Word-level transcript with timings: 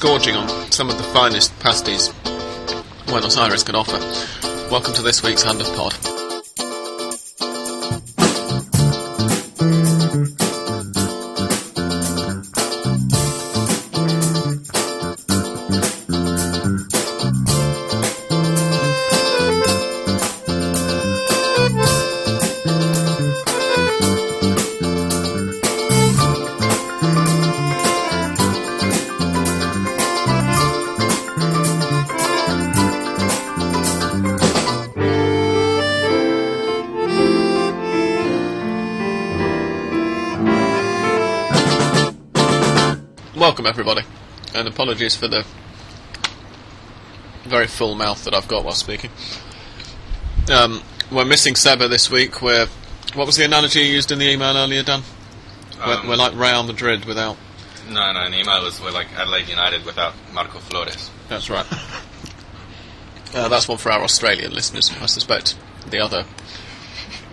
gorging 0.00 0.36
on 0.36 0.48
some 0.70 0.90
of 0.90 0.96
the 0.96 1.02
finest 1.04 1.58
pasties 1.60 2.12
Buenos 3.06 3.36
Aires 3.36 3.62
can 3.62 3.74
offer. 3.74 3.98
Welcome 4.70 4.94
to 4.94 5.02
this 5.02 5.22
week's 5.22 5.42
Hand 5.42 5.60
of 5.60 5.66
Pod. 5.76 6.11
Apologies 45.02 45.16
for 45.16 45.28
the 45.28 45.44
very 47.48 47.66
full 47.66 47.94
mouth 47.94 48.24
that 48.24 48.34
I've 48.34 48.46
got 48.48 48.64
while 48.64 48.74
speaking. 48.74 49.10
Um, 50.50 50.82
we're 51.10 51.24
missing 51.24 51.56
Seba 51.56 51.88
this 51.88 52.10
week. 52.10 52.40
We're 52.40 52.66
what 53.14 53.26
was 53.26 53.36
the 53.36 53.44
analogy 53.44 53.80
you 53.80 53.86
used 53.86 54.12
in 54.12 54.18
the 54.20 54.30
email 54.30 54.56
earlier, 54.56 54.82
Dan? 54.82 55.02
We're, 55.78 55.94
Um, 55.94 56.08
we're 56.08 56.16
like 56.16 56.34
Real 56.34 56.62
Madrid 56.62 57.04
without. 57.04 57.36
No, 57.90 58.12
no, 58.12 58.24
in 58.24 58.32
the 58.32 58.38
email 58.40 58.62
was 58.62 58.80
we're 58.80 58.92
like 58.92 59.08
Adelaide 59.18 59.48
United 59.48 59.84
without 59.84 60.14
Marco 60.32 60.60
Flores. 60.60 61.10
That's 61.28 61.50
right. 61.50 61.66
uh, 63.34 63.48
that's 63.48 63.66
one 63.68 63.78
for 63.78 63.90
our 63.90 64.02
Australian 64.02 64.52
listeners. 64.54 64.90
I 65.00 65.06
suspect 65.06 65.56
the 65.90 65.98
other 65.98 66.24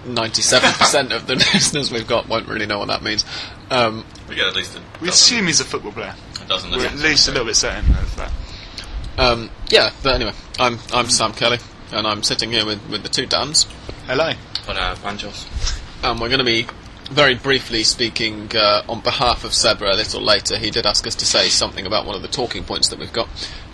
ninety-seven 0.05 0.71
percent 0.73 1.13
of 1.13 1.27
the 1.27 1.35
listeners 1.53 1.91
we've 1.91 2.07
got 2.07 2.27
won't 2.27 2.47
really 2.47 2.65
know 2.65 2.79
what 2.79 2.87
that 2.87 3.03
means. 3.03 3.25
Um, 3.69 4.03
We 4.27 4.35
get 4.35 4.47
at 4.47 4.55
least 4.55 4.75
a 4.75 4.81
We 5.01 5.09
assume 5.09 5.45
he's 5.45 5.59
a 5.59 5.65
football 5.65 5.91
player. 5.91 6.15
A 6.49 6.53
dozen 6.53 6.71
We're 6.71 6.87
at 6.87 6.95
least 6.95 7.27
a 7.27 7.31
little 7.31 7.45
bit 7.45 7.55
certain 7.55 7.93
of 7.93 8.15
that. 8.15 8.31
um, 9.19 9.51
yeah, 9.69 9.91
but 10.01 10.15
anyway, 10.15 10.31
I'm 10.57 10.79
I'm 10.91 11.07
Sam 11.07 11.31
Kelly, 11.31 11.59
and 11.91 12.07
I'm 12.07 12.23
sitting 12.23 12.49
here 12.49 12.65
with, 12.65 12.89
with 12.89 13.03
the 13.03 13.09
two 13.09 13.27
Dans. 13.27 13.67
Hello. 14.07 14.31
Hola, 14.65 14.97
Panchos. 14.99 15.45
And 16.03 16.19
we're 16.19 16.29
going 16.29 16.39
to 16.39 16.43
be 16.43 16.65
very 17.11 17.35
briefly 17.35 17.83
speaking 17.83 18.49
uh, 18.55 18.81
on 18.89 19.01
behalf 19.01 19.43
of 19.43 19.53
Seba 19.53 19.91
a 19.91 19.93
little 19.93 20.23
later. 20.23 20.57
He 20.57 20.71
did 20.71 20.87
ask 20.87 21.05
us 21.05 21.13
to 21.17 21.25
say 21.25 21.49
something 21.49 21.85
about 21.85 22.07
one 22.07 22.15
of 22.15 22.23
the 22.23 22.27
talking 22.27 22.63
points 22.63 22.89
that 22.89 22.97
we've 22.97 23.13
got. 23.13 23.29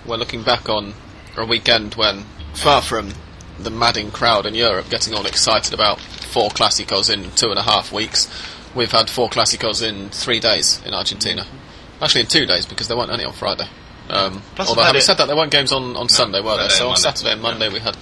We're 0.06 0.18
looking 0.18 0.44
back 0.44 0.68
on 0.68 0.96
a 1.38 1.46
weekend 1.46 1.96
when, 1.96 2.26
far 2.56 2.82
from 2.82 3.14
the 3.58 3.70
madding 3.70 4.12
crowd 4.12 4.46
in 4.46 4.54
Europe 4.54 4.90
getting 4.90 5.14
all 5.14 5.26
excited 5.26 5.74
about 5.74 6.02
four 6.02 6.50
Clásicos 6.50 7.10
in 7.10 7.32
two 7.32 7.52
and 7.52 7.58
a 7.58 7.64
half 7.64 7.94
weeks, 7.94 8.30
we've 8.76 8.92
had 8.92 9.10
four 9.10 9.30
Clásicos 9.30 9.82
in 9.82 10.10
three 10.10 10.42
days 10.42 10.82
in 10.86 10.94
Argentina. 10.94 11.48
Actually, 12.02 12.22
in 12.22 12.28
two 12.28 12.46
days 12.46 12.66
because 12.66 12.88
there 12.88 12.98
weren't 12.98 13.12
any 13.12 13.24
on 13.24 13.34
Friday. 13.34 13.68
Um, 14.10 14.42
although 14.60 14.84
having 14.84 15.02
said 15.02 15.16
that, 15.16 15.26
there 15.26 15.36
weren't 15.36 15.52
games 15.52 15.72
on, 15.72 15.96
on 15.96 16.10
Sunday, 16.10 16.40
were 16.42 16.58
there? 16.58 16.70
So 16.70 16.86
on 16.86 16.90
Monday. 16.90 17.02
Saturday 17.02 17.32
and 17.32 17.42
Monday 17.42 17.70
we 17.70 17.80
had 17.80 17.98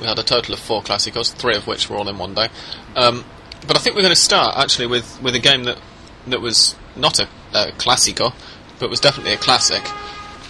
we 0.00 0.06
had 0.06 0.18
a 0.18 0.22
total 0.22 0.54
of 0.54 0.60
four 0.60 0.82
Clásicos, 0.82 1.32
three 1.32 1.56
of 1.56 1.66
which 1.66 1.90
were 1.90 1.96
all 1.96 2.08
in 2.08 2.18
one 2.18 2.34
day. 2.34 2.48
Um, 2.96 3.24
but 3.66 3.76
I 3.76 3.80
think 3.80 3.94
we're 3.94 4.02
going 4.02 4.14
to 4.14 4.20
start 4.20 4.56
actually 4.56 4.86
with, 4.86 5.22
with 5.22 5.34
a 5.34 5.38
game 5.38 5.64
that 5.64 5.78
that 6.26 6.40
was 6.40 6.74
not 6.96 7.18
a, 7.18 7.28
a 7.52 7.72
Clásico, 7.72 8.32
but 8.78 8.90
was 8.90 9.00
definitely 9.00 9.32
a 9.32 9.36
classic, 9.36 9.82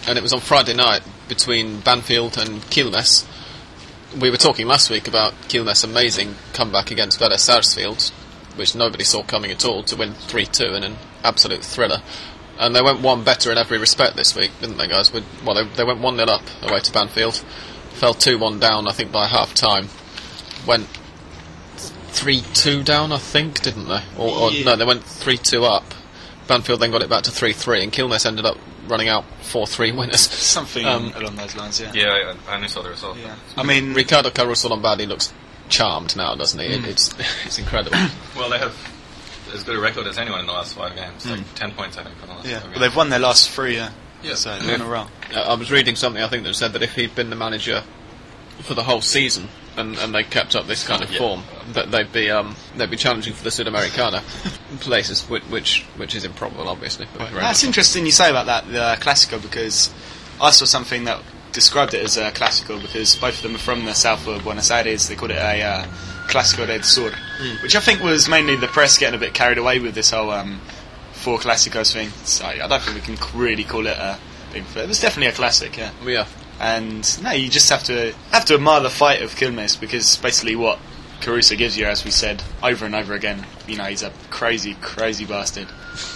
and 0.07 0.19
it 0.19 0.23
was 0.23 0.33
on 0.33 0.41
Friday 0.41 0.75
night 0.75 1.03
between 1.29 1.81
Banfield 1.81 2.39
and 2.39 2.61
Quilmes. 2.71 3.27
We 4.21 4.31
were 4.31 4.37
talking 4.37 4.67
last 4.67 4.91
week 4.91 5.09
about 5.09 5.33
Quilmes' 5.49 5.85
amazing 5.85 6.35
comeback 6.53 6.91
against 6.91 7.19
Vélez 7.19 7.41
Sarsfield, 7.41 8.13
which 8.57 8.75
nobody 8.75 9.05
saw 9.05 9.23
coming 9.23 9.51
at 9.51 9.65
all, 9.65 9.83
to 9.85 9.97
win 9.97 10.13
3 10.13 10.47
2 10.47 10.65
in 10.75 10.85
an 10.85 10.97
absolute 11.25 11.65
thriller. 11.65 12.03
And 12.59 12.75
they 12.77 12.83
went 12.83 13.01
one 13.01 13.25
better 13.25 13.51
in 13.51 13.59
every 13.59 13.79
respect 13.79 14.15
this 14.17 14.37
week, 14.37 14.51
didn't 14.61 14.77
they, 14.77 14.87
guys? 14.87 15.13
With, 15.13 15.25
well, 15.45 15.55
they, 15.57 15.65
they 15.75 15.85
went 15.85 16.01
1 16.01 16.17
0 16.17 16.29
up 16.29 16.43
away 16.63 16.81
to 16.81 16.93
Banfield, 16.93 17.37
fell 17.93 18.15
2 18.15 18.39
1 18.39 18.61
down, 18.61 18.87
I 18.87 18.93
think, 18.93 19.11
by 19.11 19.27
half 19.27 19.55
time. 19.55 19.89
Went 20.67 20.87
3 21.77 22.43
2 22.55 22.83
down, 22.83 23.11
I 23.13 23.19
think, 23.19 23.61
didn't 23.63 23.89
they? 23.89 24.03
Or, 24.19 24.29
or 24.37 24.51
Yeah. 24.53 24.65
no, 24.65 24.77
they 24.77 24.85
went 24.85 25.03
3 25.05 25.37
2 25.39 25.65
up. 25.65 25.95
Banfield 26.47 26.81
then 26.81 26.91
got 26.91 27.03
it 27.03 27.09
back 27.09 27.23
to 27.25 27.31
3 27.31 27.53
3, 27.53 27.83
and 27.83 27.93
Quilmes 27.93 28.27
ended 28.27 28.45
up 28.45 28.59
running 28.87 29.09
out 29.09 29.25
4 29.43 29.67
3 29.67 29.93
winners. 29.99 30.21
Something 30.21 30.87
Um, 30.87 31.13
along 31.17 31.37
those 31.37 31.57
lines, 31.57 31.81
yeah. 31.81 31.91
Yeah, 31.95 32.35
I, 32.49 32.53
I 32.53 32.57
only 32.57 32.69
saw 32.69 32.83
the 32.83 32.91
result. 32.91 33.17
Yeah. 33.19 33.35
I 33.57 33.63
mean, 33.63 33.95
Ricardo 33.95 34.31
Caruso 34.31 34.69
Lombardi 34.69 35.07
looks 35.07 35.33
charmed 35.69 36.15
now, 36.17 36.35
doesn't 36.35 36.61
he? 36.61 36.69
Mm. 36.69 36.85
It, 36.85 36.89
it's 36.91 37.15
it's 37.47 37.59
incredible. 37.59 37.97
Well, 38.37 38.51
they 38.51 38.59
have 38.59 38.77
as 39.53 39.65
good 39.65 39.77
a 39.77 39.81
record 39.81 40.07
as 40.07 40.19
anyone 40.19 40.41
in 40.41 40.47
the 40.47 40.53
last 40.53 40.75
five 40.75 40.95
games. 40.97 41.29
Like 41.29 41.41
ten 41.55 41.73
points, 41.73 41.99
I 41.99 42.05
think, 42.05 42.17
from 42.17 42.29
the 42.29 42.35
last 42.35 42.47
yeah. 42.47 42.61
five 42.61 42.71
Well, 42.71 42.81
they've 42.81 42.97
won 42.97 43.11
their 43.11 43.19
last 43.19 43.51
three, 43.51 43.77
yeah. 43.77 43.91
Yeah. 44.23 44.35
So, 44.35 44.57
they're 44.59 44.77
in 44.77 44.81
a 44.81 44.87
row. 44.87 45.07
Uh, 45.35 45.41
I 45.41 45.55
was 45.55 45.71
reading 45.71 45.97
something 45.97 46.23
I 46.23 46.29
think 46.29 46.45
that 46.45 46.55
said 46.55 46.73
that 46.75 46.83
if 46.83 46.95
he'd 46.95 47.15
been 47.15 47.31
the 47.31 47.37
manager 47.37 47.83
for 48.61 48.75
the 48.75 48.85
whole 48.85 49.01
season 49.01 49.49
and, 49.77 49.97
and 49.97 50.15
they 50.15 50.23
kept 50.23 50.55
up 50.55 50.67
this 50.67 50.87
kind 50.87 51.03
of 51.03 51.11
Yeah. 51.11 51.19
form, 51.19 51.43
that 51.73 51.91
they'd 51.91 52.13
be 52.13 52.31
um, 52.31 52.55
they'd 52.77 52.91
be 52.91 52.97
challenging 52.97 53.33
for 53.33 53.43
the 53.43 53.51
Sudamericana 53.51 54.21
places, 54.81 55.29
which 55.29 55.43
which, 55.45 55.83
which 55.97 56.15
is 56.15 56.25
improbable, 56.25 56.69
obviously. 56.69 57.07
But 57.17 57.31
very 57.31 57.41
That's 57.41 57.65
interesting 57.65 58.07
you 58.07 58.13
say 58.13 58.31
about 58.31 58.47
that, 58.47 58.67
the 58.69 59.05
Classico, 59.05 59.41
because 59.43 59.93
I 60.41 60.51
saw 60.51 60.65
something 60.67 61.05
that 61.05 61.21
described 61.53 61.95
it 61.95 62.03
as 62.03 62.17
a 62.17 62.31
Classico 62.31 62.81
because 62.81 63.15
both 63.17 63.37
of 63.37 63.43
them 63.43 63.55
are 63.55 63.59
from 63.59 63.85
the 63.85 63.95
south 63.95 64.27
of 64.27 64.43
Buenos 64.43 64.71
Aires. 64.71 65.09
They 65.09 65.17
called 65.17 65.31
it 65.33 65.39
a 65.39 65.63
uh, 65.63 65.87
Clásico 66.33 66.67
del 66.67 66.83
Sur, 66.83 67.13
which 67.63 67.77
I 67.77 67.81
think 67.81 68.03
was 68.03 68.27
mainly 68.27 68.57
the 68.57 68.67
press 68.67 68.97
getting 68.97 69.15
a 69.15 69.19
bit 69.19 69.35
carried 69.35 69.59
away 69.59 69.79
with 69.79 69.95
this 69.95 70.11
whole 70.11 70.31
um, 70.31 70.61
four 71.13 71.39
Clásicos 71.39 71.93
thing. 71.93 72.09
So 72.25 72.47
I 72.47 72.67
don't 72.67 72.81
think 72.83 73.07
we 73.07 73.15
can 73.15 73.39
really 73.39 73.65
call 73.65 73.87
it 73.87 73.97
a 73.99 74.19
thing. 74.51 74.65
But 74.73 74.85
it 74.85 74.89
was 74.89 75.01
definitely 75.01 75.29
a 75.29 75.33
classic, 75.33 75.77
yeah. 75.77 75.91
yeah. 76.05 76.27
And 76.59 77.23
no, 77.23 77.33
you 77.33 77.51
just 77.51 77.69
have 77.69 77.85
to 77.85 78.15
have 78.31 78.47
to 78.47 78.55
admire 78.55 78.81
the 78.81 78.89
fight 78.91 79.21
of 79.21 79.35
Quilmes 79.35 79.79
because 79.79 80.17
basically 80.17 80.57
what 80.57 80.79
Caruso 81.21 81.55
gives 81.55 81.77
you, 81.77 81.85
as 81.85 82.05
we 82.05 82.11
said 82.11 82.43
over 82.63 82.87
and 82.87 82.95
over 82.95 83.13
again, 83.13 83.45
you 83.69 83.77
know, 83.77 83.85
he's 83.85 84.03
a 84.03 84.11
crazy, 84.31 84.75
crazy 84.81 85.27
bastard. 85.27 85.69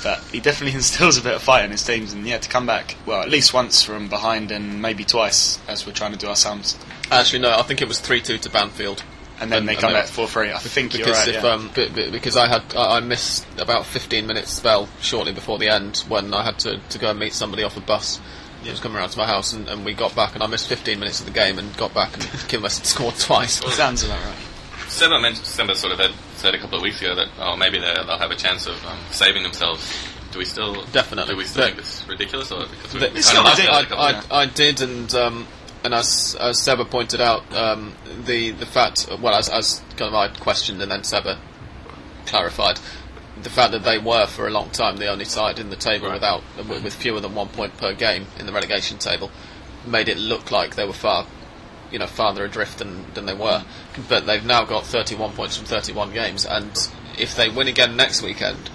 But 0.03 0.21
he 0.33 0.41
definitely 0.41 0.75
instills 0.77 1.19
a 1.19 1.23
bit 1.23 1.35
of 1.35 1.43
fight 1.43 1.65
in 1.67 1.73
his 1.73 1.83
teams, 1.83 2.15
and 2.15 2.27
yeah, 2.27 2.39
to 2.39 2.49
come 2.49 2.65
back, 2.65 2.97
well, 3.05 3.21
at 3.21 3.29
least 3.29 3.53
once 3.53 3.83
from 3.83 4.09
behind 4.09 4.51
and 4.51 4.81
maybe 4.81 5.05
twice, 5.05 5.59
as 5.69 5.87
we're 5.87 5.93
trying 5.93 6.13
to 6.13 6.19
do 6.19 6.27
ourselves. 6.27 6.79
Actually, 7.11 7.41
no, 7.41 7.51
I 7.51 7.63
think 7.63 7.83
it 7.83 7.89
was 7.89 8.01
three 8.01 8.23
two 8.23 8.39
to 8.39 8.51
Banfield. 8.51 9.03
And 9.41 9.53
then 9.53 9.61
And- 9.61 9.69
they 9.69 9.73
and 9.75 9.81
come 9.81 9.93
they- 9.93 10.01
back 10.01 10.09
4 10.09 10.27
3. 10.29 10.53
I 10.53 10.59
think 10.59 10.95
you're 10.95 11.05
Because 11.07 11.27
right. 11.27 11.37
if 11.37 11.43
yeah. 11.45 11.51
um, 11.51 11.71
b- 11.75 11.89
b- 11.95 12.11
because 12.11 12.37
I 12.37 12.49
had 12.49 12.63
I, 12.75 12.97
I 12.97 13.01
missed 13.01 13.47
about 13.59 13.85
fifteen 13.85 14.27
minutes 14.27 14.51
spell 14.53 14.89
shortly 15.03 15.33
before 15.33 15.59
the 15.59 15.69
end 15.69 16.05
when 16.09 16.33
I 16.33 16.43
had 16.43 16.59
to, 16.61 16.79
to 16.79 16.99
go 16.99 17.11
and 17.11 17.19
meet 17.19 17.35
somebody 17.35 17.63
off 17.63 17.77
a 17.77 17.81
bus. 17.81 18.19
He 18.63 18.71
was 18.71 18.81
coming 18.81 18.97
around 18.99 19.11
to 19.11 19.19
my 19.19 19.27
house 19.27 19.53
and, 19.53 19.69
and 19.69 19.85
we 19.85 19.93
got 19.95 20.15
back 20.17 20.35
and 20.35 20.43
I 20.43 20.47
missed 20.47 20.67
15 20.69 20.99
minutes 20.99 21.21
of 21.21 21.27
the 21.27 21.33
game 21.33 21.59
and 21.59 21.77
got 21.77 21.93
back 21.95 22.15
and 22.15 22.23
Quilmes 22.49 22.79
had 22.79 22.87
scored 22.87 23.15
twice. 23.17 23.61
Sounds 23.77 24.03
about 24.03 24.25
right. 24.25 24.35
Seba, 24.89 25.21
mentioned, 25.21 25.47
Seba 25.47 25.75
sort 25.75 25.93
of 25.93 25.99
had 26.01 26.13
said 26.37 26.55
a 26.55 26.59
couple 26.59 26.79
of 26.79 26.83
weeks 26.83 27.01
ago 27.01 27.15
that 27.15 27.29
oh 27.39 27.57
maybe 27.57 27.79
they- 27.79 27.93
they'll 27.95 28.19
have 28.19 28.31
a 28.31 28.37
chance 28.37 28.67
of 28.67 28.85
um, 28.87 28.99
saving 29.11 29.43
themselves. 29.43 29.87
Do 30.33 30.39
we 30.39 30.45
still 30.47 30.83
Definitely. 30.93 31.35
Do 31.35 31.37
we 31.37 31.45
still 31.45 31.63
But- 31.63 31.67
think 31.69 31.79
it's 31.81 32.09
ridiculous 32.09 32.51
or 32.51 32.67
because 32.67 32.95
we, 32.95 33.01
we 33.01 33.07
It's 33.19 33.31
kind 33.33 33.39
of 33.39 33.45
not 33.45 33.59
laughed 33.59 33.61
at 33.61 33.65
it 33.67 33.69
a 33.69 33.75
I, 33.75 33.85
couple 33.85 34.05
of 34.07 34.33
I, 34.33 34.43
I 34.43 34.47
did, 34.47 34.81
and 34.83 35.15
um, 35.15 35.47
and 35.85 35.95
as 35.95 36.37
as 36.41 36.61
Seba 36.61 36.85
pointed 36.85 37.21
out, 37.21 37.43
um, 37.55 37.95
the 38.25 38.51
the 38.51 38.67
fact 38.67 39.09
well 39.21 39.35
as 39.35 39.49
as 39.49 39.83
kind 39.97 40.03
of 40.03 40.15
I 40.15 40.29
questioned 40.29 40.81
and 40.83 40.91
then 40.91 41.05
Seba 41.05 41.39
clarified 42.27 42.81
the 43.43 43.51
fact 43.51 43.73
that 43.73 43.85
they 43.85 43.99
were 43.99 44.27
for 44.27 44.47
a 44.47 44.51
long 44.51 44.71
time 44.71 44.97
the 44.97 45.07
only 45.09 45.25
side 45.25 45.59
in 45.59 45.71
the 45.71 45.77
table 45.77 46.09
Right. 46.09 46.15
without 46.15 46.43
with, 46.57 46.83
with 46.83 46.95
fewer 46.95 47.21
than 47.21 47.35
one 47.35 47.49
point 47.49 47.77
per 47.77 47.93
game 47.95 48.27
in 48.39 48.47
the 48.47 48.53
relegation 48.53 48.99
table 48.99 49.31
made 49.87 50.09
it 50.09 50.17
look 50.17 50.51
like 50.51 50.75
they 50.75 50.87
were 50.87 50.93
far 50.93 51.27
you 51.91 51.99
know 51.99 52.07
farther 52.07 52.45
adrift 52.45 52.79
than 52.79 53.05
than 53.15 53.27
they 53.27 53.35
were. 53.35 53.65
But 54.09 54.27
they've 54.27 54.45
now 54.45 54.65
got 54.65 54.85
31 54.87 55.33
points 55.33 55.57
from 55.57 55.67
31 55.67 56.13
games, 56.13 56.45
and 56.45 56.73
if 57.19 57.37
they 57.37 57.49
win 57.49 57.69
again 57.69 57.97
next 57.97 58.23
weekend, 58.23 58.71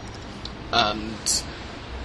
and 0.72 1.44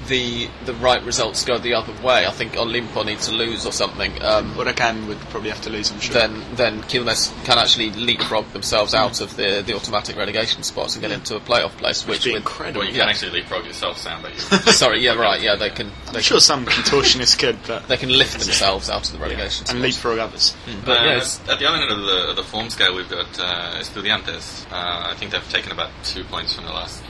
the 0.09 0.49
the 0.65 0.75
right 0.75 1.03
results 1.05 1.45
go 1.45 1.59
the 1.59 1.75
other 1.75 1.93
way. 2.03 2.27
I 2.27 2.31
think 2.31 2.53
Olimpo 2.53 3.05
need 3.05 3.19
to 3.21 3.33
lose 3.33 3.67
or 3.67 3.73
something. 3.73 4.11
Um, 4.23 4.53
Huracan 4.55 5.07
would 5.09 5.19
probably 5.31 5.51
have 5.51 5.61
to 5.63 5.71
lose, 5.71 5.91
I'm 5.91 6.01
sure. 6.01 6.15
then 6.15 6.43
then 6.55 6.83
Quilmes 6.83 7.33
can 7.45 7.59
actually 7.59 7.91
leapfrog 7.91 8.47
themselves 8.53 8.95
out 8.95 9.21
of 9.21 9.37
the 9.37 9.63
the 9.67 9.75
automatic 9.75 10.17
relegation 10.17 10.63
spots 10.63 10.95
and 10.95 11.03
get 11.03 11.11
into 11.13 11.37
a 11.37 11.41
playoff 11.41 11.71
place. 11.79 12.07
Which 12.07 12.25
be 12.25 12.31
with 12.33 12.39
incredible. 12.43 12.81
Well, 12.81 12.89
you 12.89 12.95
Yeah. 12.95 13.03
can 13.05 13.09
actually 13.11 13.33
leapfrog 13.33 13.65
yourself, 13.67 13.99
Sam, 13.99 14.23
but 14.23 14.33
you, 14.33 14.39
sorry, 14.73 15.01
yeah, 15.01 15.15
right, 15.15 15.41
yeah, 15.41 15.57
they 15.57 15.71
can 15.71 15.91
they 16.13 16.19
I'm 16.19 16.23
sure 16.23 16.37
can, 16.37 16.41
some 16.43 16.67
contortionists 16.67 17.39
could, 17.39 17.59
but. 17.67 17.87
they 17.89 17.97
can 17.97 18.11
lift 18.11 18.33
themselves 18.39 18.89
out 18.91 19.07
of 19.07 19.13
the 19.13 19.19
relegation 19.19 19.61
And 19.61 19.69
spots. 19.69 19.83
leapfrog 19.83 20.19
others. 20.19 20.55
But 20.85 20.99
Uh, 21.01 21.05
yeah, 21.05 21.11
it's- 21.17 21.41
at 21.49 21.59
the 21.59 21.67
other 21.67 21.79
end 21.83 21.91
of 21.93 22.01
the, 22.07 22.31
of 22.31 22.37
the 22.37 22.43
form 22.45 22.71
scale, 22.71 22.95
we've 22.95 23.09
got 23.09 23.39
uh, 23.39 23.75
Estudiantes. 23.81 24.67
Uh, 24.71 25.11
I 25.11 25.15
think 25.17 25.31
they've 25.33 25.49
taken 25.51 25.73
about 25.73 25.91
two 26.05 26.25
points 26.25 26.55
from 26.55 26.65
the 26.65 26.73
last 26.73 27.03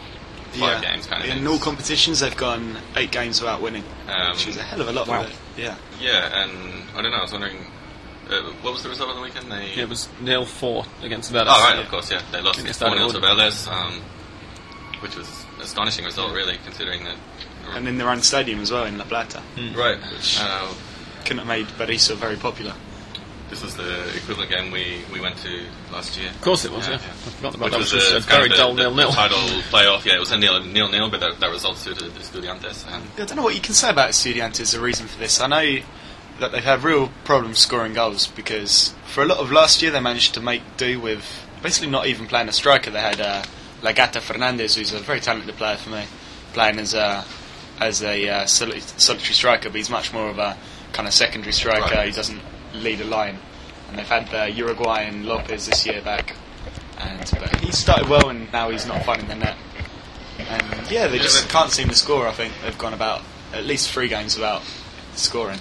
five 0.60 0.82
games 0.82 1.06
kind 1.06 1.22
of 1.22 1.28
In 1.30 1.38
thing. 1.38 1.46
all 1.46 1.58
competitions, 1.58 2.20
they've 2.20 2.36
gone 2.36 2.76
eight 2.96 3.10
games 3.10 3.40
without 3.40 3.60
winning, 3.60 3.84
Um, 4.08 4.32
which 4.32 4.46
is 4.48 4.56
a 4.56 4.62
hell 4.62 4.80
of 4.80 4.88
a 4.88 4.92
lot. 4.92 5.06
wow. 5.08 5.22
For 5.22 5.28
it. 5.30 5.36
Yeah. 5.56 5.74
Yeah, 6.00 6.42
and 6.42 6.52
I 6.96 7.02
don't 7.02 7.10
know. 7.12 7.18
I 7.18 7.22
was 7.22 7.32
wondering, 7.32 7.66
uh, 8.30 8.42
what 8.62 8.72
was 8.72 8.82
the 8.82 8.88
result 8.88 9.10
of 9.10 9.16
the 9.16 9.22
weekend? 9.22 9.50
They 9.50 9.72
It 9.80 9.88
was 9.88 10.08
nil 10.20 10.44
four 10.44 10.84
against 11.02 11.32
Vélez. 11.32 11.46
Oh 11.48 11.62
right, 11.62 11.78
of 11.78 11.88
course, 11.88 12.10
yeah. 12.10 12.20
They 12.32 12.40
lost 12.40 12.58
In 12.58 12.66
the 12.66 12.74
four 12.74 12.90
0 12.96 13.08
to 13.10 13.18
Estadio 13.18 13.22
Vélez, 13.22 13.68
um, 13.72 14.00
which 15.00 15.16
was 15.16 15.28
an 15.56 15.62
astonishing 15.62 16.04
result, 16.04 16.32
really, 16.34 16.58
considering 16.64 17.04
that. 17.04 17.16
And 17.74 17.88
in 17.88 17.98
their 17.98 18.08
own 18.10 18.22
stadium 18.22 18.60
as 18.60 18.70
well 18.70 18.84
in 18.84 18.96
La 18.98 19.04
Plata. 19.04 19.42
right. 19.74 19.98
Uh, 20.40 20.72
Couldn't 21.24 21.38
have 21.38 21.46
made 21.48 21.66
Berizzo 21.78 22.14
very 22.16 22.36
popular. 22.36 22.74
This 23.50 23.62
was 23.62 23.76
the 23.76 24.08
equivalent 24.16 24.50
game 24.50 24.70
we, 24.72 25.02
we 25.12 25.20
went 25.20 25.36
to 25.38 25.62
last 25.92 26.18
year. 26.18 26.30
Of 26.30 26.40
course 26.40 26.64
it 26.64 26.72
was. 26.72 26.86
Yeah, 26.88 26.94
Yeah, 26.94 26.98
I 26.98 27.06
yeah. 27.06 27.12
forgot 27.12 27.54
about 27.54 27.64
Which 27.66 27.72
that. 27.72 27.78
was 27.78 27.92
was 27.92 28.26
a 28.26 28.28
kind 28.28 28.42
very 28.42 28.44
of 28.46 28.50
the, 28.50 28.56
dull 28.56 28.74
the, 28.74 28.82
nil 28.82 28.94
nil. 28.94 29.10
the 29.10 29.14
title 29.14 29.38
playoff. 29.70 30.04
Yeah, 30.04 30.16
it 30.16 30.20
was 30.20 30.32
a 30.32 30.38
nil 30.38 30.62
nil 30.64 30.88
nil, 30.88 31.10
but 31.10 31.20
that, 31.20 31.38
that 31.40 31.50
result 31.50 31.76
suited 31.76 32.12
the 32.12 32.20
Estudiantes. 32.20 32.86
And 32.92 33.04
I 33.14 33.24
don't 33.24 33.36
know 33.36 33.42
what 33.42 33.54
you 33.54 33.60
can 33.60 33.74
say 33.74 33.90
about 33.90 34.10
Estudiantes. 34.10 34.72
The 34.74 34.80
reason 34.80 35.06
for 35.06 35.18
this, 35.18 35.40
I 35.40 35.46
know 35.46 35.78
that 36.40 36.52
they've 36.52 36.64
had 36.64 36.82
real 36.82 37.10
problems 37.24 37.58
scoring 37.58 37.94
goals 37.94 38.26
because 38.26 38.94
for 39.06 39.22
a 39.22 39.26
lot 39.26 39.38
of 39.38 39.52
last 39.52 39.80
year 39.80 39.90
they 39.92 40.00
managed 40.00 40.34
to 40.34 40.40
make 40.40 40.62
do 40.76 41.00
with 41.00 41.24
basically 41.62 41.88
not 41.88 42.06
even 42.08 42.26
playing 42.26 42.48
a 42.48 42.52
striker. 42.52 42.90
They 42.90 43.00
had 43.00 43.20
uh, 43.20 43.44
La 43.82 43.92
Gata 43.92 44.20
Fernandez, 44.20 44.74
who's 44.74 44.92
a 44.92 44.98
very 44.98 45.20
talented 45.20 45.54
player 45.56 45.76
for 45.76 45.90
me, 45.90 46.04
playing 46.52 46.78
as 46.80 46.94
a 46.94 47.24
as 47.78 48.02
a 48.02 48.28
uh, 48.28 48.46
solitary 48.46 49.34
striker, 49.34 49.68
but 49.68 49.76
he's 49.76 49.90
much 49.90 50.12
more 50.12 50.28
of 50.30 50.38
a 50.38 50.56
kind 50.92 51.06
of 51.06 51.14
secondary 51.14 51.52
striker. 51.52 51.94
Right. 51.94 52.06
He 52.08 52.12
doesn't 52.12 52.40
lead 52.74 53.00
a 53.00 53.04
line. 53.04 53.38
And 53.88 53.98
they've 53.98 54.06
had 54.06 54.28
the 54.28 54.50
Uruguayan 54.50 55.24
Lopez 55.24 55.66
this 55.66 55.86
year 55.86 56.02
back, 56.02 56.34
and 56.98 57.18
but 57.38 57.60
he 57.60 57.70
started 57.70 58.08
well, 58.08 58.28
and 58.28 58.50
now 58.52 58.70
he's 58.70 58.86
not 58.86 59.04
finding 59.04 59.28
the 59.28 59.36
net. 59.36 59.56
And 60.38 60.90
yeah, 60.90 61.06
they 61.06 61.18
just 61.18 61.48
can't 61.48 61.70
seem 61.70 61.88
to 61.88 61.94
score. 61.94 62.26
I 62.26 62.32
think 62.32 62.52
they've 62.62 62.76
gone 62.76 62.94
about 62.94 63.22
at 63.52 63.64
least 63.64 63.90
three 63.90 64.08
games 64.08 64.34
without 64.34 64.62
scoring. 65.14 65.58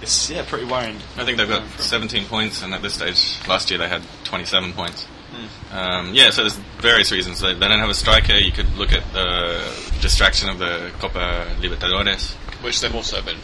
It's 0.00 0.30
yeah, 0.30 0.44
pretty 0.46 0.66
worrying. 0.66 0.96
I 1.16 1.24
think 1.24 1.38
they've 1.38 1.48
got 1.48 1.66
17 1.78 2.26
points, 2.26 2.62
and 2.62 2.74
at 2.74 2.82
this 2.82 2.94
stage, 2.94 3.38
last 3.48 3.70
year 3.70 3.78
they 3.78 3.88
had 3.88 4.02
27 4.24 4.72
points. 4.72 5.04
Hmm. 5.04 5.76
Um, 5.76 6.14
yeah, 6.14 6.30
so 6.30 6.42
there's 6.42 6.56
various 6.78 7.10
reasons. 7.10 7.40
They, 7.40 7.54
they 7.54 7.68
don't 7.68 7.80
have 7.80 7.90
a 7.90 7.94
striker. 7.94 8.34
You 8.34 8.52
could 8.52 8.72
look 8.76 8.92
at 8.92 9.02
the 9.12 9.62
distraction 10.00 10.48
of 10.48 10.58
the 10.58 10.90
Copa 10.98 11.46
Libertadores. 11.60 12.34
Which 12.62 12.80
they've 12.80 12.94
also 12.94 13.22
been 13.22 13.38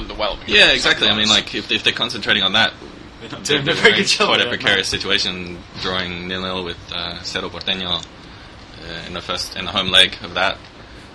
underwhelming. 0.00 0.46
Yeah, 0.48 0.72
exactly. 0.72 1.08
I 1.08 1.16
mean, 1.16 1.28
like 1.28 1.54
if, 1.54 1.70
if 1.70 1.82
they're 1.84 1.92
concentrating 1.92 2.42
on 2.42 2.52
that, 2.52 2.72
They're 3.20 3.30
not 3.30 3.44
they're, 3.44 3.60
a 3.60 3.74
very 3.74 3.94
good 3.96 4.06
job. 4.06 4.28
quite 4.28 4.40
a 4.40 4.46
of 4.46 4.52
it, 4.52 4.58
precarious 4.60 4.88
situation, 4.88 5.58
drawing 5.82 6.28
nil 6.28 6.42
nil 6.42 6.64
with 6.64 6.78
uh, 6.92 7.22
Cerro 7.22 7.48
Porteño 7.48 8.02
uh, 8.04 9.06
in 9.06 9.14
the 9.14 9.20
first 9.20 9.56
in 9.56 9.64
the 9.64 9.72
home 9.72 9.88
leg 9.88 10.16
of 10.22 10.34
that. 10.34 10.58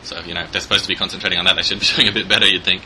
So 0.03 0.19
you 0.21 0.33
know, 0.33 0.41
if 0.41 0.51
they're 0.51 0.61
supposed 0.61 0.83
to 0.83 0.87
be 0.87 0.95
concentrating 0.95 1.37
on 1.39 1.45
that, 1.45 1.55
they 1.55 1.61
should 1.63 1.79
be 1.79 1.85
doing 1.95 2.07
a 2.07 2.11
bit 2.11 2.27
better. 2.27 2.45
You'd 2.47 2.63
think. 2.63 2.83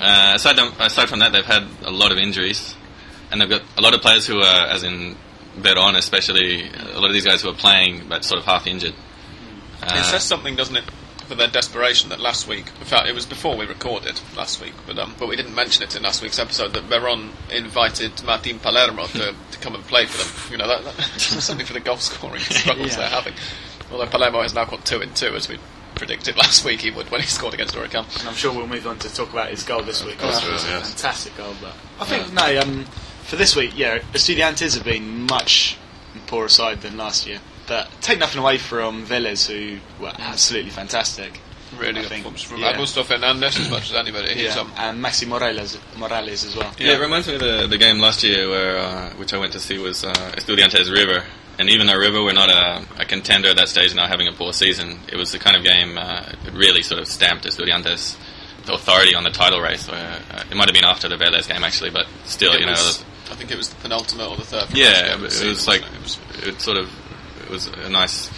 Uh, 0.00 0.32
aside, 0.34 0.56
them- 0.56 0.72
aside 0.80 1.08
from 1.08 1.20
that, 1.20 1.30
they've 1.32 1.44
had 1.44 1.62
a 1.84 1.90
lot 1.90 2.10
of 2.10 2.18
injuries, 2.18 2.74
and 3.30 3.40
they've 3.40 3.48
got 3.48 3.62
a 3.78 3.80
lot 3.80 3.94
of 3.94 4.00
players 4.00 4.26
who 4.26 4.40
are, 4.40 4.66
as 4.66 4.82
in 4.82 5.14
Veron, 5.56 5.96
especially 5.96 6.68
a 6.68 6.98
lot 6.98 7.06
of 7.06 7.12
these 7.12 7.24
guys 7.24 7.42
who 7.42 7.48
are 7.48 7.54
playing 7.54 8.08
but 8.08 8.24
sort 8.24 8.40
of 8.40 8.44
half 8.44 8.66
injured. 8.66 8.94
Uh, 9.80 9.94
It 10.00 10.04
says 10.06 10.24
something, 10.24 10.56
doesn't 10.56 10.74
it, 10.74 10.84
for 11.26 11.34
their 11.34 11.48
desperation 11.48 12.10
that 12.10 12.20
last 12.20 12.46
week. 12.48 12.66
In 12.78 12.84
fact, 12.86 13.08
it 13.08 13.14
was 13.14 13.26
before 13.26 13.56
we 13.56 13.66
recorded 13.66 14.20
last 14.36 14.60
week, 14.60 14.72
but 14.86 14.98
um, 14.98 15.14
but 15.18 15.28
we 15.28 15.36
didn't 15.36 15.54
mention 15.54 15.82
it 15.82 15.96
in 15.96 16.02
last 16.02 16.22
week's 16.22 16.38
episode 16.38 16.72
that 16.74 16.84
Veron 16.84 17.30
invited 17.50 18.22
Martin 18.24 18.58
Palermo 18.58 19.06
to, 19.06 19.34
to 19.50 19.58
come 19.58 19.74
and 19.74 19.84
play 19.84 20.06
for 20.06 20.18
them. 20.48 20.52
You 20.52 20.58
know, 20.58 20.68
that, 20.68 20.84
that 20.84 20.96
that's 20.96 21.44
something 21.44 21.66
for 21.66 21.72
the 21.72 21.80
goal 21.80 21.96
scoring 21.96 22.40
struggles 22.42 22.90
Yeah. 22.92 22.96
they're 22.96 23.08
having. 23.08 23.34
Although 23.92 24.06
Palermo 24.06 24.42
has 24.42 24.54
now 24.54 24.64
got 24.64 24.84
two 24.84 25.00
in 25.00 25.12
two, 25.14 25.34
as 25.34 25.48
we 25.48 25.58
predicted 25.94 26.36
last 26.36 26.64
week 26.64 26.80
he 26.80 26.90
would 26.90 27.08
when 27.10 27.20
he 27.20 27.26
scored 27.26 27.54
against 27.54 27.74
Huracan. 27.74 28.18
And 28.20 28.28
I'm 28.28 28.34
sure 28.34 28.52
we'll 28.52 28.66
move 28.66 28.86
on 28.86 28.98
to 29.00 29.14
talk 29.14 29.30
about 29.32 29.50
his 29.50 29.62
goal 29.62 29.82
this 29.82 30.04
week. 30.04 30.18
course 30.18 30.44
It 30.44 30.50
was 30.52 30.64
a 30.64 30.68
yes. 30.68 30.88
fantastic 30.90 31.36
goal, 31.36 31.54
but 31.60 31.72
I 32.00 32.04
think 32.04 32.32
no. 32.32 32.60
Um, 32.60 32.84
for 33.24 33.36
this 33.36 33.54
week, 33.56 33.72
yeah, 33.76 33.98
Estudiantes 34.12 34.74
have 34.74 34.84
been 34.84 35.26
much 35.26 35.78
poorer 36.26 36.48
side 36.48 36.80
than 36.82 36.96
last 36.96 37.26
year. 37.26 37.38
But 37.66 37.88
take 38.00 38.18
nothing 38.18 38.40
away 38.40 38.58
from 38.58 39.06
Vélez, 39.06 39.46
who 39.48 39.78
were 40.02 40.12
absolutely 40.18 40.70
fantastic. 40.70 41.40
Really 41.78 41.88
I 41.90 42.02
good 42.02 42.08
think, 42.08 42.22
performance 42.22 42.42
from 42.42 42.60
yeah. 42.60 42.74
Augusto 42.74 43.04
Fernandez 43.04 43.58
as 43.58 43.68
much 43.70 43.90
as 43.90 43.96
anybody. 43.96 44.32
He's 44.34 44.54
Yeah, 44.54 44.60
um, 44.60 44.72
and 44.76 45.04
Maxi 45.04 45.26
Morales, 45.26 45.76
Morales 45.96 46.44
as 46.44 46.54
well. 46.54 46.72
Yeah, 46.78 46.92
it 46.92 47.00
reminds 47.00 47.26
me 47.26 47.34
of 47.34 47.40
the, 47.40 47.66
the 47.66 47.78
game 47.78 47.98
last 47.98 48.22
year 48.22 48.48
where 48.48 48.78
uh, 48.78 49.10
which 49.14 49.32
I 49.34 49.38
went 49.38 49.52
to 49.54 49.60
see 49.60 49.78
was 49.78 50.04
uh, 50.04 50.12
Estudiantes 50.36 50.92
River, 50.92 51.24
and 51.58 51.68
even 51.68 51.86
though 51.88 51.96
River 51.96 52.22
were 52.22 52.32
not 52.32 52.48
a, 52.48 52.84
a 53.00 53.04
contender 53.04 53.48
at 53.48 53.56
that 53.56 53.68
stage, 53.68 53.92
now 53.94 54.06
having 54.06 54.28
a 54.28 54.32
poor 54.32 54.52
season, 54.52 55.00
it 55.10 55.16
was 55.16 55.32
the 55.32 55.38
kind 55.40 55.56
of 55.56 55.64
game 55.64 55.98
uh, 55.98 56.22
that 56.44 56.52
really 56.52 56.82
sort 56.82 57.00
of 57.00 57.08
stamped 57.08 57.44
Estudiantes' 57.44 58.16
authority 58.68 59.14
on 59.16 59.24
the 59.24 59.30
title 59.30 59.60
race. 59.60 59.88
Where, 59.90 60.20
uh, 60.30 60.44
it 60.48 60.54
might 60.56 60.68
have 60.68 60.74
been 60.74 60.84
after 60.84 61.08
the 61.08 61.16
Vélez 61.16 61.48
game 61.48 61.64
actually, 61.64 61.90
but 61.90 62.06
still, 62.24 62.52
it 62.52 62.60
you 62.60 62.66
know, 62.66 62.72
was- 62.72 63.04
I 63.32 63.34
think 63.36 63.50
it 63.50 63.56
was 63.56 63.70
the 63.70 63.76
penultimate 63.76 64.28
or 64.28 64.36
the 64.36 64.44
third. 64.44 64.66
yeah, 64.74 65.14
it 65.14 65.20
was 65.20 65.38
season, 65.38 65.72
like 65.72 65.80
wasn't 65.82 65.90
it? 65.90 65.96
It 65.96 66.02
was- 66.02 66.18
it 66.56 66.60
sort 66.60 66.76
of 66.76 66.86
it 66.86 67.03
was 67.54 67.66
a 67.68 67.88
nice 67.88 68.30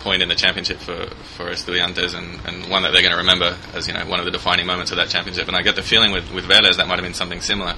point 0.00 0.22
in 0.22 0.28
the 0.28 0.34
championship 0.34 0.78
for 0.78 1.06
for 1.36 1.50
Estudiantes 1.50 2.14
and, 2.14 2.40
and 2.46 2.70
one 2.70 2.82
that 2.84 2.92
they're 2.92 3.02
going 3.02 3.12
to 3.12 3.18
remember 3.18 3.56
as 3.74 3.86
you 3.86 3.92
know 3.92 4.06
one 4.06 4.18
of 4.18 4.24
the 4.24 4.30
defining 4.30 4.66
moments 4.66 4.90
of 4.90 4.96
that 4.96 5.08
championship. 5.08 5.46
And 5.48 5.56
I 5.56 5.62
get 5.62 5.76
the 5.76 5.82
feeling 5.82 6.12
with 6.12 6.32
with 6.32 6.44
Vélez 6.44 6.76
that 6.76 6.88
might 6.88 6.96
have 6.96 7.04
been 7.04 7.14
something 7.14 7.40
similar 7.40 7.74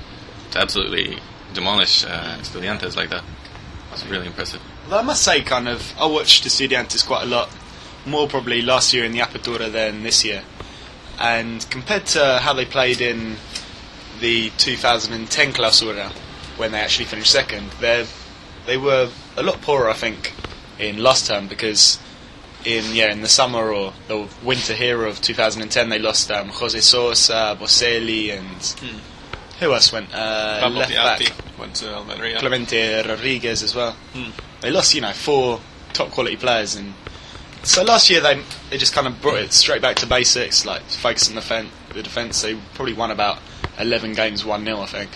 to 0.52 0.58
absolutely 0.58 1.18
demolish 1.54 2.04
uh, 2.04 2.38
Estudiantes 2.38 2.96
like 2.96 3.10
that. 3.10 3.24
That's 3.90 4.06
really 4.06 4.26
impressive. 4.26 4.60
Although 4.84 4.98
I 4.98 5.02
must 5.02 5.22
say, 5.22 5.42
kind 5.42 5.68
of, 5.68 5.92
I 5.98 6.06
watched 6.06 6.44
Estudiantes 6.44 7.06
quite 7.06 7.24
a 7.24 7.26
lot, 7.26 7.50
more 8.06 8.26
probably 8.28 8.62
last 8.62 8.94
year 8.94 9.04
in 9.04 9.12
the 9.12 9.18
Apertura 9.18 9.70
than 9.70 10.02
this 10.02 10.24
year. 10.24 10.42
And 11.18 11.68
compared 11.70 12.06
to 12.06 12.38
how 12.38 12.54
they 12.54 12.64
played 12.64 13.00
in 13.00 13.36
the 14.20 14.50
2010 14.56 15.52
Clausura, 15.52 16.10
when 16.56 16.72
they 16.72 16.80
actually 16.80 17.04
finished 17.06 17.30
second, 17.30 17.70
they 17.80 18.06
they 18.66 18.76
were 18.76 19.10
a 19.36 19.42
lot 19.42 19.60
poorer, 19.60 19.90
I 19.90 19.94
think, 19.94 20.32
in 20.78 20.98
last 20.98 21.26
term 21.26 21.48
because 21.48 21.98
in 22.64 22.84
yeah 22.94 23.10
in 23.10 23.22
the 23.22 23.28
summer 23.28 23.72
or 23.72 23.92
the 24.08 24.28
winter 24.42 24.72
here 24.74 25.04
of 25.04 25.20
2010 25.20 25.88
they 25.88 25.98
lost 25.98 26.30
um, 26.30 26.48
Jose 26.48 26.80
Sosa, 26.80 27.56
Boselli, 27.60 28.30
and 28.36 28.92
who 29.60 29.72
else 29.72 29.92
went 29.92 30.12
uh, 30.14 30.69
left 30.72 30.92
back. 30.92 31.20
Went 31.58 31.76
to 31.76 31.94
Almeria. 31.94 32.38
Clemente 32.38 33.02
Rodriguez 33.06 33.62
as 33.62 33.74
well. 33.74 33.92
Hmm. 34.12 34.30
They 34.60 34.70
lost, 34.70 34.94
you 34.94 35.00
know, 35.00 35.12
four 35.12 35.60
top 35.92 36.10
quality 36.10 36.36
players, 36.36 36.74
and 36.76 36.94
so 37.62 37.82
last 37.82 38.10
year 38.10 38.20
they 38.20 38.42
they 38.70 38.78
just 38.78 38.94
kind 38.94 39.06
of 39.06 39.20
brought 39.20 39.38
it 39.38 39.52
straight 39.52 39.82
back 39.82 39.96
to 39.96 40.06
basics, 40.06 40.64
like 40.64 40.82
focus 40.82 41.28
on 41.28 41.34
the, 41.34 41.42
fen- 41.42 41.70
the 41.94 42.02
defence. 42.02 42.42
They 42.42 42.56
probably 42.74 42.94
won 42.94 43.10
about 43.10 43.38
eleven 43.78 44.14
games, 44.14 44.44
one 44.44 44.64
0 44.64 44.80
I 44.80 44.86
think. 44.86 45.10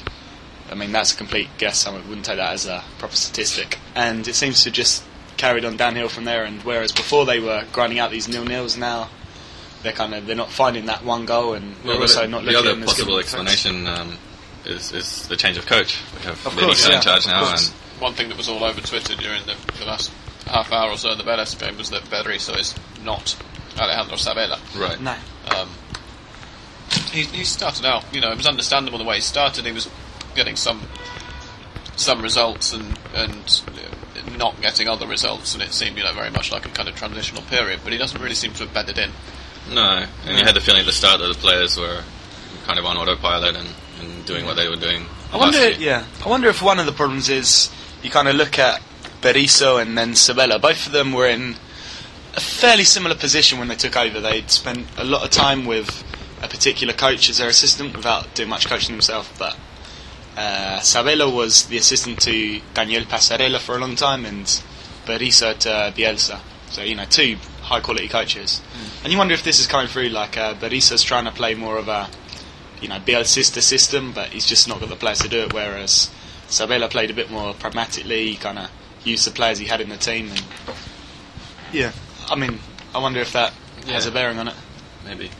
I 0.71 0.75
mean 0.75 0.93
that's 0.93 1.13
a 1.13 1.17
complete 1.17 1.49
guess. 1.59 1.87
I 1.87 1.93
wouldn't 1.95 2.25
take 2.25 2.37
that 2.37 2.53
as 2.53 2.67
a 2.67 2.83
proper 2.99 3.17
statistic, 3.17 3.79
and 3.95 4.27
it 4.27 4.35
seems 4.35 4.63
to 4.65 4.71
just 4.71 5.05
carried 5.37 5.65
on 5.65 5.77
downhill 5.77 6.09
from 6.09 6.25
there. 6.25 6.45
And 6.45 6.63
whereas 6.63 6.93
before 6.93 7.27
they 7.27 7.41
were 7.41 7.65
grinding 7.73 7.99
out 7.99 8.11
these 8.11 8.29
nil 8.29 8.45
nils, 8.45 8.77
now 8.77 9.09
they're 9.83 9.93
kind 9.93 10.15
of 10.15 10.27
they're 10.27 10.37
not 10.37 10.51
finding 10.51 10.87
that 10.87 11.05
one 11.05 11.27
goal, 11.27 11.55
and 11.55 11.75
we're 11.85 11.93
Well, 11.95 12.03
also 12.03 12.23
the, 12.23 12.29
not 12.29 12.45
the 12.45 12.53
looking 12.53 12.71
other 12.71 12.81
as 12.81 12.87
possible 12.87 13.19
explanation 13.19 13.87
um, 13.87 14.19
is, 14.65 14.93
is 14.93 15.29
the 15.29 15.37
change 15.37 15.57
of 15.57 15.67
coach. 15.67 16.01
We 16.17 16.23
have 16.25 16.47
Of 16.47 16.55
Benito 16.55 16.67
course, 16.67 16.87
in 16.89 17.01
charge 17.01 17.27
of 17.27 17.31
now, 17.31 17.53
and 17.53 17.61
One 18.01 18.15
thing 18.15 18.29
that 18.29 18.37
was 18.37 18.49
all 18.49 18.65
over 18.65 18.81
Twitter 18.81 19.15
during 19.15 19.43
the, 19.47 19.55
the 19.79 19.85
last 19.85 20.11
half 20.47 20.73
hour 20.73 20.91
or 20.91 20.97
so 20.97 21.11
of 21.11 21.19
the 21.19 21.25
Vélez 21.25 21.59
game 21.59 21.77
was 21.77 21.91
that 21.91 22.03
Berizzo 22.05 22.59
is 22.59 22.75
not 23.05 23.37
Alejandro 23.79 24.17
Sabella. 24.17 24.59
right. 24.77 25.01
No. 25.01 25.15
Um, 25.55 25.69
he, 27.13 27.23
he 27.23 27.45
started 27.45 27.85
out, 27.85 28.05
you 28.13 28.21
know, 28.21 28.31
it 28.31 28.37
was 28.37 28.47
understandable 28.47 28.99
the 28.99 29.05
way 29.05 29.17
he 29.17 29.21
started. 29.21 29.65
He 29.67 29.73
was 29.73 29.89
getting 30.35 30.57
some 30.57 30.83
some 31.97 32.21
results 32.23 32.73
and 32.73 32.99
and 33.15 33.63
not 34.37 34.61
getting 34.61 34.89
other 34.89 35.07
results, 35.07 35.55
and 35.55 35.63
it 35.63 35.73
seemed, 35.73 35.97
you 35.97 36.05
know, 36.05 36.13
very 36.13 36.31
much 36.31 36.53
like 36.53 36.67
a 36.67 36.69
kind 36.69 36.89
of 36.89 36.97
transitional 36.97 37.43
period. 37.43 37.81
But 37.83 37.93
he 37.93 37.99
doesn't 37.99 38.21
really 38.21 38.35
seem 38.35 38.53
to 38.55 38.65
have 38.65 38.75
bedded 38.75 38.99
in. 38.99 39.11
No, 39.73 40.07
and 40.27 40.39
you 40.39 40.45
had 40.45 40.55
the 40.55 40.61
feeling 40.61 40.81
at 40.81 40.87
the 40.87 40.93
start 40.93 41.21
that 41.21 41.29
the 41.29 41.35
players 41.35 41.77
were 41.77 42.03
kind 42.67 42.79
of 42.79 42.85
on 42.85 42.97
autopilot 42.97 43.57
and, 43.57 43.69
and 44.01 44.27
doing 44.27 44.45
what 44.45 44.55
they 44.55 44.69
were 44.69 44.77
doing. 44.77 45.07
I 45.33 45.39
wonder, 45.39 45.59
year. 45.59 45.77
yeah, 45.79 46.05
I 46.25 46.29
wonder 46.29 46.49
if 46.49 46.63
one 46.63 46.79
of 46.79 46.87
the 46.87 46.93
problems 46.93 47.29
is 47.29 47.71
you 48.03 48.11
kind 48.11 48.29
of 48.29 48.37
look 48.37 48.59
at 48.59 48.81
Berizzo 49.21 49.81
and 49.83 49.99
then 49.99 50.15
Sabella. 50.15 50.59
Both 50.59 50.87
of 50.87 50.93
them 50.93 51.13
were 51.13 51.27
in 51.27 51.57
a 52.35 52.41
fairly 52.41 52.85
similar 52.85 53.15
position 53.15 53.59
when 53.59 53.69
they 53.69 53.75
took 53.75 53.97
over. 53.97 54.21
They'd 54.21 54.51
spent 54.51 54.87
a 54.97 55.05
lot 55.05 55.25
of 55.25 55.31
time 55.31 55.67
with 55.67 56.05
a 56.43 56.49
particular 56.49 56.93
coach 56.93 57.29
as 57.29 57.39
their 57.39 57.49
assistant 57.49 57.97
without 57.97 58.35
doing 58.35 58.49
much 58.49 58.69
coaching 58.69 58.95
themselves. 58.95 59.29
But 59.39 59.57
uh, 60.37 60.81
Sabella 60.81 61.29
was 61.31 61.67
the 61.67 61.77
assistant 61.79 62.21
to 62.23 62.61
Daniel 62.75 63.05
Passarella 63.05 63.59
for 63.59 63.77
a 63.77 63.79
long 63.79 63.97
time, 63.97 64.25
and 64.25 64.45
Berizzo 65.07 65.59
to 65.61 65.93
Bielsa. 65.97 66.41
So 66.69 66.83
you 66.83 66.95
know, 66.95 67.05
two 67.05 67.37
high 67.63 67.81
quality 67.81 68.09
coaches. 68.09 68.61
And 69.03 69.13
you 69.13 69.19
wonder 69.19 69.35
if 69.35 69.43
this 69.43 69.59
is 69.59 69.67
coming 69.67 69.89
through 69.89 70.09
like 70.09 70.37
uh, 70.37 70.55
Berizzo's 70.55 71.03
trying 71.03 71.25
to 71.25 71.33
play 71.33 71.55
more 71.55 71.79
of 71.79 71.89
a 71.89 72.09
you 72.81 72.89
know, 72.89 72.99
Bielsista 72.99 73.61
system, 73.63 74.13
but 74.13 74.29
he's 74.31 74.47
just 74.47 74.69
not 74.69 74.81
got 74.81 74.89
the 74.89 74.97
players 74.97 75.21
to 75.21 75.29
do 75.29 75.41
it. 75.41 75.53
Whereas 75.53 76.11
Sabella 76.49 76.89
played 76.89 77.11
a 77.11 77.15
bit 77.15 77.31
more 77.31 77.55
pragmatically, 77.55 78.29
he 78.29 78.37
kind 78.37 78.59
of 78.59 78.71
used 79.05 79.27
the 79.27 79.31
players 79.31 79.59
he 79.59 79.67
had 79.67 79.81
in 79.81 79.89
the 79.89 79.97
team. 79.97 80.31
And 80.31 80.43
yeah, 81.73 81.93
I 82.29 82.37
mean, 82.37 82.59
I 82.95 82.99
wonder 82.99 83.21
if 83.21 83.33
that 83.33 83.53
has 83.87 84.07
a 84.07 84.11
bearing 84.11 84.39
on 84.39 84.49
it. 84.49 84.55
Maybe 85.05 85.31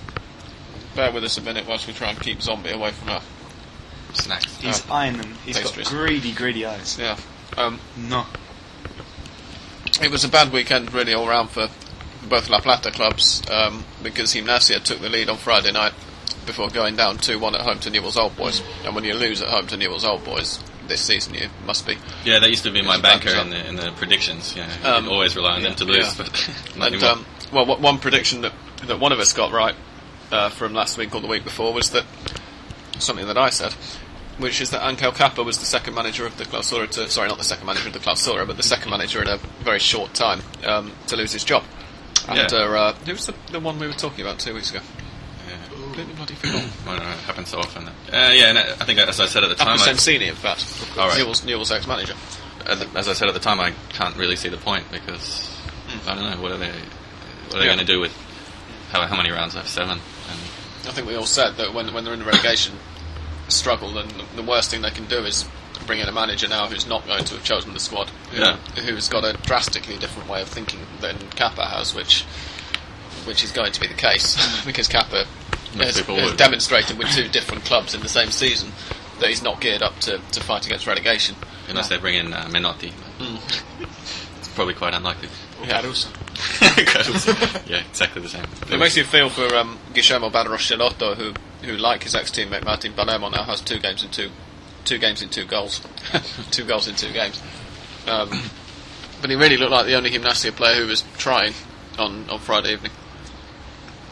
Bear 0.95 1.13
with 1.13 1.25
us 1.25 1.37
a 1.37 1.43
minute 1.43 1.67
whilst 1.69 1.87
we 1.87 1.93
try 1.93 2.09
and 2.09 2.19
keep 2.19 2.41
Zombie 2.41 2.71
away 2.71 2.91
from 2.91 3.09
her. 3.09 3.21
Snacks. 4.17 4.57
He's 4.57 4.83
Oh. 4.89 4.95
eyeing 4.95 5.17
them. 5.19 5.35
He's 5.45 5.59
Pastries. 5.59 5.89
got 5.89 5.97
greedy, 5.97 6.33
greedy 6.33 6.65
eyes. 6.67 6.99
Yeah. 6.99 7.17
Um, 7.57 7.81
No. 7.97 8.27
it 10.03 10.11
was 10.11 10.25
a 10.25 10.29
bad 10.29 10.53
weekend, 10.53 10.93
really, 10.93 11.15
all 11.15 11.27
round 11.29 11.51
for, 11.51 11.69
for 11.69 12.27
both 12.29 12.49
La 12.51 12.61
Plata 12.61 12.91
clubs 12.91 13.43
um, 13.51 13.85
because 14.03 14.35
Gimnasia 14.35 14.83
took 14.83 15.01
the 15.01 15.09
lead 15.09 15.29
on 15.29 15.37
Friday 15.37 15.73
night 15.73 15.93
before 16.45 16.69
going 16.69 16.97
down 16.97 17.19
2 17.19 17.39
1 17.39 17.55
at 17.55 17.61
home 17.63 17.79
to 17.81 17.91
Newell's 17.91 18.17
Old 18.19 18.37
Boys. 18.37 18.63
And 18.85 18.95
when 18.95 19.05
you 19.05 19.15
lose 19.15 19.41
at 19.43 19.49
home 19.49 19.67
to 19.69 19.77
Newell's 19.77 20.05
Old 20.05 20.25
Boys 20.25 20.63
this 20.87 21.01
season, 21.01 21.35
you 21.35 21.49
must 21.65 21.87
be. 21.87 21.97
Yeah, 22.25 22.39
that 22.39 22.49
used 22.49 22.63
to 22.65 22.71
be 22.71 22.83
my 22.83 23.01
banker 23.01 23.31
in 23.31 23.51
the 23.51 23.67
in 23.69 23.77
the 23.77 23.91
predictions. 23.93 24.55
Yeah, 24.57 24.69
Um, 24.85 25.09
always 25.09 25.35
rely 25.35 25.57
on 25.57 25.63
them 25.63 25.75
to 25.77 25.85
lose, 25.85 26.17
yeah. 26.19 26.25
but 26.25 26.51
And 26.81 27.03
um, 27.03 27.27
well, 27.53 27.67
what, 27.67 27.81
one 27.81 27.99
prediction 27.99 28.43
that, 28.43 28.53
that 28.87 29.01
one 29.01 29.13
of 29.13 29.19
us 29.19 29.33
got 29.33 29.53
right 29.53 29.75
uh, 30.31 30.51
from 30.51 30.75
last 30.75 30.99
week 30.99 31.15
or 31.15 31.21
the 31.21 31.27
week 31.27 31.43
before 31.45 31.73
was 31.73 31.91
that 31.91 32.05
something 32.99 33.27
that 33.27 33.37
I 33.39 33.51
said, 33.51 33.75
which 34.39 34.61
is 34.61 34.71
that 34.71 34.87
Angel 34.87 35.13
Cappa 35.13 35.43
was 35.43 35.59
the 35.59 35.65
second 35.65 35.95
manager 35.95 36.27
of 36.27 36.37
the 36.37 36.45
Clausura 36.45 36.89
to 36.91 37.09
sorry, 37.11 37.29
not 37.29 37.39
the 37.39 37.45
second 37.45 37.67
manager 37.67 37.89
of 37.89 37.95
the 37.95 38.01
Clausura, 38.01 38.47
but 38.47 38.57
the 38.57 38.63
second 38.63 38.91
manager 38.91 39.23
in 39.23 39.29
a 39.29 39.39
very 39.63 39.79
short 39.79 40.13
time 40.15 40.41
um, 40.65 40.93
to 41.09 41.17
lose 41.17 41.33
his 41.33 41.45
job. 41.45 41.65
And 42.29 42.39
Yeah. 42.39 42.59
uh, 42.59 42.63
uh, 42.73 42.93
who 42.95 43.13
was 43.13 43.27
the, 43.27 43.35
the 43.53 43.61
one 43.61 43.79
we 43.79 43.87
were 43.87 43.93
talking 43.93 44.21
about 44.23 44.39
two 44.39 44.55
weeks 44.55 44.71
ago? 44.71 44.81
Completely 45.71 46.15
bloody 46.15 46.35
forgot. 46.35 46.63
It 46.87 47.03
happens 47.25 47.49
so 47.49 47.59
often. 47.59 47.89
Uh, 47.89 47.93
yeah, 48.13 48.51
and 48.51 48.59
I 48.59 48.85
think 48.85 48.99
as 48.99 49.19
I 49.21 49.27
said 49.27 49.43
at 49.45 49.49
the 49.49 49.55
time, 49.55 49.79
I, 49.79 49.87
Sensini, 49.87 50.29
in 50.29 50.35
fact, 50.35 50.67
All 50.99 51.09
right. 51.09 51.19
Newell's, 51.19 51.45
Newell's 51.45 51.73
ex-manager. 51.73 52.15
as 52.67 52.83
as 52.95 53.09
I 53.09 53.13
said 53.15 53.29
at 53.29 53.35
the 53.35 53.41
time, 53.41 53.61
I 53.61 53.73
can't 53.91 54.17
really 54.17 54.37
see 54.37 54.49
the 54.51 54.57
point 54.59 54.85
because 54.91 55.49
I 56.07 56.15
don't 56.15 56.31
know 56.31 56.43
what 56.43 56.53
are 56.53 56.59
they 56.59 56.69
what 56.71 57.55
are 57.55 57.59
they 57.61 57.65
Yeah. 57.67 57.75
going 57.75 57.79
to 57.79 57.85
do 57.85 58.01
with 58.01 58.13
how, 58.91 59.07
how 59.07 59.17
many 59.17 59.31
rounds 59.31 59.55
left? 59.55 59.69
Seven. 59.69 59.99
And 60.29 60.41
I 60.89 60.93
think 60.93 61.07
we 61.09 61.15
all 61.15 61.27
said 61.27 61.57
that 61.57 61.73
when, 61.73 61.93
when 61.95 62.05
they're 62.05 62.13
in 62.15 62.21
the 62.21 62.27
relegation 62.27 62.75
struggle, 63.49 63.93
then 63.93 64.09
the, 64.09 64.43
the 64.43 64.49
worst 64.49 64.71
thing 64.71 64.83
they 64.83 64.91
can 64.91 65.07
do 65.07 65.19
is 65.25 65.45
bring 65.87 66.01
in 66.01 66.09
a 66.09 66.13
manager 66.13 66.49
now 66.49 66.67
who's 66.67 66.87
not 66.87 67.07
going 67.07 67.25
to 67.25 67.35
have 67.35 67.45
chosen 67.45 67.73
the 67.73 67.79
squad, 67.81 68.09
who, 68.33 68.41
Yeah. 68.41 68.57
who's 68.85 69.09
got 69.09 69.25
a 69.25 69.35
drastically 69.47 69.97
different 69.99 70.29
way 70.29 70.43
of 70.43 70.49
thinking 70.49 70.81
than 71.01 71.17
Cappa 71.31 71.65
has, 71.67 71.95
which 71.95 72.23
which 73.25 73.43
is 73.43 73.51
going 73.51 73.73
to 73.73 73.81
be 73.81 73.89
the 73.89 73.95
case 73.95 74.37
because 74.67 74.87
Cappa 74.89 75.25
has, 75.79 75.99
has 75.99 76.35
demonstrated 76.37 76.97
with 76.97 77.09
two 77.13 77.29
different 77.29 77.65
clubs 77.65 77.93
in 77.95 78.01
the 78.01 78.09
same 78.09 78.31
season 78.31 78.71
that 79.21 79.29
he's 79.29 79.43
not 79.43 79.61
geared 79.61 79.83
up 79.83 79.99
to, 80.01 80.21
to 80.33 80.41
fight 80.41 80.65
against 80.67 80.87
relegation. 80.87 81.35
unless 81.69 81.89
they 81.89 81.97
bring 81.97 82.15
in 82.15 82.33
uh, 82.33 82.45
Menotti, 82.49 82.93
it's 84.39 84.49
probably 84.55 84.75
quite 84.75 84.95
unlikely. 84.95 85.29
Yeah. 85.65 85.81
yeah, 87.67 87.83
exactly 87.89 88.23
the 88.23 88.29
same. 88.29 88.45
It 88.71 88.79
makes 88.79 88.97
you 88.97 89.05
feel 89.05 89.29
for 89.31 89.53
um, 89.57 89.79
Guillermo 89.95 90.29
who, 90.29 91.33
who, 91.67 91.77
like 91.77 92.03
his 92.05 92.15
ex-teammate 92.15 92.65
Martin 92.65 92.93
Palermo, 92.93 93.29
now 93.29 93.43
has 93.45 93.61
two 93.61 93.79
games 93.79 94.03
in 94.03 94.11
two, 94.11 94.31
two 94.85 94.99
games 94.99 95.23
in 95.23 95.29
two 95.29 95.45
goals, 95.45 95.81
two 96.51 96.65
goals 96.65 96.89
in 96.89 96.95
two 96.95 97.13
games. 97.13 97.43
Um, 98.07 98.31
but 99.21 99.31
he 99.31 99.37
really 99.37 99.57
looked 99.57 99.73
like 99.73 99.87
the 99.87 99.95
only 99.95 100.11
Gimnasia 100.11 100.53
player 100.53 100.81
who 100.83 100.87
was 100.89 101.03
trying 101.19 101.53
on, 101.99 102.29
on 102.31 102.39
Friday 102.39 102.73
evening. 102.73 102.93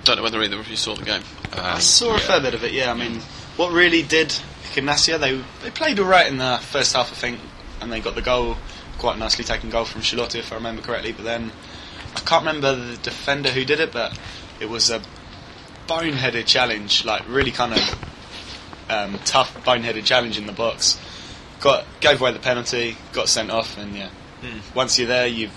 Don't 0.05 0.17
know 0.17 0.23
whether 0.23 0.43
either 0.43 0.59
of 0.59 0.69
you 0.69 0.77
saw 0.77 0.95
the 0.95 1.05
game. 1.05 1.23
I 1.53 1.75
Um, 1.75 1.81
saw 1.81 2.11
a 2.11 2.13
yeah. 2.13 2.19
fair 2.19 2.41
bit 2.41 2.55
of 2.55 2.65
it. 2.65 2.73
Yeah, 2.73 2.91
I 2.91 2.95
mean, 2.95 3.21
what 3.57 3.73
really 3.73 4.03
did 4.03 4.35
Gimnasia? 4.75 5.19
They 5.19 5.41
they 5.63 5.71
played 5.71 5.99
all 5.99 6.07
right 6.07 6.27
in 6.27 6.37
the 6.39 6.59
first 6.61 6.95
half, 6.95 7.11
I 7.11 7.15
think, 7.15 7.41
and 7.81 7.91
they 7.93 8.01
got 8.01 8.15
the 8.15 8.23
goal 8.23 8.57
quite 8.99 9.19
nicely 9.19 9.45
taken 9.45 9.71
goal 9.71 9.85
from 9.85 10.03
Schelotto, 10.03 10.37
if 10.37 10.53
I 10.53 10.57
remember 10.57 10.83
correctly. 10.83 11.13
But 11.13 11.25
then 11.25 11.53
I 12.17 12.21
can't 12.21 12.45
remember 12.45 12.75
the 12.75 12.97
defender 12.99 13.51
who 13.51 13.65
did 13.65 13.81
it, 13.81 13.93
but 13.93 14.19
it 14.61 14.69
was 14.69 14.91
a 14.91 15.01
boneheaded 15.87 16.47
challenge, 16.47 17.05
like 17.05 17.23
really 17.29 17.51
kind 17.51 17.73
of 17.75 18.05
um, 18.89 19.19
tough 19.25 19.55
boneheaded 19.65 20.05
challenge 20.05 20.39
in 20.39 20.47
the 20.47 20.53
box. 20.53 20.99
Got 21.61 21.85
gave 22.01 22.21
away 22.21 22.33
the 22.33 22.39
penalty, 22.39 22.97
got 23.13 23.29
sent 23.29 23.51
off, 23.51 23.79
and 23.79 23.95
yeah, 23.97 24.11
once 24.75 24.99
you're 24.99 25.09
there, 25.09 25.27
you've 25.27 25.53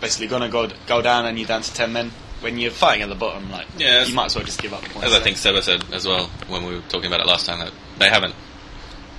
basically 0.00 0.26
gonna 0.28 0.48
go 0.48 0.68
go 0.86 1.02
down, 1.02 1.26
and 1.26 1.38
you're 1.38 1.46
down 1.48 1.62
to 1.62 1.72
ten 1.74 1.92
men. 1.92 2.10
When 2.40 2.58
you're 2.58 2.70
fighting 2.70 3.02
at 3.02 3.08
the 3.08 3.14
bottom, 3.14 3.50
like 3.50 3.66
Yeah, 3.78 4.04
you 4.04 4.14
might 4.14 4.26
as 4.26 4.36
well 4.36 4.44
just 4.44 4.60
give 4.60 4.72
up 4.74 4.82
the 4.82 4.90
points. 4.90 5.06
As 5.06 5.12
I 5.12 5.16
there. 5.16 5.24
think 5.24 5.36
Seba 5.38 5.62
said 5.62 5.82
as 5.92 6.06
well 6.06 6.26
when 6.48 6.64
we 6.66 6.74
were 6.74 6.82
talking 6.82 7.06
about 7.06 7.20
it 7.20 7.26
last 7.26 7.46
time, 7.46 7.60
that 7.60 7.72
they 7.98 8.10
haven't 8.10 8.34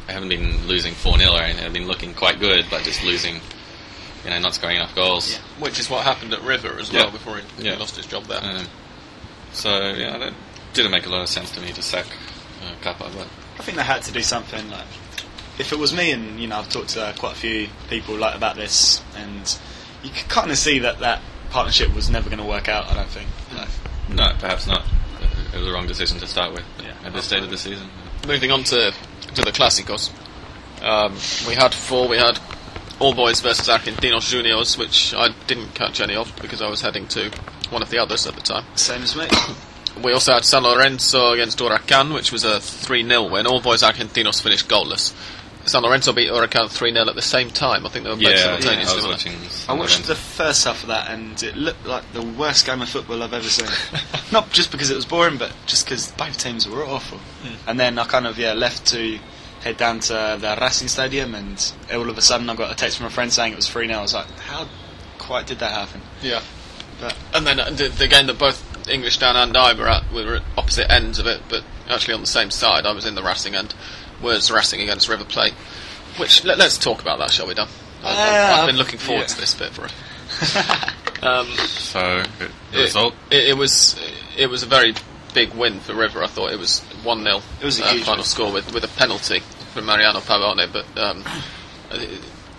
they 0.05 0.13
haven't 0.13 0.29
been 0.29 0.67
losing 0.67 0.93
four 0.93 1.17
0 1.17 1.31
or 1.33 1.41
anything. 1.41 1.63
They've 1.63 1.73
been 1.73 1.87
looking 1.87 2.13
quite 2.13 2.39
good, 2.39 2.65
but 2.69 2.83
just 2.83 3.03
losing, 3.03 3.41
you 4.23 4.29
know, 4.29 4.39
not 4.39 4.53
scoring 4.53 4.75
enough 4.77 4.93
goals. 4.95 5.31
Yeah. 5.33 5.39
Which 5.59 5.79
is 5.79 5.89
what 5.89 6.03
happened 6.03 6.31
at 6.33 6.41
River 6.43 6.77
as 6.79 6.91
Yeah. 6.93 7.03
well 7.03 7.11
before 7.11 7.37
he, 7.37 7.43
Yeah. 7.65 7.73
he 7.73 7.77
lost 7.79 7.95
his 7.97 8.05
job 8.05 8.25
there. 8.25 8.41
Um, 8.43 8.67
so 9.57 9.93
yeah, 9.93 10.17
that 10.17 10.33
didn't 10.73 10.91
make 10.91 11.05
a 11.05 11.09
lot 11.09 11.21
of 11.21 11.29
sense 11.29 11.51
to 11.51 11.61
me 11.61 11.71
to 11.73 11.81
sack 11.81 12.05
uh, 12.63 12.73
Cappa, 12.81 13.09
but 13.15 13.27
I 13.59 13.63
think 13.63 13.77
they 13.77 13.83
had 13.83 14.03
to 14.03 14.11
do 14.11 14.21
something. 14.21 14.69
Like, 14.69 14.85
if 15.57 15.73
it 15.73 15.79
was 15.79 15.93
me, 15.93 16.11
and 16.11 16.39
you 16.39 16.47
know, 16.47 16.57
I've 16.57 16.69
talked 16.69 16.89
to 16.89 17.13
quite 17.17 17.33
a 17.33 17.39
few 17.39 17.67
people 17.89 18.15
like 18.15 18.35
about 18.35 18.55
this, 18.55 19.01
and 19.15 19.57
you 20.03 20.11
could 20.11 20.29
kind 20.29 20.51
of 20.51 20.57
see 20.57 20.79
that 20.79 20.99
that 20.99 21.21
partnership 21.49 21.93
was 21.95 22.09
never 22.09 22.29
going 22.29 22.41
to 22.41 22.45
work 22.47 22.69
out. 22.69 22.85
I 22.91 22.93
don't 22.93 23.09
think. 23.09 23.27
Like, 23.55 23.69
no, 24.09 24.33
perhaps 24.39 24.67
not. 24.67 24.85
It 25.53 25.57
was 25.57 25.65
the 25.65 25.71
wrong 25.73 25.87
decision 25.87 26.19
to 26.19 26.27
start 26.27 26.53
with 26.53 26.63
Yeah. 26.83 26.93
at 27.05 27.13
this 27.13 27.25
stage 27.25 27.43
of 27.43 27.49
the 27.49 27.57
season. 27.57 27.89
Moving 28.27 28.51
on 28.51 28.63
to 28.65 28.93
to 29.33 29.41
the 29.41 29.51
Clásicos, 29.51 30.11
um, 30.83 31.13
we 31.47 31.55
had 31.55 31.73
four. 31.73 32.07
We 32.07 32.17
had 32.17 32.39
All 32.99 33.13
Boys 33.13 33.41
versus 33.41 33.67
Argentinos 33.67 34.29
Juniors, 34.29 34.77
which 34.77 35.13
I 35.15 35.29
didn't 35.47 35.73
catch 35.73 35.99
any 36.01 36.15
of 36.15 36.31
because 36.41 36.61
I 36.61 36.67
was 36.69 36.81
heading 36.81 37.07
to 37.09 37.31
one 37.71 37.81
of 37.81 37.89
the 37.89 37.97
others 37.99 38.25
at 38.27 38.35
the 38.35 38.41
time. 38.41 38.63
same 38.75 39.01
as 39.03 39.15
me. 39.15 39.27
We 40.03 40.13
also 40.13 40.33
had 40.33 40.45
San 40.45 40.61
Lorenzo 40.61 41.31
against 41.31 41.57
Huracan, 41.57 42.13
which 42.13 42.31
was 42.31 42.43
a 42.43 42.59
3 42.59 43.03
0 43.07 43.29
win. 43.31 43.47
All 43.47 43.59
Boys 43.59 43.81
Argentinos 43.81 44.39
finished 44.43 44.67
goalless. 44.69 45.11
San 45.65 45.81
Lorenzo 45.81 46.13
beat 46.13 46.29
Huracan 46.29 46.69
3 46.69 46.93
0 46.93 47.07
at 47.09 47.15
the 47.15 47.21
same 47.23 47.49
time. 47.49 47.83
I 47.83 47.89
think 47.89 48.03
they 48.03 48.11
were 48.11 48.15
both 48.15 48.23
Yeah, 48.25 48.37
simultaneously. 48.59 48.91
I 48.91 48.95
was 48.95 49.03
weren't 49.05 49.13
watching. 49.15 49.33
I 49.67 49.73
watched 49.73 50.05
the 50.05 50.13
first 50.13 50.65
half 50.65 50.83
of 50.83 50.89
that, 50.89 51.09
and 51.09 51.41
it 51.41 51.55
looked 51.55 51.83
like 51.87 52.03
the 52.13 52.21
worst 52.21 52.67
game 52.67 52.83
of 52.83 52.89
football 52.89 53.23
I've 53.23 53.33
ever 53.33 53.49
seen. 53.49 53.67
Not 54.31 54.51
just 54.51 54.71
because 54.71 54.91
it 54.91 54.95
was 54.95 55.05
boring, 55.05 55.39
but 55.39 55.51
just 55.65 55.85
because 55.85 56.11
both 56.11 56.37
teams 56.37 56.69
were 56.69 56.83
awful. 56.85 57.17
Hmm. 57.17 57.69
And 57.69 57.79
then 57.79 57.97
I 57.97 58.05
kind 58.05 58.27
of 58.27 58.37
yeah 58.37 58.53
left 58.53 58.85
to 58.89 59.17
head 59.61 59.77
down 59.77 59.99
to 60.01 60.37
the 60.39 60.57
Racing 60.61 60.89
Stadium, 60.89 61.33
and 61.33 61.73
all 61.91 62.07
of 62.07 62.19
a 62.19 62.21
sudden 62.21 62.47
I 62.51 62.55
got 62.55 62.71
a 62.71 62.75
text 62.75 62.97
from 62.97 63.07
a 63.07 63.09
friend 63.09 63.33
saying 63.33 63.53
it 63.53 63.55
was 63.55 63.67
three 63.67 63.87
0 63.87 63.97
I 63.97 64.01
was 64.03 64.13
like, 64.13 64.29
how 64.41 64.67
quite 65.17 65.47
did 65.47 65.57
that 65.57 65.71
happen? 65.71 66.01
Yeah. 66.21 66.41
But 66.99 67.15
And 67.33 67.45
then 67.45 67.59
uh, 67.59 67.69
the, 67.69 67.89
the 67.89 68.07
game 68.07 68.27
that 68.27 68.37
both 68.39 68.63
English 68.89 69.17
Dan 69.19 69.35
and 69.35 69.55
I 69.55 69.73
were 69.73 69.87
at, 69.87 70.11
we 70.11 70.25
were 70.25 70.35
at 70.37 70.43
opposite 70.57 70.91
ends 70.91 71.19
of 71.19 71.27
it, 71.27 71.41
but 71.49 71.63
actually 71.89 72.13
on 72.15 72.21
the 72.21 72.27
same 72.27 72.51
side. 72.51 72.85
I 72.85 72.91
was 72.91 73.05
in 73.05 73.15
the 73.15 73.23
Racing 73.23 73.55
end, 73.55 73.73
was 74.21 74.49
Racing 74.51 74.81
against 74.81 75.09
River 75.09 75.25
Plate. 75.25 75.53
Which 76.17 76.43
let, 76.43 76.59
us 76.59 76.77
talk 76.77 77.01
about 77.01 77.19
that, 77.19 77.31
shall 77.31 77.47
we, 77.47 77.53
Dan? 77.53 77.67
I've, 78.03 78.17
I've- 78.17 78.53
I've 78.61 78.67
been 78.67 78.77
looking 78.77 78.99
forward 78.99 79.21
yeah. 79.21 79.27
to 79.27 79.39
this 79.39 79.53
bit 79.53 79.71
for 79.71 79.85
it. 79.85 80.93
Um, 81.21 81.47
So 81.47 82.23
good. 82.37 82.51
the 82.71 82.79
it, 82.79 82.81
result. 82.83 83.15
It, 83.31 83.49
it 83.49 83.57
was 83.57 83.99
it 84.37 84.47
was 84.47 84.61
a 84.63 84.67
very 84.67 84.93
big 85.33 85.53
win 85.53 85.79
for 85.79 85.95
River. 85.95 86.23
I 86.23 86.27
thought 86.27 86.51
it 86.51 86.59
was 86.59 86.81
one 87.03 87.23
0 87.23 87.41
It 87.59 87.65
was 87.65 87.79
a 87.79 87.85
uh, 87.85 87.91
huge 87.91 88.03
final 88.03 88.17
win. 88.17 88.25
score 88.25 88.51
with 88.51 88.71
with 88.73 88.83
a 88.83 88.87
penalty 88.87 89.39
from 89.73 89.85
Mariano 89.85 90.19
Pavone. 90.19 90.71
But 90.71 90.85
um, 91.01 91.23
uh, 91.91 92.05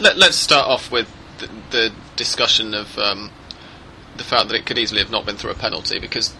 let, 0.00 0.16
let's 0.16 0.36
start 0.36 0.66
off 0.66 0.90
with 0.90 1.08
the, 1.38 1.48
the 1.70 1.92
discussion 2.16 2.74
of 2.74 2.98
um, 2.98 3.30
the 4.18 4.24
fact 4.24 4.48
that 4.48 4.54
it 4.54 4.66
could 4.66 4.78
easily 4.78 5.00
have 5.00 5.10
not 5.10 5.24
been 5.24 5.36
through 5.36 5.50
a 5.52 5.54
penalty 5.54 5.98
because 5.98 6.34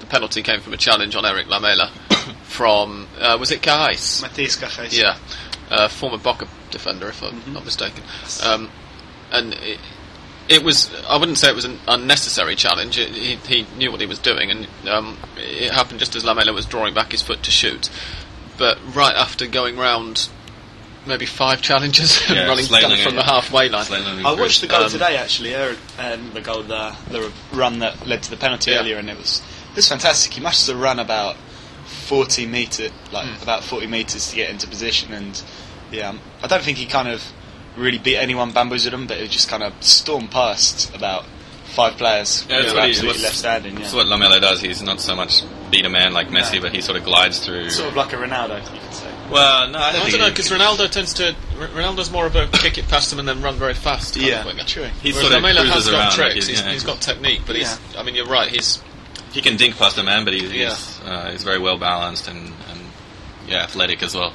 the 0.00 0.06
penalty 0.06 0.42
came 0.42 0.60
from 0.60 0.72
a 0.72 0.76
challenge 0.76 1.16
on 1.16 1.24
Eric 1.24 1.48
Lamela 1.48 1.90
from 2.44 3.06
uh, 3.18 3.36
was 3.38 3.50
it 3.50 3.60
Cahais? 3.62 4.22
Matias 4.22 4.56
Cahais. 4.56 4.96
Yeah, 4.96 5.16
uh, 5.70 5.88
former 5.88 6.18
Boca 6.18 6.46
defender, 6.70 7.08
if 7.08 7.22
I'm 7.22 7.32
Mm-hmm. 7.34 7.52
not 7.54 7.64
mistaken. 7.64 8.02
Um, 8.44 8.70
and 9.32 9.54
it, 9.54 9.78
it 10.48 10.62
was, 10.62 10.90
I 11.06 11.18
wouldn't 11.18 11.36
say 11.38 11.50
it 11.50 11.54
was 11.54 11.64
an 11.66 11.78
unnecessary 11.86 12.54
challenge. 12.56 12.98
It, 12.98 13.10
he, 13.10 13.36
he 13.36 13.66
knew 13.76 13.90
what 13.90 14.00
he 14.00 14.06
was 14.06 14.18
doing, 14.18 14.50
and 14.50 14.66
um, 14.88 15.18
it 15.36 15.72
happened 15.72 15.98
just 16.00 16.16
as 16.16 16.24
Lamela 16.24 16.52
was 16.52 16.64
drawing 16.66 16.94
back 16.94 17.12
his 17.12 17.20
foot 17.22 17.42
to 17.42 17.50
shoot. 17.50 17.90
But 18.56 18.78
right 18.94 19.14
after 19.14 19.46
going 19.46 19.76
round 19.76 20.28
maybe 21.08 21.26
five 21.26 21.60
challenges 21.62 22.20
Yeah, 22.30 22.46
running 22.46 22.66
down 22.66 22.82
from 22.98 23.14
it. 23.14 23.16
the 23.16 23.22
halfway 23.22 23.68
line. 23.68 23.86
I 24.24 24.34
watched 24.34 24.60
the 24.60 24.66
goal 24.68 24.84
Um, 24.84 24.90
today 24.90 25.16
actually, 25.16 25.54
uh, 25.54 25.74
um, 25.98 26.30
the 26.34 26.40
goal, 26.40 26.62
the, 26.62 26.94
the 27.10 27.32
run 27.52 27.80
that 27.80 28.06
led 28.06 28.22
to 28.24 28.30
the 28.30 28.36
penalty 28.36 28.70
Yeah. 28.70 28.80
earlier, 28.80 28.96
and 28.98 29.08
it 29.10 29.16
was 29.16 29.42
it 29.70 29.76
was 29.76 29.88
fantastic. 29.88 30.32
He 30.32 30.40
managed 30.40 30.66
to 30.66 30.76
run 30.76 30.98
about 30.98 31.36
forty 31.86 32.46
meter, 32.46 32.88
like 33.12 33.26
Hmm. 33.26 33.42
about 33.42 33.64
forty 33.64 33.86
meters 33.86 34.28
to 34.30 34.36
get 34.36 34.50
into 34.50 34.66
position, 34.66 35.12
and 35.12 35.42
yeah, 35.90 36.10
um, 36.10 36.20
I 36.42 36.46
don't 36.46 36.62
think 36.62 36.78
he 36.78 36.86
kind 36.86 37.08
of 37.08 37.22
really 37.76 37.98
beat 37.98 38.16
anyone, 38.16 38.52
bamboozled 38.52 38.92
them, 38.92 39.06
but 39.06 39.18
it 39.18 39.30
just 39.30 39.48
kind 39.48 39.62
of 39.62 39.72
stormed 39.82 40.30
past 40.30 40.94
about 40.94 41.24
five 41.74 41.96
players 41.96 42.44
Yeah, 42.48 42.62
that's 42.62 42.72
what 42.74 42.82
are 42.82 42.88
absolutely 42.88 43.22
left 43.22 43.36
standing. 43.36 43.74
Yeah. 43.74 43.80
That's 43.80 43.92
what 43.94 44.06
Lamela 44.06 44.40
does. 44.40 44.60
He's 44.60 44.82
not 44.82 45.00
so 45.00 45.14
much 45.14 45.42
beat 45.70 45.84
a 45.86 45.88
man 45.90 46.12
like 46.12 46.28
Messi, 46.28 46.54
No. 46.54 46.62
but 46.62 46.74
he 46.74 46.80
sort 46.80 46.96
of 46.98 47.04
glides 47.04 47.38
through. 47.38 47.70
Sort 47.70 47.90
of 47.90 47.94
like 47.96 48.12
a 48.12 48.16
Ronaldo, 48.16 48.58
you 48.74 48.80
could 48.80 48.94
say. 48.94 49.10
Well, 49.30 49.68
no, 49.70 49.78
I 49.78 49.92
don't 49.92 50.02
I 50.06 50.10
don't 50.10 50.20
know 50.20 50.28
because 50.30 50.48
Ronaldo 50.50 50.90
tends 50.90 51.14
to. 51.14 51.34
R- 51.60 51.68
Ronaldo's 51.68 52.10
more 52.10 52.26
of 52.26 52.36
a 52.36 52.46
kick 52.48 52.78
it 52.78 52.88
past 52.88 53.12
him 53.12 53.18
and 53.18 53.28
then 53.28 53.42
run 53.42 53.54
very 53.56 53.74
fast. 53.74 54.14
Kind 54.14 54.26
Yeah, 54.26 54.40
of 54.40 54.46
winger. 54.46 54.64
true. 54.64 54.84
He 55.02 55.12
Whereas 55.12 55.28
sort 55.28 55.36
of 55.36 55.42
Lamela 55.42 55.64
has 55.66 55.86
got 55.86 55.94
around. 55.94 56.04
like 56.06 56.14
tricks. 56.14 56.34
he's, 56.34 56.46
he's, 56.48 56.60
yeah. 56.60 56.72
he's 56.72 56.84
got 56.84 57.00
technique, 57.00 57.42
but 57.46 57.56
he's. 57.56 57.78
Yeah. 57.92 58.00
I 58.00 58.02
mean, 58.02 58.14
you're 58.14 58.26
right. 58.26 58.48
He's 58.48 58.82
he 59.32 59.42
can 59.42 59.56
dink 59.56 59.76
past 59.76 59.98
a 59.98 60.02
man, 60.02 60.24
but 60.24 60.34
he's 60.34 60.52
Yeah. 60.52 60.68
he's, 60.70 61.00
uh, 61.04 61.28
he's 61.32 61.42
very 61.44 61.58
well 61.58 61.78
balanced 61.78 62.28
and, 62.28 62.38
and 62.70 62.80
yeah, 63.46 63.62
athletic 63.62 64.02
as 64.02 64.14
well 64.14 64.32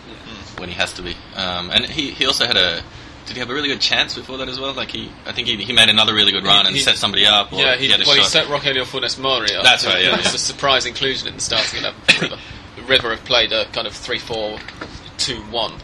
when 0.58 0.70
he 0.70 0.76
has 0.76 0.94
to 0.94 1.02
be. 1.02 1.16
Um, 1.36 1.72
and 1.72 1.86
he, 1.86 2.12
he 2.12 2.26
also 2.26 2.46
had 2.46 2.58
a 2.58 2.82
did 3.26 3.34
he 3.36 3.40
have 3.40 3.50
a 3.50 3.54
really 3.54 3.70
good 3.70 3.80
chance 3.80 4.16
before 4.16 4.38
that 4.40 4.50
as 4.50 4.60
well? 4.60 4.74
Like 4.74 4.92
he, 4.92 5.10
I 5.26 5.32
think 5.32 5.48
he, 5.48 5.56
he 5.64 5.72
made 5.72 5.88
another 5.90 6.14
really 6.14 6.32
good 6.34 6.44
run 6.44 6.66
and 6.68 6.76
he- 6.76 6.82
set 6.82 6.98
somebody 6.98 7.26
up. 7.26 7.54
Or 7.54 7.62
yeah. 7.62 7.76
He, 7.78 7.88
had 7.90 8.02
a 8.02 8.04
well, 8.06 8.18
he 8.18 8.24
set 8.24 8.48
Rogelio 8.48 8.84
Funes 8.84 9.18
Mori 9.18 9.54
up. 9.56 9.64
That's 9.64 9.86
right, 9.86 10.04
yeah, 10.04 10.16
It's 10.20 10.30
yeah. 10.30 10.36
a 10.36 10.38
surprise 10.38 10.86
inclusion 10.86 11.30
in 11.30 11.36
the 11.36 11.40
starting 11.42 11.80
eleven. 11.80 12.38
River. 12.82 13.12
Have 13.12 13.24
played 13.26 13.52
a 13.52 13.66
kind 13.66 13.88
of 13.88 13.94
3-4-2-1 13.94 15.80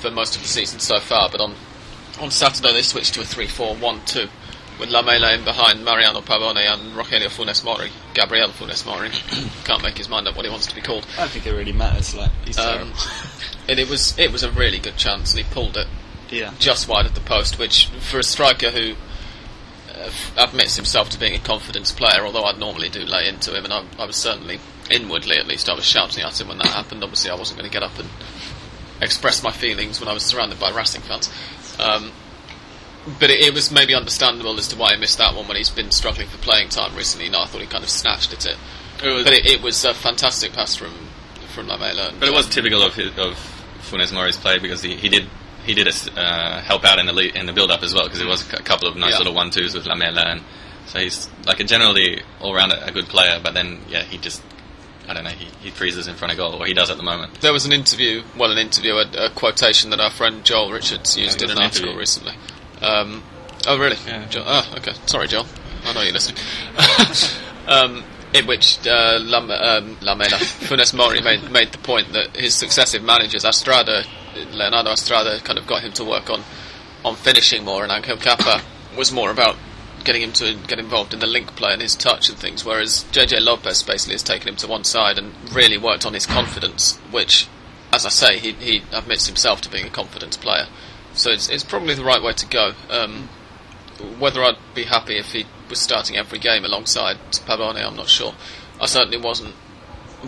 for 0.00 0.10
most 0.10 0.36
of 0.36 0.42
the 0.42 0.48
season 0.48 0.78
so 0.80 0.98
far, 0.98 1.28
but 1.30 1.40
on 1.40 1.54
on 2.20 2.30
Saturday 2.30 2.72
they 2.72 2.82
switched 2.82 3.14
to 3.14 3.20
a 3.20 3.24
3-4-1-2 3.24 4.28
with 4.80 4.90
Lamela 4.90 5.34
in 5.34 5.44
behind 5.44 5.84
Mariano 5.84 6.20
Pavone 6.20 6.56
and 6.66 6.94
Rogelio 6.94 7.28
Funes 7.28 7.62
Mori. 7.64 7.90
Gabriel 8.14 8.48
Funes 8.50 8.84
Mori 8.86 9.10
can't 9.64 9.82
make 9.82 9.98
his 9.98 10.08
mind 10.08 10.26
up 10.28 10.36
what 10.36 10.44
he 10.44 10.50
wants 10.50 10.66
to 10.66 10.74
be 10.74 10.80
called. 10.80 11.06
I 11.16 11.20
don't 11.22 11.30
think 11.30 11.46
it 11.46 11.52
really 11.52 11.72
matters. 11.72 12.14
Like 12.14 12.30
he's 12.44 12.58
Um, 12.58 12.64
terrible. 12.64 12.92
and 13.68 13.78
it 13.78 13.88
was 13.88 14.18
it 14.18 14.32
was 14.32 14.42
a 14.42 14.50
really 14.50 14.78
good 14.78 14.96
chance, 14.96 15.32
and 15.34 15.44
he 15.44 15.52
pulled 15.52 15.76
it 15.76 15.86
yeah. 16.30 16.52
just 16.58 16.88
wide 16.88 17.06
of 17.06 17.14
the 17.14 17.20
post, 17.20 17.58
which 17.58 17.86
for 18.00 18.18
a 18.18 18.22
striker 18.22 18.70
who 18.70 18.94
uh, 19.94 20.10
admits 20.36 20.76
himself 20.76 21.08
to 21.10 21.18
being 21.18 21.34
a 21.34 21.38
confidence 21.38 21.92
player, 21.92 22.24
although 22.24 22.44
I'd 22.44 22.58
normally 22.58 22.88
do 22.88 23.00
lay 23.00 23.28
into 23.28 23.56
him, 23.56 23.64
and 23.64 23.72
I, 23.72 23.84
I 23.98 24.06
was 24.06 24.16
certainly 24.16 24.60
inwardly 24.90 25.36
at 25.36 25.46
least 25.46 25.68
I 25.68 25.74
was 25.74 25.84
shouting 25.84 26.22
at 26.24 26.40
him 26.40 26.48
when 26.48 26.58
that 26.58 26.68
happened. 26.68 27.02
Obviously, 27.02 27.30
I 27.30 27.34
wasn't 27.34 27.58
going 27.58 27.70
to 27.70 27.72
get 27.72 27.82
up 27.82 27.98
and 27.98 28.08
express 29.00 29.42
my 29.42 29.50
feelings 29.52 30.00
when 30.00 30.08
I 30.08 30.12
was 30.12 30.24
surrounded 30.24 30.58
by 30.58 30.70
Racing 30.70 31.02
fans. 31.02 31.30
Um, 31.78 32.12
but 33.20 33.30
it, 33.30 33.40
it 33.40 33.54
was 33.54 33.70
maybe 33.70 33.94
understandable 33.94 34.56
as 34.58 34.68
to 34.68 34.76
why 34.76 34.94
he 34.94 35.00
missed 35.00 35.18
that 35.18 35.34
one 35.34 35.46
when 35.46 35.56
he's 35.56 35.70
been 35.70 35.90
struggling 35.90 36.28
for 36.28 36.38
playing 36.38 36.70
time 36.70 36.94
recently. 36.96 37.28
No, 37.28 37.40
I 37.40 37.46
thought 37.46 37.60
he 37.60 37.66
kind 37.66 37.84
of 37.84 37.90
snatched 37.90 38.32
at 38.32 38.46
it. 38.46 38.56
It 39.04 39.10
was- 39.12 39.24
But 39.24 39.32
it, 39.34 39.46
it 39.46 39.62
was 39.62 39.84
a 39.84 39.94
fantastic 39.94 40.52
pass 40.52 40.74
from 40.74 40.92
from 41.54 41.68
Lamela. 41.68 42.12
But 42.18 42.28
it 42.28 42.32
was 42.34 42.46
typical 42.48 42.82
of 42.82 42.94
his, 42.94 43.08
of 43.18 43.34
Funes 43.90 44.12
Mori's 44.12 44.36
play 44.36 44.58
because 44.58 44.82
he, 44.82 44.94
he 44.96 45.08
did 45.08 45.26
he 45.64 45.72
did 45.74 45.88
uh, 46.16 46.60
help 46.60 46.84
out 46.84 46.98
in 46.98 47.06
the 47.06 47.12
lead, 47.12 47.34
in 47.34 47.46
the 47.46 47.52
build 47.52 47.70
up 47.70 47.82
as 47.82 47.94
well 47.94 48.04
because 48.04 48.18
there 48.18 48.28
was 48.28 48.42
a 48.52 48.62
couple 48.62 48.88
of 48.88 48.96
nice 48.96 49.12
Yeah. 49.12 49.18
little 49.18 49.34
one 49.34 49.50
twos 49.50 49.74
with 49.74 49.86
Lamela 49.86 50.22
and 50.26 50.42
so 50.86 50.98
he's 51.00 51.28
like 51.46 51.58
a 51.60 51.64
generally 51.64 52.22
all 52.40 52.54
round 52.54 52.72
a, 52.72 52.86
a 52.86 52.90
good 52.92 53.06
player. 53.06 53.40
But 53.42 53.54
then 53.54 53.80
yeah, 53.88 54.02
he 54.02 54.18
just 54.18 54.42
I 55.08 55.14
don't 55.14 55.24
know 55.24 55.30
he, 55.30 55.46
he 55.62 55.70
freezes 55.70 56.08
in 56.08 56.14
front 56.14 56.32
of 56.32 56.38
goal 56.38 56.54
or 56.54 56.66
he 56.66 56.74
does 56.74 56.90
at 56.90 56.96
the 56.96 57.02
moment. 57.02 57.40
There 57.40 57.52
was 57.52 57.64
an 57.66 57.72
interview, 57.72 58.22
well, 58.36 58.50
an 58.50 58.58
interview, 58.58 58.94
a, 58.94 59.26
a 59.26 59.30
quotation 59.30 59.90
that 59.90 60.00
our 60.00 60.10
friend 60.10 60.44
Joel 60.44 60.72
Richards 60.72 61.16
used 61.16 61.40
Yeah, 61.40 61.46
in 61.46 61.50
an 61.52 61.58
an 61.58 61.64
article 61.64 61.94
recently. 61.94 62.34
Um, 62.82 63.22
oh, 63.66 63.78
really? 63.78 63.96
Yeah. 64.06 64.26
Jo- 64.26 64.44
oh, 64.46 64.74
okay. 64.78 64.92
Sorry, 65.06 65.28
Joel. 65.28 65.46
I 65.84 65.92
know 65.92 66.02
you're 66.02 66.12
listening. 66.12 66.42
um, 67.68 68.04
in 68.34 68.46
which 68.46 68.84
uh, 68.86 69.18
Lam- 69.22 69.50
um, 69.50 69.96
Lamela, 70.00 70.36
Funes 70.38 70.92
Mori 70.92 71.20
made, 71.20 71.50
made 71.50 71.72
the 71.72 71.78
point 71.78 72.12
that 72.12 72.36
his 72.36 72.54
successive 72.54 73.02
managers, 73.02 73.44
Astrada, 73.44 74.04
Leonardo 74.52 74.90
Astrada, 74.90 75.38
kind 75.40 75.58
of 75.58 75.66
got 75.66 75.82
him 75.82 75.92
to 75.92 76.04
work 76.04 76.28
on, 76.30 76.42
on 77.04 77.14
finishing 77.14 77.64
more, 77.64 77.82
and 77.84 77.92
Angel 77.92 78.16
Cappa 78.16 78.60
was 78.96 79.12
more 79.12 79.30
about 79.30 79.56
getting 80.06 80.22
him 80.22 80.32
to 80.32 80.54
get 80.66 80.78
involved 80.78 81.12
in 81.12 81.20
the 81.20 81.26
link 81.26 81.54
play 81.56 81.72
and 81.72 81.82
his 81.82 81.94
touch 81.94 82.28
and 82.28 82.38
things, 82.38 82.64
whereas 82.64 83.04
JJ 83.12 83.40
Lopez 83.40 83.82
basically 83.82 84.14
has 84.14 84.22
taken 84.22 84.48
him 84.48 84.56
to 84.56 84.66
one 84.66 84.84
side 84.84 85.18
and 85.18 85.34
really 85.52 85.76
worked 85.76 86.06
on 86.06 86.14
his 86.14 86.24
confidence, 86.24 86.96
which, 87.10 87.48
as 87.92 88.06
I 88.06 88.10
say, 88.10 88.38
he, 88.38 88.52
he 88.52 88.82
admits 88.92 89.26
himself 89.26 89.60
to 89.62 89.70
being 89.70 89.86
a 89.86 89.90
confidence 89.90 90.36
player. 90.36 90.68
So 91.12 91.30
it's, 91.30 91.48
it's 91.48 91.64
probably 91.64 91.94
the 91.94 92.04
right 92.04 92.22
way 92.22 92.32
to 92.32 92.46
go. 92.46 92.72
Um, 92.88 93.28
whether 94.18 94.42
I'd 94.42 94.58
be 94.74 94.84
happy 94.84 95.18
if 95.18 95.32
he 95.32 95.46
was 95.68 95.80
starting 95.80 96.16
every 96.16 96.38
game 96.38 96.64
alongside 96.64 97.18
Pavone, 97.32 97.84
I'm 97.84 97.96
not 97.96 98.08
sure. 98.08 98.34
I 98.80 98.86
certainly 98.86 99.18
wasn't 99.18 99.54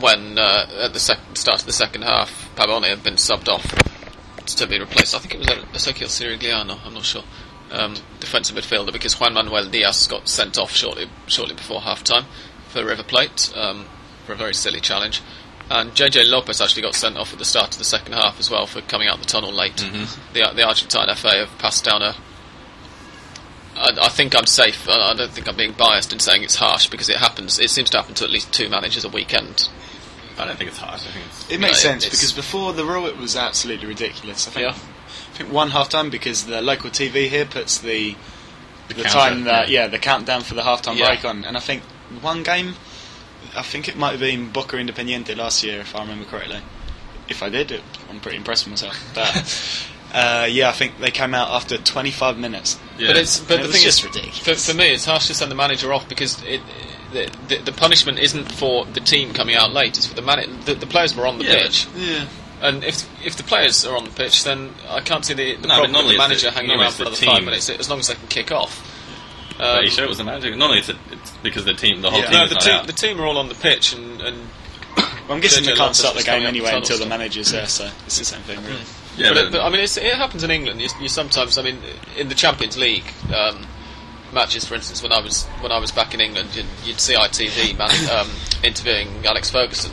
when 0.00 0.38
uh, 0.38 0.66
at 0.80 0.92
the 0.92 0.98
sec- 0.98 1.18
start 1.36 1.60
of 1.60 1.66
the 1.66 1.72
second 1.72 2.02
half, 2.02 2.50
Pavone 2.56 2.88
had 2.88 3.02
been 3.02 3.14
subbed 3.14 3.48
off 3.48 3.64
to 4.46 4.66
be 4.66 4.78
replaced. 4.78 5.14
I 5.14 5.18
think 5.18 5.34
it 5.34 5.38
was 5.40 5.48
Ezequiel 5.86 6.08
Cirigliano. 6.08 6.78
I'm 6.84 6.94
not 6.94 7.04
sure. 7.04 7.24
Um, 7.70 7.96
defensive 8.18 8.56
midfielder 8.56 8.92
because 8.92 9.20
Juan 9.20 9.34
Manuel 9.34 9.68
Diaz 9.68 10.06
got 10.08 10.26
sent 10.26 10.56
off 10.56 10.72
shortly 10.72 11.06
shortly 11.26 11.54
before 11.54 11.82
half 11.82 12.02
time 12.02 12.24
for 12.70 12.82
River 12.82 13.02
Plate 13.02 13.52
um, 13.54 13.84
for 14.24 14.32
a 14.32 14.36
very 14.36 14.54
silly 14.54 14.80
challenge. 14.80 15.20
And 15.70 15.90
JJ 15.92 16.26
Lopez 16.30 16.62
actually 16.62 16.80
got 16.80 16.94
sent 16.94 17.18
off 17.18 17.30
at 17.34 17.38
the 17.38 17.44
start 17.44 17.72
of 17.72 17.78
the 17.78 17.84
second 17.84 18.14
half 18.14 18.40
as 18.40 18.50
well 18.50 18.66
for 18.66 18.80
coming 18.80 19.06
out 19.06 19.18
the 19.18 19.26
tunnel 19.26 19.52
late. 19.52 19.76
The, 19.76 20.50
the 20.54 20.62
Argentine 20.66 21.14
FA 21.14 21.40
have 21.44 21.58
passed 21.58 21.84
down 21.84 22.00
a 22.00 22.16
I, 23.76 23.96
I 24.02 24.08
think 24.08 24.34
I'm 24.34 24.46
safe. 24.46 24.88
I 24.88 25.10
I 25.10 25.14
don't 25.14 25.30
think 25.30 25.46
I'm 25.48 25.56
being 25.56 25.72
biased 25.72 26.12
in 26.12 26.18
saying 26.18 26.42
it's 26.42 26.56
harsh 26.56 26.88
because 26.88 27.08
it 27.08 27.16
happens. 27.16 27.58
It 27.58 27.70
seems 27.70 27.90
to 27.90 27.98
happen 27.98 28.14
to 28.16 28.24
at 28.24 28.30
least 28.30 28.52
two 28.52 28.68
managers 28.68 29.04
a 29.04 29.08
weekend. 29.08 29.68
I 30.38 30.44
don't 30.46 30.56
think 30.56 30.70
it's 30.70 30.78
harsh. 30.78 31.06
I 31.06 31.10
think 31.10 31.26
it's 31.26 31.50
It 31.50 31.60
makes 31.60 31.84
No, 31.84 31.90
sense 31.90 32.06
it's- 32.06 32.18
because 32.18 32.32
before 32.32 32.72
the 32.72 32.84
rule, 32.84 33.06
it 33.06 33.16
was 33.16 33.36
absolutely 33.36 33.86
ridiculous. 33.86 34.48
I 34.48 34.50
think, 34.52 34.70
Yeah. 34.70 34.78
I 35.38 35.42
think 35.42 35.52
one 35.54 35.70
half 35.70 35.88
time 35.88 36.10
because 36.10 36.46
the 36.46 36.60
local 36.60 36.90
TV 36.90 37.28
here 37.28 37.44
puts 37.44 37.78
the 37.78 38.16
the, 38.88 38.94
counter, 38.94 39.08
time 39.10 39.44
that 39.44 39.68
yeah. 39.68 39.82
yeah. 39.82 39.86
the 39.86 39.98
countdown 39.98 40.40
for 40.42 40.54
the 40.54 40.64
half 40.64 40.82
time 40.82 40.96
Yeah. 40.96 41.06
break 41.06 41.24
on, 41.24 41.44
and 41.44 41.56
I 41.56 41.60
think 41.60 41.82
one 42.22 42.42
game, 42.42 42.74
I 43.56 43.62
think 43.62 43.88
it 43.88 43.96
might 43.96 44.10
have 44.12 44.20
been 44.20 44.50
Boca 44.50 44.76
Independiente 44.76 45.36
last 45.36 45.62
year 45.62 45.78
if 45.80 45.94
I 45.94 46.00
remember 46.00 46.24
correctly. 46.24 46.60
If 47.28 47.42
I 47.42 47.50
did, 47.50 47.70
it, 47.70 47.82
I'm 48.10 48.18
pretty 48.18 48.38
impressed 48.38 48.64
with 48.66 48.72
myself. 48.72 48.98
But 49.14 49.86
uh, 50.16 50.46
yeah, 50.50 50.70
I 50.70 50.72
think 50.72 50.98
they 50.98 51.10
came 51.12 51.34
out 51.34 51.50
after 51.50 51.76
25 51.78 52.36
minutes. 52.36 52.80
yeah. 52.98 53.08
But 53.08 53.16
it's 53.18 53.38
but 53.38 53.60
It 53.60 53.62
the 53.62 53.68
was 53.68 53.76
thing 53.76 53.84
just 53.84 53.98
is, 54.00 54.04
ridiculous. 54.06 54.38
For, 54.64 54.72
for 54.72 54.76
me, 54.76 54.86
it's 54.92 55.04
harsh 55.04 55.28
to 55.28 55.34
send 55.34 55.52
the 55.52 55.54
manager 55.54 55.92
off 55.92 56.08
because 56.08 56.42
it, 56.42 56.62
the, 57.12 57.30
the 57.46 57.58
the 57.58 57.72
punishment 57.72 58.18
isn't 58.18 58.50
for 58.50 58.86
the 58.86 59.00
team 59.00 59.32
coming 59.34 59.54
out 59.54 59.72
late. 59.72 59.96
It's 59.98 60.06
for 60.06 60.14
the 60.16 60.22
man. 60.22 60.58
The, 60.64 60.74
the 60.74 60.86
players 60.86 61.14
were 61.14 61.26
on 61.28 61.38
the 61.38 61.44
Yeah, 61.44 61.62
pitch, 61.62 61.86
Yeah. 61.94 62.26
And 62.62 62.82
if 62.84 63.08
if 63.24 63.36
the 63.36 63.42
players 63.42 63.84
are 63.86 63.96
on 63.96 64.04
the 64.04 64.10
pitch, 64.10 64.44
then 64.44 64.74
I 64.88 65.00
can't 65.00 65.24
see 65.24 65.34
the, 65.34 65.56
the 65.56 65.68
No, 65.68 65.76
problem 65.78 66.06
with 66.06 66.12
the 66.12 66.18
manager 66.18 66.46
the- 66.48 66.56
hanging 66.56 66.78
around 66.78 66.92
for 66.92 67.04
the 67.04 67.10
another 67.10 67.26
five 67.26 67.44
minutes 67.44 67.68
as 67.70 67.88
long 67.90 67.98
as 68.00 68.08
they 68.08 68.14
can 68.14 68.28
kick 68.28 68.50
off. 68.52 68.94
Are 69.60 69.78
Um, 69.78 69.84
you 69.84 69.90
sure 69.90 70.04
it 70.04 70.08
was 70.08 70.18
the 70.18 70.24
manager? 70.24 70.54
Normally 70.54 70.78
it's, 70.78 70.88
a, 70.88 70.96
it's 71.10 71.30
because 71.42 71.64
the 71.64 71.74
team, 71.74 72.00
the 72.00 72.10
whole 72.10 72.20
Yeah. 72.20 72.26
team 72.26 72.38
no, 72.38 72.44
is 72.44 72.48
the 72.50 72.54
not 72.54 72.62
team 72.62 72.74
out. 72.74 72.86
the 72.86 72.92
team 72.92 73.20
are 73.20 73.26
all 73.26 73.38
on 73.38 73.48
the 73.48 73.56
pitch, 73.56 73.92
and, 73.92 74.20
and 74.22 74.36
Well, 74.96 75.06
I'm 75.30 75.40
guessing 75.40 75.64
they 75.64 75.70
can't 75.70 75.80
Lopez 75.80 75.98
start 75.98 76.16
the 76.16 76.22
game 76.22 76.46
anyway 76.46 76.70
the 76.70 76.76
until 76.76 76.98
the 76.98 77.06
manager's 77.06 77.50
there, 77.50 77.66
so 77.66 77.90
it's 78.06 78.18
the 78.18 78.24
same 78.24 78.40
thing, 78.42 78.62
really. 78.64 78.78
yeah, 79.16 79.30
but, 79.30 79.34
but, 79.34 79.44
it, 79.46 79.52
but 79.52 79.60
I 79.62 79.68
mean, 79.70 79.80
it's, 79.80 79.96
it 79.96 80.14
happens 80.14 80.44
in 80.44 80.50
England. 80.52 80.80
You, 80.80 80.88
you 81.00 81.08
sometimes, 81.08 81.58
I 81.58 81.62
mean, 81.62 81.78
in 82.16 82.28
the 82.28 82.36
Champions 82.36 82.78
League 82.78 83.04
um, 83.34 83.66
matches, 84.32 84.64
for 84.64 84.76
instance, 84.76 85.02
when 85.02 85.10
I 85.12 85.20
was 85.20 85.44
when 85.60 85.72
I 85.72 85.78
was 85.80 85.90
back 85.90 86.14
in 86.14 86.20
England, 86.20 86.54
you'd, 86.54 86.66
you'd 86.84 87.00
see 87.00 87.14
ITV 87.14 87.76
man, 87.76 87.90
um, 88.16 88.30
interviewing 88.62 89.26
Alex 89.26 89.50
Ferguson, 89.50 89.90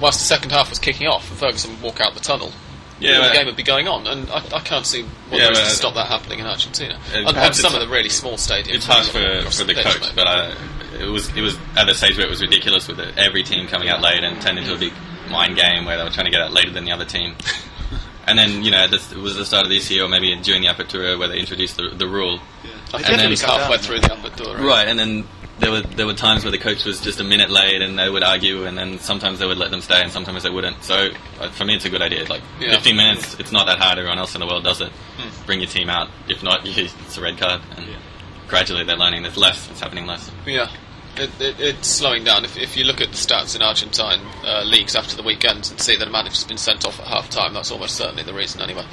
whilst 0.00 0.18
the 0.20 0.24
second 0.24 0.50
half 0.50 0.70
was 0.70 0.78
kicking 0.78 1.06
off, 1.06 1.26
Ferguson 1.26 1.72
would 1.72 1.82
walk 1.82 2.00
out 2.00 2.14
the 2.14 2.20
tunnel. 2.20 2.52
Yeah, 3.00 3.28
the 3.28 3.34
game 3.34 3.46
would 3.46 3.56
be 3.56 3.62
going 3.62 3.86
on, 3.86 4.06
and 4.08 4.28
I, 4.28 4.38
I 4.38 4.60
can't 4.60 4.84
see 4.84 5.02
what 5.02 5.38
Yeah, 5.38 5.44
there 5.44 5.52
is 5.52 5.58
to 5.58 5.70
stop 5.70 5.94
that 5.94 6.08
happening 6.08 6.40
in 6.40 6.46
Argentina. 6.46 6.98
Uh, 7.14 7.18
on, 7.18 7.26
on 7.28 7.34
perhaps 7.34 7.60
some 7.60 7.74
of 7.74 7.80
the 7.80 7.86
really 7.86 8.08
small 8.08 8.32
stadiums, 8.32 8.74
it's 8.74 8.86
harsh 8.86 9.08
across 9.14 9.56
for, 9.56 9.62
for 9.62 9.64
the 9.68 9.74
pitch, 9.74 9.84
coach, 9.84 10.00
maybe. 10.00 10.14
but 10.16 10.26
I, 10.26 10.56
it 11.00 11.06
was 11.06 11.28
it 11.36 11.40
was 11.40 11.56
at 11.76 11.84
the 11.84 11.94
stage 11.94 12.16
where 12.16 12.26
it 12.26 12.30
was 12.30 12.40
ridiculous 12.40 12.88
with 12.88 12.98
it, 12.98 13.16
every 13.16 13.44
team 13.44 13.68
coming 13.68 13.88
out 13.88 14.00
late 14.00 14.24
and 14.24 14.40
turned 14.42 14.58
into 14.58 14.74
a 14.74 14.78
big 14.78 14.92
mind 15.30 15.54
game 15.56 15.84
where 15.84 15.96
they 15.96 16.02
were 16.02 16.10
trying 16.10 16.26
to 16.26 16.32
get 16.32 16.40
out 16.40 16.52
later 16.52 16.70
than 16.70 16.84
the 16.84 16.90
other 16.90 17.04
team. 17.04 17.36
and 18.26 18.36
then 18.36 18.64
you 18.64 18.70
know 18.72 18.88
this, 18.88 19.12
it 19.12 19.18
was 19.18 19.36
the 19.36 19.46
start 19.46 19.64
of 19.64 19.70
this 19.70 19.88
year, 19.90 20.04
or 20.04 20.08
maybe 20.08 20.34
during 20.42 20.62
the 20.62 20.68
Apertura 20.68 21.16
where 21.18 21.28
they 21.28 21.38
introduced 21.38 21.76
the, 21.76 21.90
the 21.90 22.08
rule. 22.08 22.40
I 22.92 22.98
They 22.98 23.04
think 23.04 23.18
then 23.18 23.32
it 23.32 23.38
down, 23.38 23.60
halfway 23.60 23.78
through 23.78 24.00
the 24.00 24.12
upper 24.12 24.30
door. 24.42 24.56
Right, 24.56 24.88
and 24.88 24.98
then 24.98 25.24
there 25.58 25.70
were 25.70 25.80
there 25.82 26.06
were 26.06 26.14
times 26.14 26.44
where 26.44 26.50
the 26.50 26.58
coach 26.58 26.84
was 26.84 27.00
just 27.00 27.20
a 27.20 27.24
minute 27.24 27.50
late, 27.50 27.82
and 27.82 27.98
they 27.98 28.08
would 28.08 28.22
argue, 28.22 28.64
and 28.64 28.76
then 28.78 28.98
sometimes 28.98 29.38
they 29.38 29.46
would 29.46 29.58
let 29.58 29.70
them 29.70 29.80
stay, 29.80 30.02
and 30.02 30.10
sometimes 30.12 30.42
they 30.42 30.50
wouldn't. 30.50 30.82
So 30.84 31.08
uh, 31.40 31.50
for 31.50 31.64
me, 31.64 31.74
it's 31.74 31.84
a 31.84 31.90
good 31.90 32.02
idea. 32.02 32.24
Like 32.26 32.42
Yeah. 32.60 32.74
15 32.74 32.96
minutes, 32.96 33.36
it's 33.38 33.52
not 33.52 33.66
that 33.66 33.78
hard. 33.78 33.98
Everyone 33.98 34.18
else 34.18 34.34
in 34.34 34.40
the 34.40 34.46
world 34.46 34.64
does 34.64 34.80
it. 34.80 34.92
Bring 35.46 35.60
your 35.60 35.68
team 35.68 35.90
out. 35.90 36.08
If 36.28 36.42
not, 36.42 36.64
you, 36.76 36.84
it's 36.84 37.16
a 37.18 37.20
red 37.20 37.38
card. 37.38 37.60
And 37.76 37.86
gradually, 38.46 38.84
they're 38.84 38.96
learning. 38.96 39.22
There's 39.22 39.36
less. 39.36 39.68
It's 39.70 39.80
happening 39.80 40.06
less. 40.06 40.30
Yeah, 40.46 40.70
it, 41.16 41.30
it, 41.40 41.60
it's 41.60 41.88
slowing 41.88 42.24
down. 42.24 42.44
If, 42.44 42.56
if 42.56 42.76
you 42.76 42.84
look 42.84 43.00
at 43.00 43.08
the 43.08 43.16
stats 43.16 43.56
in 43.56 43.62
Argentine 43.62 44.20
uh, 44.44 44.62
leagues 44.64 44.94
after 44.94 45.16
the 45.16 45.22
weekend 45.22 45.68
and 45.70 45.80
see 45.80 45.96
that 45.96 46.06
a 46.06 46.10
manager's 46.10 46.44
been 46.44 46.58
sent 46.58 46.86
off 46.86 47.00
at 47.00 47.06
half 47.06 47.30
time, 47.30 47.54
that's 47.54 47.70
almost 47.72 47.96
certainly 47.96 48.22
the 48.22 48.34
reason 48.34 48.62
anyway. 48.62 48.84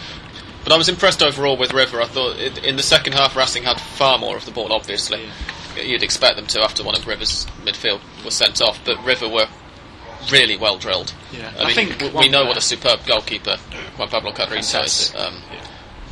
But 0.64 0.74
I 0.74 0.78
was 0.78 0.90
impressed 0.90 1.22
overall 1.22 1.58
with 1.58 1.74
River. 1.74 2.02
I 2.02 2.06
thought 2.08 2.40
it, 2.40 2.64
in 2.64 2.76
the 2.76 2.82
second 2.82 3.14
half, 3.14 3.36
Racing 3.36 3.64
had 3.64 3.80
far 3.80 4.18
more 4.18 4.36
of 4.36 4.46
the 4.46 4.52
ball, 4.52 4.74
obviously. 4.74 5.30
You'd 5.78 6.04
expect 6.04 6.36
them 6.38 6.48
to 6.48 6.62
after 6.62 6.84
one 6.84 6.96
of 6.96 7.06
River's 7.08 7.46
midfield 7.64 8.02
was 8.24 8.34
sent 8.36 8.62
off, 8.62 8.80
but 8.86 9.04
River 9.04 9.28
were 9.30 9.48
really 10.32 10.58
well 10.58 10.78
drilled. 10.78 11.14
Yeah. 11.32 11.52
I, 11.58 11.64
I 11.64 11.66
mean, 11.68 11.76
think 11.76 11.98
w- 12.00 12.18
we 12.18 12.30
know 12.30 12.46
what 12.46 12.58
a 12.58 12.62
superb 12.62 13.06
goalkeeper 13.06 13.58
Juan 13.98 14.10
Pablo 14.10 14.32
Carrizo 14.32 14.84
is. 14.84 15.14
Um, 15.16 15.42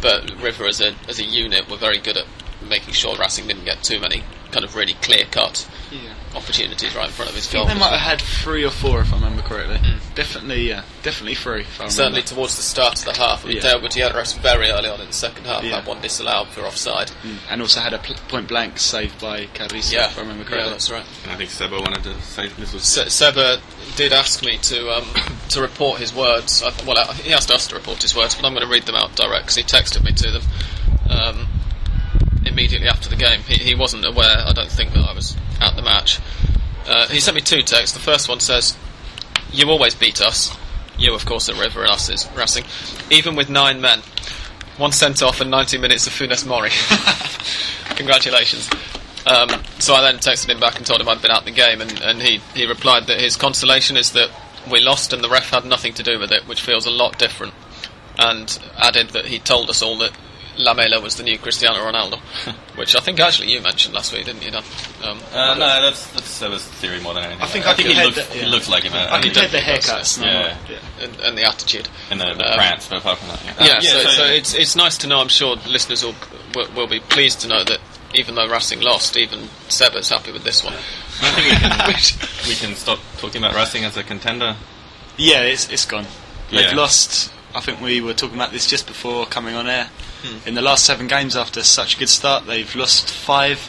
but 0.01 0.29
River 0.41 0.65
as 0.67 0.81
a 0.81 0.93
as 1.07 1.19
a 1.19 1.23
unit 1.23 1.69
were 1.69 1.77
very 1.77 1.97
good 1.99 2.17
at 2.17 2.25
making 2.67 2.93
sure 2.93 3.15
Racing 3.17 3.47
didn't 3.47 3.65
get 3.65 3.83
too 3.83 3.99
many 3.99 4.23
kind 4.51 4.63
of 4.65 4.75
really 4.75 4.93
clear 4.95 5.25
cut 5.31 5.67
Yeah. 5.91 6.12
Opportunities 6.35 6.95
right 6.95 7.05
in 7.05 7.11
front 7.11 7.29
of 7.29 7.35
his 7.35 7.47
goal. 7.51 7.65
they 7.65 7.73
might 7.75 7.91
have 7.91 7.99
had 7.99 8.21
three 8.21 8.63
or 8.65 8.71
four, 8.71 9.01
if 9.01 9.11
I 9.13 9.17
remember 9.17 9.41
correctly. 9.43 9.79
Definitely, 10.15 10.67
yeah, 10.69 10.83
definitely 11.03 11.35
three. 11.35 11.61
If 11.61 11.79
I 11.79 11.83
remember. 11.83 11.91
Certainly 11.91 12.21
towards 12.23 12.55
the 12.57 12.63
start 12.63 12.99
of 12.99 13.05
the 13.05 13.13
half, 13.21 13.45
Yeah. 13.45 13.61
Del 13.61 13.79
Gutierrez 13.81 14.33
very 14.33 14.69
early 14.69 14.89
on 14.89 14.99
in 15.01 15.07
the 15.07 15.13
second 15.13 15.45
half 15.45 15.63
Yeah. 15.63 15.75
had 15.77 15.85
one 15.87 16.01
disallowed 16.01 16.47
for 16.49 16.61
offside. 16.61 17.11
Mm. 17.23 17.37
and 17.49 17.61
also 17.61 17.79
had 17.79 17.93
a 17.93 17.99
pl- 17.99 18.15
point 18.27 18.47
blank 18.47 18.79
saved 18.79 19.19
by 19.21 19.45
Carrizo, 19.53 19.93
Yeah, 19.93 20.07
if 20.07 20.17
I 20.17 20.21
remember 20.21 20.43
yeah, 20.43 20.49
correctly. 20.49 20.71
that's 20.71 20.89
right. 20.91 21.05
And 21.23 21.31
I 21.31 21.35
think 21.35 21.49
Seba 21.51 21.79
wanted 21.79 22.03
to 22.03 22.21
save 22.21 22.55
this 22.57 22.73
was. 22.73 22.83
Se- 22.83 23.09
Seba 23.09 23.59
did 23.95 24.11
ask 24.13 24.43
me 24.43 24.57
to 24.57 24.89
um, 24.91 25.05
to 25.49 25.61
report 25.61 25.99
his 25.99 26.13
words. 26.13 26.63
I, 26.63 26.71
well, 26.85 26.97
I, 26.97 27.13
he 27.13 27.31
asked 27.33 27.51
us 27.51 27.67
to 27.67 27.75
report 27.75 28.01
his 28.01 28.15
words, 28.15 28.35
but 28.35 28.45
I'm 28.45 28.53
going 28.53 28.65
to 28.65 28.71
read 28.71 28.83
them 28.83 28.95
out 28.95 29.15
direct 29.15 29.43
because 29.45 29.55
he 29.55 29.63
texted 29.63 30.03
me 30.03 30.11
to 30.13 30.31
them 30.31 30.41
um, 31.09 31.47
immediately 32.45 32.87
after 32.87 33.09
the 33.09 33.15
game. 33.15 33.41
He, 33.41 33.55
he 33.63 33.75
wasn't 33.75 34.05
aware, 34.05 34.43
I 34.45 34.51
don't 34.53 34.71
think, 34.71 34.93
that 34.93 35.07
I 35.07 35.13
was 35.13 35.35
at 35.63 35.75
the 35.75 35.81
match. 35.81 36.19
Uh, 36.87 37.07
he 37.07 37.19
sent 37.19 37.35
me 37.35 37.41
two 37.41 37.61
texts. 37.61 37.95
The 37.95 38.03
first 38.03 38.27
one 38.27 38.39
says, 38.39 38.77
"You 39.51 39.69
always 39.69 39.95
beat 39.95 40.21
us. 40.21 40.55
You, 40.97 41.15
of 41.15 41.25
course, 41.25 41.49
at 41.49 41.57
River, 41.57 41.81
and 41.81 41.91
us 41.91 42.09
is 42.09 42.27
Racing. 42.35 42.65
Even 43.09 43.35
with 43.35 43.49
nine 43.49 43.81
men, 43.81 44.01
one 44.77 44.91
sent 44.91 45.23
off 45.23 45.41
and 45.41 45.49
90 45.49 45.77
minutes 45.79 46.05
of 46.07 46.13
Funes 46.13 46.45
Mori. 46.45 46.71
Congratulations." 47.95 48.69
Um, 49.25 49.63
so 49.79 49.93
I 49.93 50.01
then 50.01 50.17
texted 50.17 50.49
him 50.49 50.59
back 50.59 50.77
and 50.77 50.85
told 50.85 50.99
him 50.99 51.07
I'd 51.07 51.21
been 51.21 51.31
out 51.31 51.45
the 51.45 51.51
game, 51.51 51.79
and, 51.79 52.01
and 52.01 52.21
he, 52.21 52.41
he 52.53 52.65
replied 52.65 53.07
that 53.07 53.19
his 53.19 53.37
consolation 53.37 53.95
is 53.95 54.11
that 54.11 54.29
we 54.69 54.81
lost 54.81 55.13
and 55.13 55.23
the 55.23 55.29
ref 55.29 55.49
had 55.49 55.65
nothing 55.65 55.93
to 55.93 56.03
do 56.03 56.19
with 56.19 56.31
it, 56.31 56.47
which 56.47 56.61
feels 56.61 56.85
a 56.85 56.91
lot 56.91 57.17
different. 57.17 57.53
And 58.17 58.59
added 58.77 59.11
that 59.11 59.25
he 59.25 59.39
told 59.39 59.69
us 59.69 59.81
all 59.81 59.97
that 59.99 60.11
Lamela 60.57 61.01
was 61.01 61.15
the 61.15 61.23
new 61.23 61.37
Cristiano 61.39 61.79
Ronaldo, 61.79 62.19
which 62.75 62.95
I 62.95 62.99
think 62.99 63.19
actually 63.19 63.51
you 63.51 63.61
mentioned 63.61 63.93
last 63.95 64.13
week, 64.13 64.25
didn't 64.25 64.43
you, 64.43 64.51
Dan? 64.51 64.63
Um, 65.03 65.19
Uh, 65.33 65.55
no, 65.55 65.81
that's 65.81 66.05
that's 66.11 66.27
Seba's 66.27 66.63
theory 66.65 66.99
more 67.01 67.13
than 67.15 67.23
anything. 67.23 67.41
I 67.41 67.47
think 67.47 67.65
I 67.67 67.71
I 67.71 67.73
think 67.73 67.89
he 67.89 67.95
looked, 67.95 68.17
looks, 68.17 68.27
the- 68.29 68.33
he 68.35 68.39
yeah. 68.41 68.47
looks 68.51 68.69
like 68.69 68.83
him. 68.83 68.93
I 68.93 69.15
and 69.15 69.23
he 69.23 69.29
compared 69.31 69.51
the 69.51 69.57
definitely 69.57 69.79
haircuts. 69.81 69.97
does, 69.99 70.17
no, 70.19 70.25
Yeah, 70.27 70.57
yeah. 70.69 71.03
and, 71.05 71.19
and 71.21 71.37
the 71.37 71.43
attitude. 71.43 71.89
and 72.11 72.21
the, 72.21 72.33
the 72.35 72.49
Um, 72.51 72.57
prance, 72.57 72.87
but 72.87 72.97
apart 72.99 73.17
from 73.19 73.29
that, 73.29 73.43
yeah. 73.59 73.65
Yeah, 73.65 73.77
Uh, 73.77 73.81
so, 73.81 74.09
so 74.09 74.25
it's 74.25 74.53
it's 74.53 74.75
nice 74.75 74.97
to 74.99 75.07
know. 75.07 75.19
I'm 75.19 75.27
sure 75.29 75.55
listeners 75.67 76.03
will, 76.03 76.15
will 76.53 76.69
will 76.75 76.87
be 76.87 76.99
pleased 76.99 77.41
to 77.41 77.47
know 77.47 77.63
that 77.63 77.79
even 78.13 78.35
though 78.35 78.47
Racing 78.47 78.81
lost, 78.81 79.17
even 79.17 79.49
Seba's 79.69 80.09
happy 80.09 80.31
with 80.31 80.43
this 80.43 80.63
one. 80.63 80.75
I 81.21 81.31
think 81.31 81.47
we 81.47 81.93
can, 81.93 82.47
we 82.49 82.55
can 82.55 82.75
stop 82.75 82.99
talking 83.17 83.43
about 83.43 83.55
Racing 83.55 83.85
as 83.85 83.97
a 83.97 84.03
contender. 84.03 84.55
Yeah, 85.17 85.41
it's 85.41 85.67
it's 85.69 85.85
gone. 85.85 86.05
They've 86.51 86.69
Yeah. 86.69 86.75
lost. 86.75 87.31
I 87.55 87.59
think 87.59 87.81
we 87.81 88.01
were 88.01 88.13
talking 88.13 88.35
about 88.35 88.51
this 88.51 88.67
just 88.67 88.85
before 88.87 89.25
coming 89.27 89.55
on 89.55 89.67
air. 89.67 89.89
Hmm. 90.23 90.47
In 90.47 90.53
the 90.55 90.61
last 90.61 90.85
seven 90.85 91.07
games, 91.07 91.35
after 91.35 91.61
such 91.63 91.95
a 91.95 91.99
good 91.99 92.09
start, 92.09 92.45
they've 92.47 92.73
lost 92.75 93.11
five, 93.11 93.59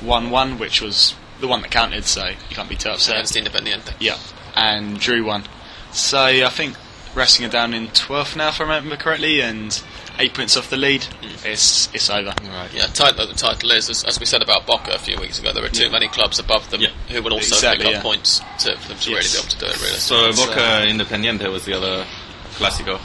one 0.00 0.30
one, 0.30 0.58
which 0.58 0.80
was 0.82 1.14
the 1.40 1.48
one 1.48 1.62
that 1.62 1.70
counted. 1.70 2.04
So 2.04 2.26
you 2.26 2.36
can't 2.56 2.68
be 2.68 2.76
too 2.76 2.90
upset. 2.90 3.14
Against 3.16 3.36
Independiente. 3.36 3.94
Yeah, 4.00 4.18
and 4.54 4.98
drew 4.98 5.24
one. 5.24 5.44
So 5.92 6.18
I 6.24 6.48
think 6.48 6.76
Racing 7.14 7.44
are 7.44 7.50
down 7.50 7.74
in 7.74 7.88
12th 7.88 8.36
now, 8.36 8.48
if 8.48 8.58
I 8.60 8.64
remember 8.64 8.96
correctly, 8.96 9.42
and 9.42 9.82
eight 10.18 10.32
points 10.34 10.56
off 10.56 10.70
the 10.70 10.76
lead. 10.78 11.04
Hmm. 11.04 11.46
It's 11.46 11.92
it's 11.94 12.08
over. 12.10 12.32
Right. 12.42 12.70
Yeah, 12.74 12.86
tight 12.86 13.16
though 13.16 13.26
the 13.26 13.34
title 13.34 13.70
is, 13.72 13.90
as, 13.90 14.02
as 14.04 14.18
we 14.18 14.26
said 14.26 14.42
about 14.42 14.66
Boca 14.66 14.92
a 14.94 14.98
few 14.98 15.18
weeks 15.20 15.38
ago, 15.38 15.52
there 15.52 15.64
are 15.64 15.68
too 15.68 15.84
Yeah. 15.84 15.90
many 15.90 16.08
clubs 16.08 16.38
above 16.38 16.70
them 16.70 16.80
Yeah. 16.80 16.88
who 17.10 17.22
will 17.22 17.34
also 17.34 17.54
Exactly, 17.54 17.84
pick 17.86 17.96
up 17.96 17.98
yeah. 17.98 18.02
points 18.02 18.40
to, 18.60 18.76
for 18.78 18.88
them 18.88 18.98
to 18.98 19.10
really 19.10 19.22
be 19.30 19.38
able 19.38 19.48
to 19.48 19.58
do 19.58 19.66
it, 19.66 19.76
really. 19.80 19.96
So 19.98 20.28
It's, 20.28 20.44
Boca 20.44 20.60
uh, 20.60 20.80
Independiente 20.86 21.50
was 21.52 21.64
the 21.66 21.74
other 21.74 22.06
Clásico. 22.54 22.98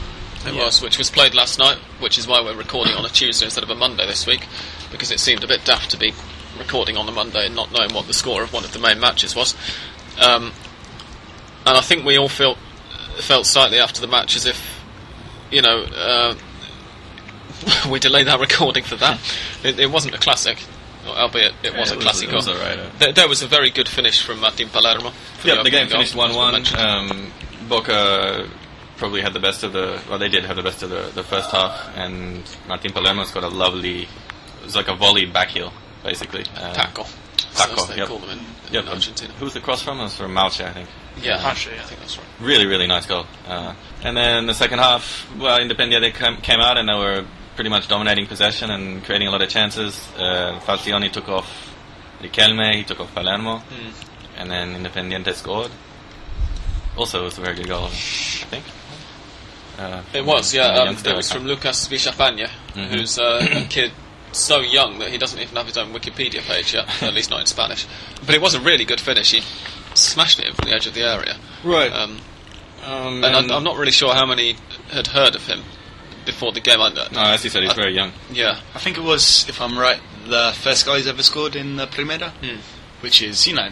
It 0.47 0.53
Yeah. 0.55 0.63
was, 0.65 0.81
which 0.81 0.97
was 0.97 1.09
played 1.09 1.33
last 1.35 1.59
night, 1.59 1.77
which 1.99 2.17
is 2.17 2.25
why 2.27 2.41
we're 2.41 2.55
recording 2.55 2.93
on 2.95 3.05
a 3.05 3.09
Tuesday 3.09 3.45
instead 3.45 3.63
of 3.63 3.69
a 3.69 3.75
Monday 3.75 4.05
this 4.07 4.25
week, 4.25 4.45
because 4.91 5.11
it 5.11 5.19
seemed 5.19 5.43
a 5.43 5.47
bit 5.47 5.65
daft 5.65 5.91
to 5.91 5.97
be 5.97 6.13
recording 6.57 6.95
on 6.97 7.07
a 7.07 7.11
Monday 7.11 7.45
and 7.45 7.55
not 7.55 7.71
knowing 7.71 7.93
what 7.93 8.07
the 8.07 8.13
score 8.13 8.41
of 8.43 8.53
one 8.53 8.63
of 8.63 8.71
the 8.73 8.79
main 8.79 8.99
matches 8.99 9.35
was. 9.35 9.55
Um, 10.19 10.53
and 11.65 11.77
I 11.77 11.81
think 11.81 12.05
we 12.05 12.17
all 12.17 12.29
felt 12.29 12.57
felt 13.19 13.45
slightly 13.47 13.79
after 13.79 13.99
the 13.99 14.07
match 14.07 14.35
as 14.35 14.45
if, 14.45 14.79
you 15.51 15.61
know, 15.61 15.81
uh, 15.83 16.35
we 17.89 17.99
delayed 17.99 18.27
our 18.27 18.39
recording 18.39 18.83
for 18.83 18.95
that. 18.95 19.19
It, 19.63 19.79
it 19.79 19.91
wasn't 19.91 20.13
a 20.15 20.19
classic, 20.19 20.59
albeit 21.05 21.53
it 21.63 21.75
was 21.75 21.89
Yeah, 21.89 21.93
a 21.93 21.97
was- 21.97 22.03
classic. 22.05 22.31
was 22.31 22.47
alright, 22.47 22.79
uh. 22.79 22.89
There, 22.99 23.11
there 23.13 23.27
was 23.27 23.41
a 23.41 23.47
very 23.47 23.69
good 23.71 23.89
finish 23.89 24.21
from 24.23 24.39
Martin 24.39 24.69
Palermo. 24.69 25.09
Yeah, 25.43 25.55
the 25.55 25.59
opening 25.59 25.71
game 25.73 25.87
goal, 25.89 25.97
finished 25.99 26.15
one-one. 26.15 26.65
Um, 26.77 27.31
Boca 27.67 28.47
probably 28.97 29.21
had 29.21 29.33
the 29.33 29.39
best 29.39 29.63
of 29.63 29.73
the. 29.73 30.01
Well, 30.09 30.19
they 30.19 30.29
did 30.29 30.43
have 30.45 30.55
the 30.55 30.63
best 30.63 30.83
of 30.83 30.89
the, 30.89 31.09
the 31.13 31.23
first 31.23 31.51
half, 31.51 31.95
and 31.95 32.43
Martin 32.67 32.91
Palermo's 32.91 33.31
got 33.31 33.43
a 33.43 33.47
lovely. 33.47 34.03
It 34.03 34.63
was 34.63 34.75
like 34.75 34.87
a 34.87 34.95
volley 34.95 35.25
back 35.25 35.49
heel, 35.49 35.71
basically. 36.03 36.45
Uh. 36.55 36.73
Taco, 36.73 37.05
as 37.59 37.87
they 37.87 37.97
yep. 37.97 38.07
them 38.09 38.29
in, 38.29 38.39
Yep. 38.71 38.87
Argentina. 38.87 39.33
Who 39.33 39.45
was 39.45 39.53
the 39.53 39.61
cross 39.61 39.81
from? 39.81 39.99
It 39.99 40.03
was 40.03 40.15
from 40.17 40.33
Mouche, 40.33 40.61
I 40.61 40.71
think. 40.73 40.89
Yeah, 41.21 41.37
Actually, 41.41 41.75
yeah. 41.75 41.83
I 41.83 41.85
think 41.85 41.99
that's 42.01 42.17
right. 42.17 42.27
Really, 42.39 42.65
really 42.67 42.85
nice 42.87 43.05
goal. 43.05 43.25
Uh, 43.47 43.73
and 44.03 44.15
then 44.15 44.45
the 44.45 44.53
second 44.53 44.79
half, 44.79 45.27
well, 45.37 45.57
Independiente 45.59 46.13
came, 46.13 46.37
came 46.37 46.59
out 46.59 46.77
and 46.77 46.87
they 46.87 46.93
were 46.93 47.25
pretty 47.55 47.69
much 47.69 47.87
dominating 47.87 48.27
possession 48.27 48.69
and 48.69 49.03
creating 49.03 49.27
a 49.27 49.31
lot 49.31 49.41
of 49.41 49.49
chances. 49.49 49.97
Uh, 50.17 50.59
Falcioni 50.63 51.11
took 51.11 51.27
off 51.29 51.75
Riquelme, 52.21 52.75
he 52.75 52.83
took 52.83 52.99
off 52.99 53.13
Palermo, 53.15 53.61
and 54.37 54.51
then 54.51 54.75
Independiente 54.75 55.33
scored. 55.33 55.71
Also, 56.95 57.21
it 57.21 57.25
was 57.25 57.37
a 57.37 57.41
very 57.41 57.55
good 57.55 57.67
goal, 57.67 57.85
I 57.85 57.89
think. 57.89 58.65
Uh, 59.77 60.01
It 60.13 60.25
was, 60.25 60.51
from 60.51 60.59
yeah. 60.59 60.79
Um, 60.79 60.97
it 60.97 61.15
was 61.15 61.31
from 61.31 61.39
can't- 61.41 61.49
Lucas 61.49 61.87
Villafáñez, 61.87 62.49
Mhm. 62.75 62.87
who's 62.89 63.19
uh, 63.19 63.47
a 63.51 63.65
kid 63.69 63.91
so 64.31 64.59
young 64.59 64.99
that 64.99 65.09
he 65.09 65.17
doesn't 65.17 65.39
even 65.39 65.55
have 65.55 65.67
his 65.67 65.77
own 65.77 65.93
Wikipedia 65.93 66.41
page 66.41 66.73
yet, 66.73 66.87
at 67.01 67.13
least 67.13 67.29
not 67.29 67.39
in 67.41 67.45
Spanish. 67.45 67.85
But 68.25 68.35
it 68.35 68.41
was 68.41 68.53
a 68.53 68.59
really 68.59 68.85
good 68.85 68.99
finish. 68.99 69.31
He 69.31 69.41
smashed 69.93 70.39
it 70.39 70.45
in 70.45 70.53
from 70.53 70.69
the 70.69 70.75
edge 70.75 70.85
of 70.87 70.93
the 70.93 71.03
area. 71.03 71.37
Right. 71.63 71.91
Um, 71.91 72.19
Um, 72.85 73.23
and 73.23 73.35
I'm, 73.35 73.51
I'm 73.51 73.63
not 73.63 73.75
really 73.77 73.91
sure 73.91 74.13
how 74.13 74.25
many 74.25 74.55
had 74.91 75.07
heard 75.07 75.35
of 75.35 75.45
him 75.45 75.63
before 76.25 76.51
the 76.53 76.61
game. 76.61 76.79
I, 76.79 76.89
No, 76.89 77.21
as 77.21 77.43
you 77.43 77.49
said, 77.49 77.63
he's 77.63 77.73
very 77.73 77.93
young. 77.93 78.13
yeah, 78.31 78.59
I 78.75 78.79
think 78.79 78.97
it 78.97 79.03
was, 79.03 79.45
if 79.49 79.59
I'm 79.61 79.77
right, 79.77 79.99
the 80.25 80.53
first 80.55 80.85
guy 80.85 80.97
he's 80.97 81.07
ever 81.07 81.21
scored 81.23 81.55
in 81.55 81.75
the 81.75 81.87
Primera, 81.87 82.29
Hmm. 82.41 82.57
which 83.01 83.21
is, 83.21 83.45
you 83.47 83.55
know, 83.55 83.69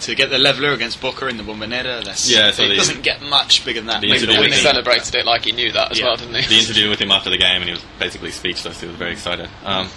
to 0.00 0.14
get 0.14 0.28
the 0.30 0.38
leveler 0.38 0.72
against 0.72 1.00
Boca 1.00 1.28
in 1.28 1.36
the 1.36 1.42
Bombonera. 1.42 2.04
That's 2.04 2.28
Yeah, 2.28 2.50
so 2.50 2.64
it 2.64 2.68
the- 2.70 2.76
doesn't 2.76 3.02
get 3.02 3.22
much 3.22 3.64
bigger 3.64 3.80
than 3.80 3.86
that. 3.86 4.00
the 4.00 4.08
Maybe 4.08 4.18
interview 4.24 4.34
he 4.42 4.48
with 4.48 4.52
him- 4.58 4.62
celebrated 4.62 5.14
it 5.14 5.24
like 5.24 5.44
he 5.44 5.52
knew 5.52 5.72
that 5.72 5.92
as 5.92 5.98
Yeah. 5.98 6.06
well, 6.06 6.16
didn't 6.16 6.34
he? 6.34 6.46
the 6.46 6.58
interview 6.58 6.90
with 6.90 7.00
him 7.00 7.10
after 7.12 7.30
the 7.30 7.38
game, 7.38 7.56
and 7.62 7.64
he 7.64 7.70
was 7.72 7.82
basically 7.98 8.30
speechless. 8.32 8.80
He 8.80 8.86
was 8.86 8.96
very 8.96 9.12
excited. 9.12 9.48
Um, 9.64 9.88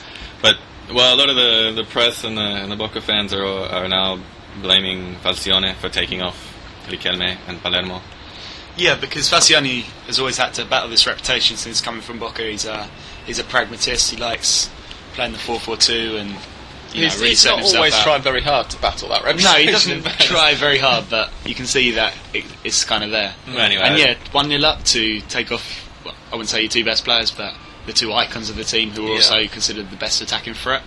but 0.42 0.58
well, 0.92 1.14
a 1.14 1.18
lot 1.18 1.30
of 1.30 1.36
the, 1.36 1.74
the 1.76 1.84
press 1.84 2.24
and 2.24 2.38
the, 2.38 2.42
and 2.42 2.72
the 2.72 2.76
Boca 2.76 3.02
fans 3.02 3.34
are 3.34 3.44
are 3.46 3.88
now 3.88 4.20
blaming 4.62 5.16
Falcioni 5.24 5.76
for 5.76 5.90
taking 5.90 6.22
off 6.22 6.54
Riquelme 6.88 7.38
and 7.48 7.62
Palermo. 7.62 8.02
Yeah, 8.78 8.96
because 8.96 9.28
Falcioni 9.30 9.84
has 10.06 10.20
always 10.20 10.38
had 10.38 10.54
to 10.54 10.64
battle 10.66 10.90
this 10.90 11.06
reputation 11.08 11.58
since 11.58 11.82
coming 11.82 12.02
from 12.02 12.20
Boca. 12.20 12.44
He's 12.44 12.66
a 12.66 12.88
he's 13.26 13.40
a 13.40 13.44
pragmatist. 13.44 14.12
He 14.12 14.18
likes 14.18 14.70
playing 15.16 15.32
the 15.34 15.40
four 15.40 15.60
four 15.60 15.76
two 15.78 16.16
and 16.18 16.36
you 16.98 17.04
he's 17.06 17.46
know, 17.46 17.52
really 17.52 17.62
not 17.64 17.76
always 17.76 17.94
out. 17.94 18.04
tried 18.04 18.24
very 18.24 18.42
hard 18.42 18.70
to 18.72 18.82
battle 18.82 19.10
that 19.10 19.24
No, 19.24 19.54
he 19.54 19.68
doesn't 19.68 20.04
try 20.20 20.54
very 20.56 20.78
hard, 20.78 21.06
but 21.10 21.32
you 21.46 21.56
can 21.56 21.66
see 21.66 21.92
that 21.92 22.14
it, 22.34 22.46
it's 22.64 22.84
kind 22.84 23.04
of 23.04 23.12
there. 23.12 23.34
Well, 23.48 23.60
anyway, 23.60 23.84
and 23.84 23.98
yeah, 23.98 24.16
one 24.32 24.48
0 24.50 24.62
up 24.64 24.84
to 24.86 25.22
take 25.22 25.52
off. 25.52 25.90
Well, 26.06 26.16
I 26.32 26.36
wouldn't 26.36 26.50
say 26.50 26.62
your 26.62 26.70
two 26.70 26.84
best 26.84 27.04
players, 27.04 27.32
but 27.32 27.54
the 27.86 27.94
two 27.94 28.12
icons 28.14 28.50
of 28.50 28.56
the 28.56 28.64
team 28.64 28.90
who 28.92 29.06
are 29.06 29.10
Yeah. 29.10 29.16
also 29.16 29.46
considered 29.48 29.90
the 29.92 29.96
best 29.98 30.22
attacking 30.22 30.54
threat. 30.56 30.84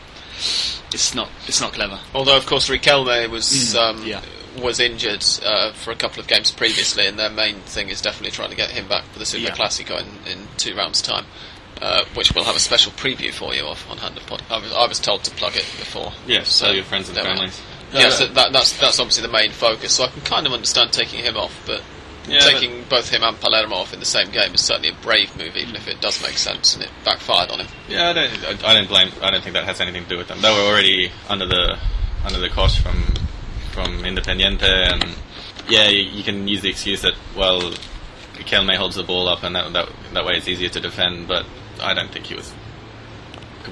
It's 0.93 1.15
not. 1.15 1.29
It's 1.47 1.61
not 1.61 1.73
clever. 1.73 2.01
Although, 2.15 2.37
of 2.37 2.47
course, 2.47 2.69
Riquelme 2.69 3.29
was 3.31 3.47
Mm, 3.47 3.77
um, 3.77 4.07
yeah. 4.07 4.21
was 4.61 4.81
injured 4.81 5.25
uh, 5.45 5.73
for 5.73 5.93
a 5.93 5.97
couple 5.97 6.21
of 6.21 6.27
games 6.27 6.51
previously, 6.51 7.07
and 7.07 7.19
their 7.19 7.31
main 7.31 7.57
thing 7.61 7.89
is 7.89 8.01
definitely 8.01 8.33
trying 8.33 8.51
to 8.51 8.57
get 8.57 8.71
him 8.71 8.89
back 8.89 9.05
for 9.13 9.19
the 9.19 9.27
Super 9.27 9.45
Yeah. 9.45 9.55
Classico 9.55 10.01
in, 10.01 10.09
in 10.33 10.49
two 10.57 10.75
rounds' 10.75 11.01
time, 11.01 11.25
uh, 11.81 12.05
which 12.15 12.35
we'll 12.35 12.45
have 12.45 12.57
a 12.57 12.61
special 12.61 12.93
preview 12.93 13.33
for 13.33 13.55
you 13.55 13.65
of 13.67 13.85
on 13.91 13.99
Hand 13.99 14.17
of 14.17 14.27
Pod. 14.27 14.43
I 14.51 14.59
was, 14.59 14.73
I 14.73 14.87
was 14.87 14.99
told 15.01 15.25
to 15.25 15.31
plug 15.33 15.57
it 15.57 15.67
before. 15.79 16.13
Yes, 16.27 16.53
so 16.53 16.67
tell 16.67 16.75
your 16.75 16.85
friends 16.85 17.09
and 17.09 17.19
families. 17.19 17.61
Yes, 17.93 18.21
Uh, 18.21 18.27
that, 18.27 18.35
that, 18.35 18.53
that's 18.53 18.79
that's 18.79 19.01
obviously 19.01 19.23
the 19.27 19.33
main 19.33 19.51
focus. 19.51 19.95
So 19.95 20.05
I 20.05 20.09
can 20.09 20.21
kind 20.23 20.47
of 20.47 20.53
understand 20.53 20.93
taking 20.93 21.25
him 21.25 21.37
off, 21.37 21.55
but 21.67 21.83
Yeah, 22.29 22.39
taking 22.41 22.85
both 22.85 23.11
him 23.11 23.23
and 23.25 23.39
Palermo 23.41 23.77
off 23.77 23.93
in 23.93 23.99
the 23.99 24.07
same 24.07 24.31
game 24.31 24.55
is 24.55 24.61
certainly 24.61 24.91
a 24.91 24.95
brave 25.03 25.35
move, 25.37 25.57
even 25.57 25.75
if 25.75 25.89
it 25.89 26.01
does 26.01 26.23
make 26.23 26.37
sense 26.39 26.75
and 26.75 26.85
it 26.85 26.91
backfired 27.05 27.51
on 27.51 27.61
him. 27.61 27.67
Yeah, 27.89 28.11
I 28.11 28.13
don't, 28.13 28.45
I, 28.65 28.71
I 28.71 28.75
don't 28.75 28.89
blame. 28.89 29.11
I 29.23 29.31
don't 29.31 29.43
think 29.43 29.55
that 29.55 29.65
has 29.65 29.81
anything 29.81 30.05
to 30.05 30.09
do 30.09 30.19
with 30.19 30.29
them. 30.29 30.41
They 30.41 30.51
were 30.53 30.61
already 30.71 31.11
under 31.29 31.47
the 31.47 31.79
under 32.25 32.39
the 32.39 32.49
cosh 32.51 32.81
from 32.81 33.03
from 33.73 34.03
Independiente, 34.05 34.63
and 34.93 35.15
yeah, 35.69 35.89
you, 35.89 36.03
you 36.11 36.23
can 36.23 36.47
use 36.47 36.61
the 36.63 36.69
excuse 36.71 37.03
that 37.03 37.15
well, 37.37 37.73
Riquelme 38.35 38.77
holds 38.77 38.97
the 38.97 39.03
ball 39.03 39.29
up, 39.29 39.43
and 39.43 39.57
that, 39.57 39.73
that 39.73 39.89
that 40.15 40.25
way 40.25 40.35
it's 40.37 40.47
easier 40.49 40.69
to 40.69 40.81
defend. 40.81 41.27
But 41.27 41.47
I 41.81 41.95
don't 41.95 42.11
think 42.11 42.27
he 42.27 42.35
was 42.35 42.53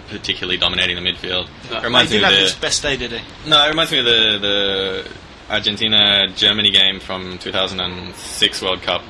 particularly 0.08 0.58
dominating 0.58 0.96
the 0.96 1.02
midfield. 1.02 1.48
No. 1.70 1.78
It 1.78 1.84
reminds 1.84 2.10
he 2.10 2.18
me 2.18 2.24
of 2.24 2.30
have 2.30 2.38
the, 2.38 2.44
his 2.44 2.54
best 2.54 2.82
day, 2.82 2.96
did 2.96 3.12
he? 3.12 3.48
no, 3.48 3.64
it 3.64 3.68
reminds 3.68 3.92
me 3.92 3.98
of 3.98 4.04
the 4.04 4.38
the 4.40 5.10
Argentina 5.50 6.28
Germany 6.34 6.70
game 6.70 7.00
from 7.00 7.38
2006 7.38 8.62
World 8.62 8.82
Cup. 8.82 9.02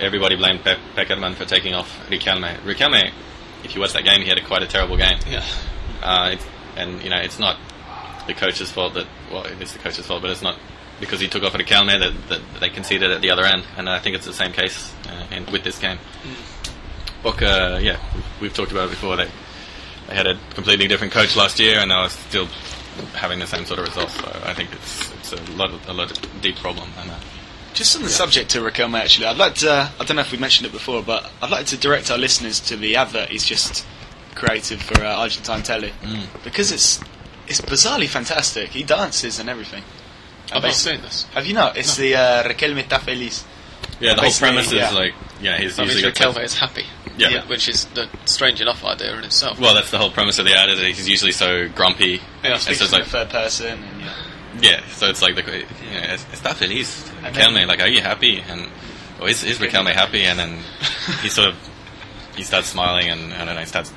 Everybody 0.00 0.36
blamed 0.36 0.62
Pe- 0.62 0.78
Pekerman 0.94 1.34
for 1.34 1.44
taking 1.44 1.74
off 1.74 1.88
Riquelme. 2.10 2.58
Riquelme, 2.64 3.12
if 3.64 3.74
you 3.74 3.80
watch 3.80 3.92
that 3.92 4.04
game, 4.04 4.20
he 4.20 4.28
had 4.28 4.36
a 4.36 4.44
quite 4.44 4.62
a 4.62 4.66
terrible 4.66 4.96
game. 4.96 5.18
Yeah. 5.26 5.44
Uh, 6.02 6.30
it's, 6.32 6.44
and 6.76 7.02
you 7.02 7.08
know, 7.08 7.16
it's 7.16 7.38
not 7.38 7.56
the 8.26 8.34
coach's 8.34 8.70
fault 8.70 8.94
that 8.94 9.06
well, 9.32 9.44
it 9.44 9.60
is 9.62 9.72
the 9.72 9.78
coach's 9.78 10.06
fault, 10.06 10.22
but 10.22 10.30
it's 10.30 10.42
not 10.42 10.58
because 11.00 11.20
he 11.20 11.28
took 11.28 11.42
off 11.42 11.54
at 11.54 11.60
a 11.60 11.64
Calme 11.64 11.98
that, 11.98 12.28
that 12.28 12.40
they 12.60 12.68
conceded 12.68 13.10
at 13.10 13.20
the 13.20 13.30
other 13.30 13.44
end, 13.44 13.64
and 13.76 13.88
I 13.88 13.98
think 13.98 14.16
it's 14.16 14.26
the 14.26 14.32
same 14.32 14.52
case 14.52 14.92
uh, 15.08 15.26
in, 15.34 15.46
with 15.52 15.62
this 15.62 15.78
game. 15.78 15.98
Boca, 17.26 17.80
yeah, 17.82 17.98
we've, 18.14 18.40
we've 18.42 18.54
talked 18.54 18.70
about 18.70 18.86
it 18.86 18.90
before. 18.90 19.16
They 19.16 19.28
they 20.06 20.14
had 20.14 20.28
a 20.28 20.38
completely 20.54 20.86
different 20.86 21.12
coach 21.12 21.34
last 21.34 21.58
year, 21.58 21.80
and 21.80 21.88
now 21.88 22.04
it's 22.04 22.14
still 22.14 22.46
having 23.14 23.40
the 23.40 23.48
same 23.48 23.64
sort 23.64 23.80
of 23.80 23.86
results. 23.86 24.14
So 24.14 24.26
I 24.44 24.54
think 24.54 24.72
it's 24.72 25.12
it's 25.14 25.32
a 25.32 25.52
lot 25.56 25.72
of, 25.72 25.88
a 25.88 25.92
lot 25.92 26.10
of 26.12 26.40
deep 26.40 26.54
problem, 26.56 26.88
and 27.00 27.10
uh, 27.10 27.18
Just 27.74 27.96
on 27.96 28.02
the 28.02 28.08
subject 28.10 28.54
of 28.54 28.62
Riquelme, 28.62 28.96
actually, 28.96 29.26
I'd 29.26 29.38
like 29.38 29.56
to. 29.56 29.90
I 29.98 30.04
don't 30.04 30.14
know 30.14 30.22
if 30.22 30.30
we 30.30 30.38
mentioned 30.38 30.68
it 30.68 30.72
before, 30.72 31.02
but 31.02 31.28
I'd 31.42 31.50
like 31.50 31.66
to 31.66 31.76
direct 31.76 32.12
our 32.12 32.18
listeners 32.18 32.60
to 32.60 32.76
the 32.76 32.94
advert 32.94 33.30
he's 33.30 33.44
just 33.44 33.84
created 34.36 34.80
for 34.80 35.02
uh, 35.02 35.16
Argentine 35.16 35.64
Telly 35.64 35.92
because 36.44 36.70
it's 36.70 37.00
it's 37.48 37.60
bizarrely 37.60 38.06
fantastic. 38.06 38.70
He 38.70 38.84
dances 38.84 39.40
and 39.40 39.48
everything. 39.48 39.82
I've 40.52 40.62
not 40.62 40.74
seen 40.74 41.00
this. 41.02 41.24
Have 41.34 41.44
you 41.44 41.54
not? 41.54 41.76
It's 41.76 41.96
the 41.96 42.14
uh, 42.14 42.44
Riquelme 42.44 42.84
está 42.84 43.00
feliz. 43.00 43.44
yeah, 43.98 44.14
the 44.14 44.20
whole 44.20 44.28
Basically, 44.28 44.48
premise 44.48 44.66
is 44.68 44.72
yeah. 44.74 44.90
like 44.92 45.14
yeah, 45.40 45.58
he's 45.58 45.76
That 45.76 45.82
means 45.82 45.94
usually 45.94 46.12
got 46.12 46.34
Kelve 46.34 46.44
is 46.44 46.58
happy. 46.58 46.84
Yeah. 47.18 47.46
Which 47.46 47.68
is 47.68 47.84
the 47.86 48.08
strange 48.26 48.60
enough 48.60 48.84
idea 48.84 49.16
in 49.16 49.24
itself. 49.24 49.58
Well, 49.58 49.74
that's 49.74 49.90
the 49.90 49.98
whole 49.98 50.10
premise 50.10 50.38
of 50.38 50.44
the 50.44 50.54
ad. 50.54 50.68
Is 50.68 50.78
that 50.78 50.86
he's 50.86 51.08
usually 51.08 51.32
so 51.32 51.68
grumpy. 51.68 52.20
Yeah, 52.44 52.52
and 52.54 52.60
so 52.60 52.70
it's 52.72 52.92
like 52.92 53.04
the 53.04 53.10
third 53.10 53.30
person. 53.30 53.78
And, 53.82 54.00
yeah. 54.00 54.12
yeah, 54.60 54.80
so 54.88 55.08
it's 55.08 55.22
like 55.22 55.34
the 55.34 55.42
you 55.42 55.60
know, 55.92 56.00
es- 56.00 56.24
está 56.26 56.54
feliz. 56.54 57.10
And 57.24 57.34
Riquelme, 57.34 57.54
then- 57.54 57.68
like, 57.68 57.80
are 57.80 57.88
you 57.88 58.02
happy? 58.02 58.40
And 58.40 58.68
or 59.20 59.28
is 59.28 59.42
is 59.44 59.58
Riquelme 59.58 59.92
happy? 59.92 60.22
And 60.24 60.38
then 60.38 60.58
he 61.22 61.28
sort 61.28 61.48
of 61.48 61.56
he 62.36 62.42
starts 62.42 62.68
smiling 62.68 63.08
and 63.08 63.32
I 63.32 63.44
don't 63.46 63.54
know, 63.54 63.60
he 63.60 63.66
starts 63.66 63.92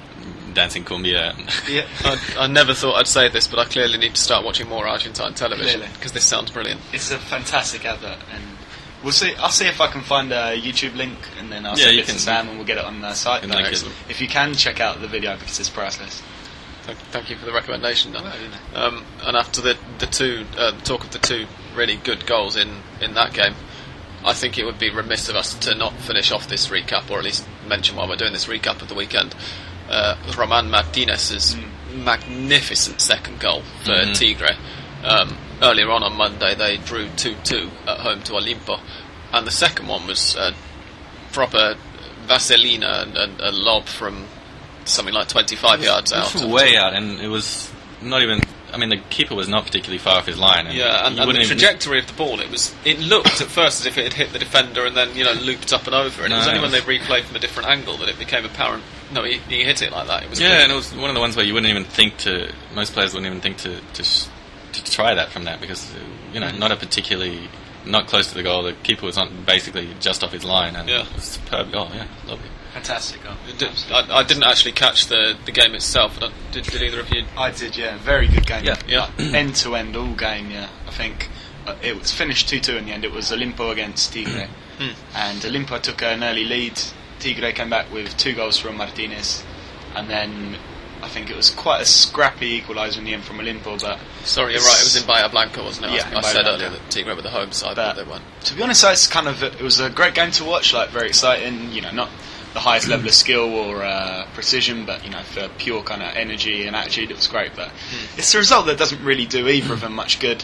dancing 0.53 0.83
cumbia. 0.85 1.37
And 1.37 1.69
Yeah. 1.69 1.85
I, 2.05 2.45
I 2.45 2.47
never 2.47 2.73
thought 2.73 2.95
I'd 2.95 3.07
say 3.07 3.27
this, 3.29 3.47
but 3.47 3.59
I 3.59 3.65
clearly 3.65 3.97
need 3.97 4.15
to 4.15 4.21
start 4.21 4.45
watching 4.45 4.67
more 4.69 4.87
Argentine 4.87 5.33
television 5.33 5.81
because 5.93 6.13
this 6.13 6.23
sounds 6.23 6.51
brilliant. 6.51 6.79
It's 6.93 7.11
a 7.11 7.17
fantastic 7.17 7.85
advert, 7.85 8.17
and 8.33 8.43
we'll 9.03 9.11
see. 9.13 9.33
I'll 9.35 9.49
see 9.49 9.67
if 9.67 9.81
I 9.81 9.87
can 9.87 10.01
find 10.01 10.31
a 10.31 10.57
YouTube 10.59 10.95
link, 10.95 11.17
and 11.39 11.51
then 11.51 11.65
I'll 11.65 11.77
Yeah, 11.77 11.85
send 11.85 11.95
you 11.97 12.03
it 12.03 12.07
to 12.07 12.19
Sam, 12.19 12.47
and 12.49 12.57
we'll 12.57 12.67
get 12.67 12.77
it 12.77 12.85
on 12.85 13.01
the 13.01 13.13
site. 13.13 13.41
can 13.41 13.49
But 13.51 13.71
it. 13.71 13.83
If 14.09 14.21
you 14.21 14.27
can 14.27 14.53
check 14.55 14.79
out 14.79 15.01
the 15.01 15.07
video 15.07 15.35
because 15.37 15.59
it's 15.59 15.69
priceless. 15.69 16.21
Thank, 16.83 16.97
thank 17.11 17.29
you 17.29 17.35
for 17.35 17.45
the 17.45 17.53
recommendation. 17.53 18.13
Well. 18.13 18.33
Um, 18.73 19.05
and 19.23 19.37
after 19.37 19.61
the 19.61 19.77
the 19.99 20.07
two 20.07 20.45
uh, 20.57 20.71
talk 20.83 21.03
of 21.03 21.11
the 21.11 21.19
two 21.19 21.45
really 21.75 21.97
good 21.97 22.25
goals 22.25 22.55
in, 22.55 22.69
in 22.99 23.13
that 23.13 23.33
game, 23.33 23.53
I 24.25 24.33
think 24.33 24.57
it 24.57 24.65
would 24.65 24.79
be 24.79 24.89
remiss 24.89 25.29
of 25.29 25.35
us 25.35 25.53
to 25.59 25.75
not 25.75 25.93
finish 25.93 26.31
off 26.31 26.47
this 26.47 26.67
recap, 26.69 27.09
or 27.11 27.19
at 27.19 27.23
least 27.25 27.45
mention 27.67 27.95
while 27.95 28.07
we're 28.09 28.15
doing 28.15 28.33
this 28.33 28.45
recap 28.47 28.81
of 28.81 28.87
the 28.89 28.95
weekend, 28.95 29.35
uh, 29.89 30.15
Roman 30.37 30.69
Martinez's 30.71 31.55
magnificent 31.93 33.01
second 33.01 33.39
goal 33.39 33.61
for 33.83 33.91
Mhm. 33.91 34.15
Tigre. 34.17 34.55
Um, 35.03 35.37
earlier 35.61 35.89
on 35.91 36.03
on 36.03 36.15
Monday, 36.15 36.55
they 36.55 36.77
drew 36.77 37.07
two 37.17 37.35
two 37.43 37.69
at 37.87 37.99
home 37.99 38.21
to 38.23 38.33
Olimpo, 38.33 38.79
and 39.33 39.45
the 39.47 39.51
second 39.51 39.87
one 39.87 40.07
was 40.07 40.35
uh, 40.35 40.53
proper 41.31 41.75
Vaselina 42.27 43.03
and, 43.03 43.17
and 43.17 43.39
a 43.41 43.51
lob 43.51 43.85
from 43.85 44.25
something 44.85 45.13
like 45.13 45.27
25 45.27 45.83
yards 45.83 46.11
It 46.11 46.17
out. 46.17 46.33
was 46.33 46.45
way 46.45 46.75
out, 46.77 46.93
and 46.93 47.19
it 47.19 47.27
was 47.27 47.71
not 48.01 48.21
even. 48.21 48.41
I 48.71 48.77
mean, 48.77 48.89
the 48.89 48.97
keeper 49.09 49.33
was 49.33 49.49
not 49.49 49.65
particularly 49.65 49.97
far 49.97 50.17
off 50.17 50.27
his 50.27 50.37
line. 50.37 50.67
And 50.67 50.75
Yeah, 50.77 51.07
and, 51.07 51.19
and 51.19 51.27
the 51.31 51.33
even- 51.33 51.47
trajectory 51.47 51.97
of 51.97 52.05
the 52.05 52.13
ball, 52.13 52.39
it 52.39 52.51
was. 52.51 52.75
It 52.85 52.99
looked 52.99 53.41
at 53.41 53.47
first 53.47 53.79
as 53.79 53.87
if 53.87 53.97
it 53.97 54.03
had 54.03 54.13
hit 54.13 54.31
the 54.31 54.37
defender 54.37 54.85
and 54.85 54.95
then 54.95 55.15
you 55.15 55.23
know 55.23 55.33
looped 55.33 55.73
up 55.73 55.87
and 55.87 55.95
over. 55.95 56.23
And 56.23 56.31
it 56.31 56.35
was 56.37 56.45
only 56.47 56.59
it 56.59 56.61
when 56.61 56.71
they 56.71 56.81
replayed 56.81 57.23
from 57.23 57.35
a 57.35 57.39
different 57.39 57.67
angle 57.67 57.97
that 57.97 58.09
it 58.09 58.19
became 58.19 58.45
apparent. 58.45 58.83
No, 59.11 59.23
he, 59.23 59.37
he 59.49 59.63
hit 59.63 59.81
it 59.81 59.91
like 59.91 60.05
that. 60.07 60.21
It 60.23 60.29
was 60.29 60.39
Yeah, 60.39 60.61
and 60.61 60.71
it 60.71 60.75
was 60.75 60.93
one 60.93 61.09
of 61.09 61.15
the 61.15 61.19
ones 61.19 61.35
where 61.35 61.43
you 61.43 61.55
wouldn't 61.55 61.69
even 61.71 61.83
think 61.83 62.17
to. 62.17 62.53
Most 62.75 62.93
players 62.93 63.11
wouldn't 63.15 63.25
even 63.25 63.41
think 63.41 63.57
to 63.57 63.81
to, 63.93 64.29
to 64.83 64.91
try 64.91 65.13
that 65.13 65.29
from 65.29 65.43
that 65.45 65.61
because 65.61 65.93
uh, 65.95 65.99
you 66.33 66.39
know 66.39 66.51
not 66.51 66.71
a 66.71 66.75
particularly 66.75 67.49
not 67.85 68.07
close 68.07 68.27
to 68.29 68.33
the 68.35 68.43
goal. 68.43 68.63
The 68.63 68.73
keeper 68.73 69.05
was 69.05 69.17
on 69.17 69.45
basically 69.45 69.89
just 69.99 70.23
off 70.23 70.31
his 70.33 70.43
line, 70.43 70.75
and 70.75 70.87
Yeah. 70.89 71.01
it 71.07 71.15
was 71.15 71.23
superb 71.23 71.71
goal. 71.71 71.89
Yeah, 71.93 72.07
lovely. 72.27 72.49
Fantastic 72.73 73.23
goal. 73.23 73.33
Did- 73.57 73.69
I, 73.91 74.19
I 74.19 74.23
didn't 74.23 74.43
actually 74.43 74.73
catch 74.73 75.07
the, 75.07 75.35
the 75.45 75.51
game 75.51 75.73
itself. 75.73 76.21
I 76.21 76.29
Did, 76.51 76.65
did 76.65 76.81
either 76.83 76.99
of 76.99 77.09
you? 77.09 77.23
I 77.35 77.49
did, 77.51 77.75
yeah. 77.75 77.97
Very 77.97 78.27
good 78.27 78.45
game. 78.45 78.63
Yeah. 78.63 78.77
Yeah. 78.87 79.09
end 79.17 79.55
to 79.57 79.75
end, 79.75 79.95
all 79.95 80.13
game, 80.13 80.51
yeah. 80.51 80.69
I 80.87 80.91
think 80.91 81.29
uh, 81.65 81.75
it 81.81 81.97
was 81.97 82.11
finished 82.11 82.47
2 82.49 82.59
2 82.59 82.77
in 82.77 82.85
the 82.85 82.91
end. 82.91 83.05
It 83.05 83.11
was 83.11 83.31
Olimpo 83.31 83.71
against 83.71 84.13
Tigre. 84.13 84.49
Mm. 84.77 84.93
and 85.15 85.41
Olimpo 85.41 85.81
took 85.81 86.01
an 86.03 86.23
early 86.23 86.45
lead. 86.45 86.79
Tigre 87.19 87.51
came 87.53 87.69
back 87.71 87.91
with 87.91 88.15
two 88.17 88.33
goals 88.35 88.57
from 88.59 88.77
Martinez. 88.77 89.43
And 89.95 90.07
then 90.09 90.57
I 91.01 91.07
think 91.07 91.29
it 91.29 91.35
was 91.35 91.49
quite 91.49 91.81
a 91.81 91.85
scrappy 91.85 92.61
equaliser 92.61 92.97
in 92.97 93.05
the 93.05 93.13
end 93.13 93.23
from 93.23 93.37
Olimpo. 93.39 93.81
But 93.81 93.99
Sorry, 94.25 94.53
you're 94.53 94.61
right. 94.61 94.79
It 94.79 94.83
was 94.83 94.95
in 95.01 95.07
Bahia 95.07 95.29
Blanca, 95.29 95.63
wasn't 95.63 95.85
it? 95.87 95.91
I- 95.91 95.95
Yeah, 95.95 96.03
I, 96.03 96.07
in 96.07 96.13
Bahia 96.15 96.23
said 96.23 96.43
Blanca. 96.43 96.49
earlier 96.65 96.69
that 96.71 96.89
Tigre 96.89 97.15
were 97.15 97.21
the 97.21 97.29
home 97.29 97.51
side, 97.51 97.75
but, 97.77 97.95
But- 97.95 98.03
they 98.05 98.11
weren't. 98.11 98.23
to 98.45 98.53
be 98.53 98.63
honest, 98.63 98.83
it's 98.83 99.07
kind 99.07 99.27
of 99.27 99.41
it 99.43 99.61
was 99.61 99.79
a 99.79 99.89
great 99.89 100.13
game 100.13 100.31
to 100.31 100.43
watch. 100.43 100.73
Like 100.73 100.89
very 100.89 101.07
exciting. 101.07 101.71
You 101.71 101.81
know, 101.81 101.91
not 101.91 102.09
the 102.53 102.59
highest 102.59 102.87
level 102.87 103.07
of 103.07 103.13
skill 103.13 103.53
or 103.53 103.83
uh, 103.83 104.25
precision, 104.33 104.85
but 104.85 105.03
you 105.05 105.11
know, 105.11 105.21
for 105.23 105.47
pure 105.57 105.83
kind 105.83 106.01
of 106.03 106.15
energy 106.15 106.65
and 106.67 106.75
attitude, 106.75 107.11
it 107.11 107.15
was 107.17 107.27
great. 107.27 107.51
But 107.55 107.71
it's 108.17 108.33
a 108.35 108.37
result 108.39 108.65
that 108.65 108.77
doesn't 108.77 109.03
really 109.03 109.25
do 109.25 109.47
either 109.47 109.73
of 109.73 109.81
them 109.81 109.93
much 109.93 110.19
good. 110.19 110.43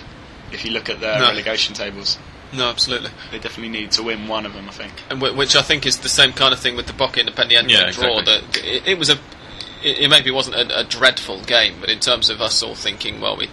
If 0.51 0.63
you 0.63 0.71
look 0.71 0.89
at 0.89 0.99
the 1.01 1.17
No. 1.19 1.27
relegation 1.27 1.73
tables, 1.73 2.17
No, 2.53 2.69
absolutely. 2.69 3.09
they 3.31 3.39
definitely 3.39 3.69
need 3.77 3.91
to 3.93 4.03
win 4.03 4.27
one 4.27 4.45
of 4.45 4.53
them. 4.53 4.69
I 4.69 4.71
think. 4.71 4.93
and 5.09 5.19
whi- 5.19 5.31
which 5.31 5.55
I 5.55 5.63
think 5.63 5.85
is 5.85 5.97
the 5.97 6.07
same 6.09 6.31
kind 6.31 6.53
of 6.53 6.59
thing 6.59 6.75
with 6.77 6.85
the 6.87 6.93
Boca 6.93 7.19
Independiente 7.19 7.71
Yeah, 7.71 7.89
draw. 7.91 8.19
exactly. 8.19 8.23
That 8.23 8.57
it, 8.63 8.87
it 8.87 8.99
was 8.99 9.09
a, 9.09 9.17
it, 9.85 9.99
it 9.99 10.09
maybe 10.09 10.31
wasn't 10.31 10.55
a, 10.57 10.79
a 10.79 10.83
dreadful 10.83 11.41
game, 11.43 11.75
but 11.79 11.89
in 11.89 11.99
terms 11.99 12.29
of 12.29 12.41
us 12.41 12.61
all 12.63 12.75
thinking, 12.75 13.21
well, 13.21 13.37
we 13.37 13.49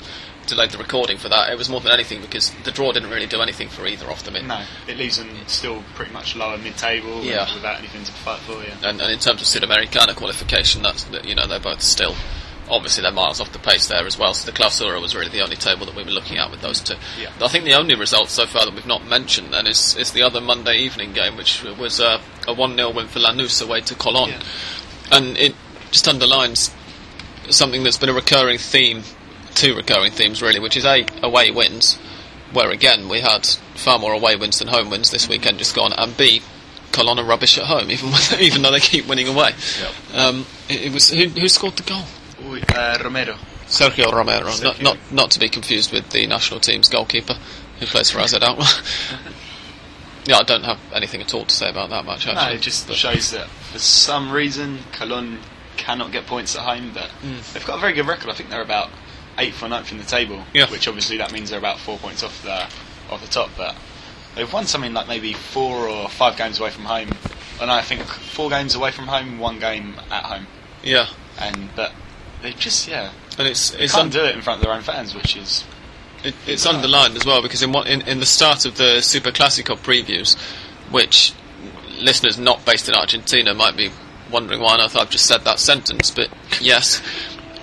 delayed 0.46 0.70
the 0.70 0.78
recording 0.78 1.18
for 1.18 1.28
that. 1.28 1.50
It 1.52 1.58
was 1.58 1.68
more 1.68 1.80
than 1.80 1.92
anything 1.92 2.20
because 2.20 2.50
the 2.64 2.72
draw 2.72 2.90
didn't 2.92 3.10
really 3.10 3.26
do 3.28 3.40
anything 3.40 3.68
for 3.68 3.86
either 3.86 4.06
of 4.10 4.24
them. 4.24 4.34
It, 4.36 4.44
No, 4.44 4.64
it 4.88 4.96
leaves 4.96 5.18
them 5.18 5.28
still 5.46 5.82
pretty 5.94 6.12
much 6.12 6.34
lower 6.34 6.58
mid-table 6.58 7.22
Yeah. 7.22 7.52
without 7.54 7.78
anything 7.78 8.02
to 8.04 8.12
fight 8.12 8.40
for. 8.40 8.54
Yeah. 8.62 8.74
And, 8.82 9.00
and 9.00 9.12
in 9.12 9.18
terms 9.20 9.40
of 9.40 9.46
Sudamericana 9.46 10.16
qualification, 10.16 10.82
that's 10.82 11.04
that, 11.04 11.24
you 11.24 11.34
know 11.34 11.46
they're 11.46 11.60
both 11.60 11.80
still. 11.82 12.14
Obviously, 12.68 13.02
they're 13.02 13.12
miles 13.12 13.40
off 13.40 13.52
the 13.52 13.58
pace 13.58 13.88
there 13.88 14.06
as 14.06 14.16
well. 14.18 14.32
So 14.34 14.50
the 14.50 14.56
Clausura 14.56 15.00
was 15.00 15.14
really 15.14 15.30
the 15.30 15.42
only 15.42 15.56
table 15.56 15.84
that 15.84 15.94
we 15.94 16.04
were 16.04 16.10
looking 16.10 16.38
at 16.38 16.50
with 16.50 16.60
those 16.60 16.80
two. 16.80 16.94
Yeah. 17.20 17.30
I 17.40 17.48
think 17.48 17.64
the 17.64 17.74
only 17.74 17.94
result 17.96 18.28
so 18.28 18.46
far 18.46 18.64
that 18.64 18.74
we've 18.74 18.86
not 18.86 19.06
mentioned 19.06 19.52
then 19.52 19.66
is, 19.66 19.94
is 19.96 20.12
the 20.12 20.22
other 20.22 20.40
Monday 20.40 20.78
evening 20.78 21.12
game, 21.12 21.36
which 21.36 21.62
was 21.64 22.00
uh, 22.00 22.20
a 22.48 22.54
1 22.54 22.76
0 22.76 22.90
win 22.90 23.08
for 23.08 23.18
Lanús 23.18 23.62
away 23.64 23.80
to 23.82 23.94
Colón. 23.94 24.28
Yeah. 24.28 24.42
And 25.10 25.36
it 25.36 25.54
just 25.92 26.08
underlines 26.08 26.74
something 27.50 27.84
that's 27.84 27.98
been 27.98 28.08
a 28.08 28.12
recurring 28.14 28.58
theme, 28.58 29.02
two 29.54 29.76
recurring 29.76 30.10
themes 30.10 30.42
really, 30.42 30.58
which 30.58 30.76
is 30.76 30.84
A, 30.84 31.06
away 31.22 31.50
wins, 31.52 31.96
where 32.52 32.70
again 32.70 33.08
we 33.08 33.20
had 33.20 33.46
far 33.74 33.98
more 33.98 34.12
away 34.12 34.34
wins 34.34 34.58
than 34.58 34.68
home 34.68 34.90
wins 34.90 35.10
this 35.10 35.28
weekend 35.28 35.58
just 35.58 35.76
gone, 35.76 35.92
and 35.92 36.16
B, 36.16 36.42
Colón 36.90 37.18
are 37.18 37.24
rubbish 37.24 37.56
at 37.58 37.64
home, 37.64 37.90
even 37.92 38.10
when, 38.10 38.40
even 38.40 38.62
though 38.62 38.72
they 38.72 38.80
keep 38.80 39.06
winning 39.06 39.28
away. 39.28 39.52
Um, 40.14 40.46
it, 40.68 40.86
it 40.86 40.92
was 40.92 41.10
who, 41.10 41.28
who 41.28 41.46
scored 41.48 41.76
the 41.76 41.82
goal? 41.84 42.02
Uh, 42.74 42.98
Romero. 43.04 43.36
Sergio 43.66 44.12
Romero, 44.12 44.44
not, 44.44 44.52
Sergio. 44.54 44.82
not 44.82 44.98
not 45.12 45.30
to 45.30 45.38
be 45.38 45.48
confused 45.48 45.92
with 45.92 46.10
the 46.10 46.26
national 46.26 46.60
team's 46.60 46.88
goalkeeper 46.88 47.34
who 47.78 47.86
plays 47.86 48.10
for 48.10 48.20
AZ 48.20 48.34
Alkmaar. 48.34 48.66
yeah, 50.26 50.36
I 50.38 50.42
don't 50.42 50.64
have 50.64 50.78
anything 50.92 51.20
at 51.22 51.32
all 51.32 51.44
to 51.46 51.54
say 51.54 51.70
about 51.70 51.88
that 51.90 52.04
match. 52.04 52.26
No, 52.26 52.32
it 52.50 52.60
just 52.60 52.86
But- 52.88 52.96
shows 52.96 53.30
that 53.30 53.48
for 53.48 53.78
some 53.78 54.30
reason 54.30 54.78
Colón 54.92 55.38
cannot 55.76 56.12
get 56.12 56.26
points 56.26 56.54
at 56.56 56.62
home, 56.62 56.90
but 56.94 57.10
Mm. 57.24 57.52
they've 57.52 57.64
got 57.66 57.76
a 57.78 57.80
very 57.80 57.92
good 57.92 58.06
record. 58.06 58.30
I 58.30 58.34
think 58.34 58.50
they're 58.50 58.62
about 58.62 58.90
eighth 59.38 59.62
or 59.62 59.68
ninth 59.68 59.90
in 59.92 59.98
the 59.98 60.04
table, 60.04 60.44
Yeah. 60.52 60.66
which 60.70 60.86
obviously 60.88 61.16
that 61.18 61.32
means 61.32 61.50
they're 61.50 61.58
about 61.58 61.78
four 61.80 61.98
points 61.98 62.22
off 62.22 62.42
the 62.42 62.66
off 63.10 63.20
the 63.22 63.28
top. 63.28 63.50
But 63.56 63.74
they've 64.34 64.50
won 64.52 64.66
something 64.66 64.92
like 64.94 65.08
maybe 65.08 65.32
four 65.32 65.88
or 65.88 66.08
five 66.08 66.36
games 66.36 66.58
away 66.60 66.70
from 66.70 66.84
home, 66.84 67.10
and 67.60 67.70
I 67.70 67.82
think 67.82 68.02
four 68.04 68.48
games 68.50 68.74
away 68.74 68.90
from 68.90 69.06
home, 69.08 69.38
one 69.38 69.58
game 69.58 69.96
at 70.10 70.24
home, 70.24 70.46
yeah, 70.82 71.06
and 71.38 71.74
but 71.74 71.92
they 72.42 72.52
just 72.52 72.88
yeah 72.88 73.10
and 73.38 73.46
it's 73.48 73.70
they 73.70 73.84
it's 73.84 73.92
can't 73.94 74.04
un- 74.04 74.10
do 74.10 74.24
it 74.24 74.34
in 74.34 74.42
front 74.42 74.58
of 74.60 74.64
their 74.64 74.74
own 74.74 74.82
fans, 74.82 75.14
which 75.14 75.36
is 75.36 75.64
It, 76.24 76.34
it's 76.46 76.66
underlined 76.66 77.16
as 77.16 77.24
well 77.26 77.42
because 77.42 77.62
in, 77.62 77.72
what, 77.72 77.86
in 77.88 78.02
in 78.02 78.20
the 78.20 78.26
start 78.26 78.64
of 78.64 78.76
the 78.76 79.00
Super 79.00 79.30
Classico 79.32 79.76
previews, 79.76 80.36
which 80.90 81.32
listeners 81.98 82.38
not 82.38 82.64
based 82.64 82.88
in 82.88 82.94
Argentina 82.94 83.54
might 83.54 83.76
be 83.76 83.90
wondering 84.32 84.60
why 84.60 84.74
on 84.74 84.80
earth 84.80 84.96
I've 84.96 85.10
just 85.10 85.26
said 85.26 85.42
that 85.44 85.58
sentence, 85.60 86.10
but 86.10 86.28
yes, 86.60 87.00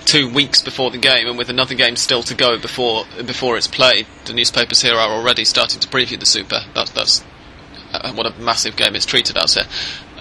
two 0.06 0.30
weeks 0.32 0.62
before 0.62 0.90
the 0.92 0.98
game 0.98 1.28
and 1.28 1.38
with 1.38 1.50
another 1.50 1.76
game 1.76 1.96
still 1.96 2.24
to 2.24 2.36
go 2.36 2.58
before 2.58 3.06
before 3.26 3.58
it's 3.58 3.68
played, 3.68 4.08
the 4.26 4.34
newspapers 4.34 4.82
here 4.82 4.96
are 4.96 5.10
already 5.10 5.46
starting 5.46 5.80
to 5.80 5.88
preview 5.88 6.20
the 6.20 6.26
Super. 6.26 6.62
That's 6.74 6.92
that's 6.92 7.24
uh, 7.94 8.14
what 8.14 8.26
a 8.26 8.40
massive 8.40 8.76
game 8.76 8.96
it's 8.96 9.06
treated 9.06 9.38
as 9.38 9.56
here. 9.56 9.66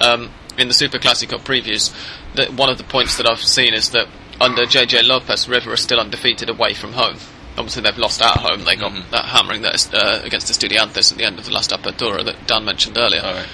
Um, 0.01 0.31
in 0.57 0.69
the 0.69 0.75
Super 0.75 0.99
Classic 0.99 1.29
Classico 1.29 1.39
previews, 1.41 1.95
that 2.35 2.53
one 2.53 2.69
of 2.69 2.79
the 2.79 2.85
points 2.85 3.17
that 3.17 3.29
I've 3.29 3.41
seen 3.41 3.75
is 3.75 3.91
that 3.91 4.09
under 4.41 4.63
JJ 4.65 5.05
Lopez, 5.05 5.49
River 5.49 5.73
are 5.73 5.77
still 5.77 6.01
undefeated 6.01 6.49
away 6.49 6.75
from 6.75 6.93
home. 6.93 7.17
Obviously, 7.57 7.83
they've 7.83 7.99
lost 7.99 8.23
at 8.23 8.37
home. 8.37 8.65
They 8.65 8.77
got 8.77 8.93
Mhm. 8.93 9.11
that 9.11 9.25
hammering 9.27 9.63
that 9.63 9.75
is, 9.75 9.93
uh, 9.93 10.21
against 10.25 10.47
the 10.49 10.55
Estudiantes 10.55 11.11
at 11.13 11.19
the 11.19 11.25
end 11.25 11.39
of 11.39 11.45
the 11.47 11.51
last 11.53 11.71
Apertura 11.71 12.25
that 12.25 12.47
Dan 12.47 12.65
mentioned 12.65 12.97
earlier. 12.97 13.23
All 13.25 13.35
right. 13.35 13.47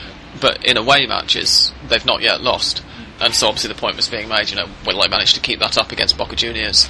But 0.44 0.62
in 0.66 0.76
away 0.76 1.06
matches, 1.06 1.72
they've 1.88 2.04
not 2.04 2.20
yet 2.20 2.42
lost. 2.42 2.82
And 3.18 3.34
so 3.34 3.48
obviously 3.48 3.68
the 3.72 3.80
point 3.80 3.96
was 3.96 4.08
being 4.08 4.28
made, 4.28 4.50
you 4.50 4.56
know, 4.56 4.66
will 4.84 5.00
they 5.00 5.08
manage 5.08 5.32
to 5.32 5.40
keep 5.40 5.58
that 5.60 5.78
up 5.78 5.90
against 5.90 6.18
Boca 6.18 6.36
Juniors? 6.36 6.86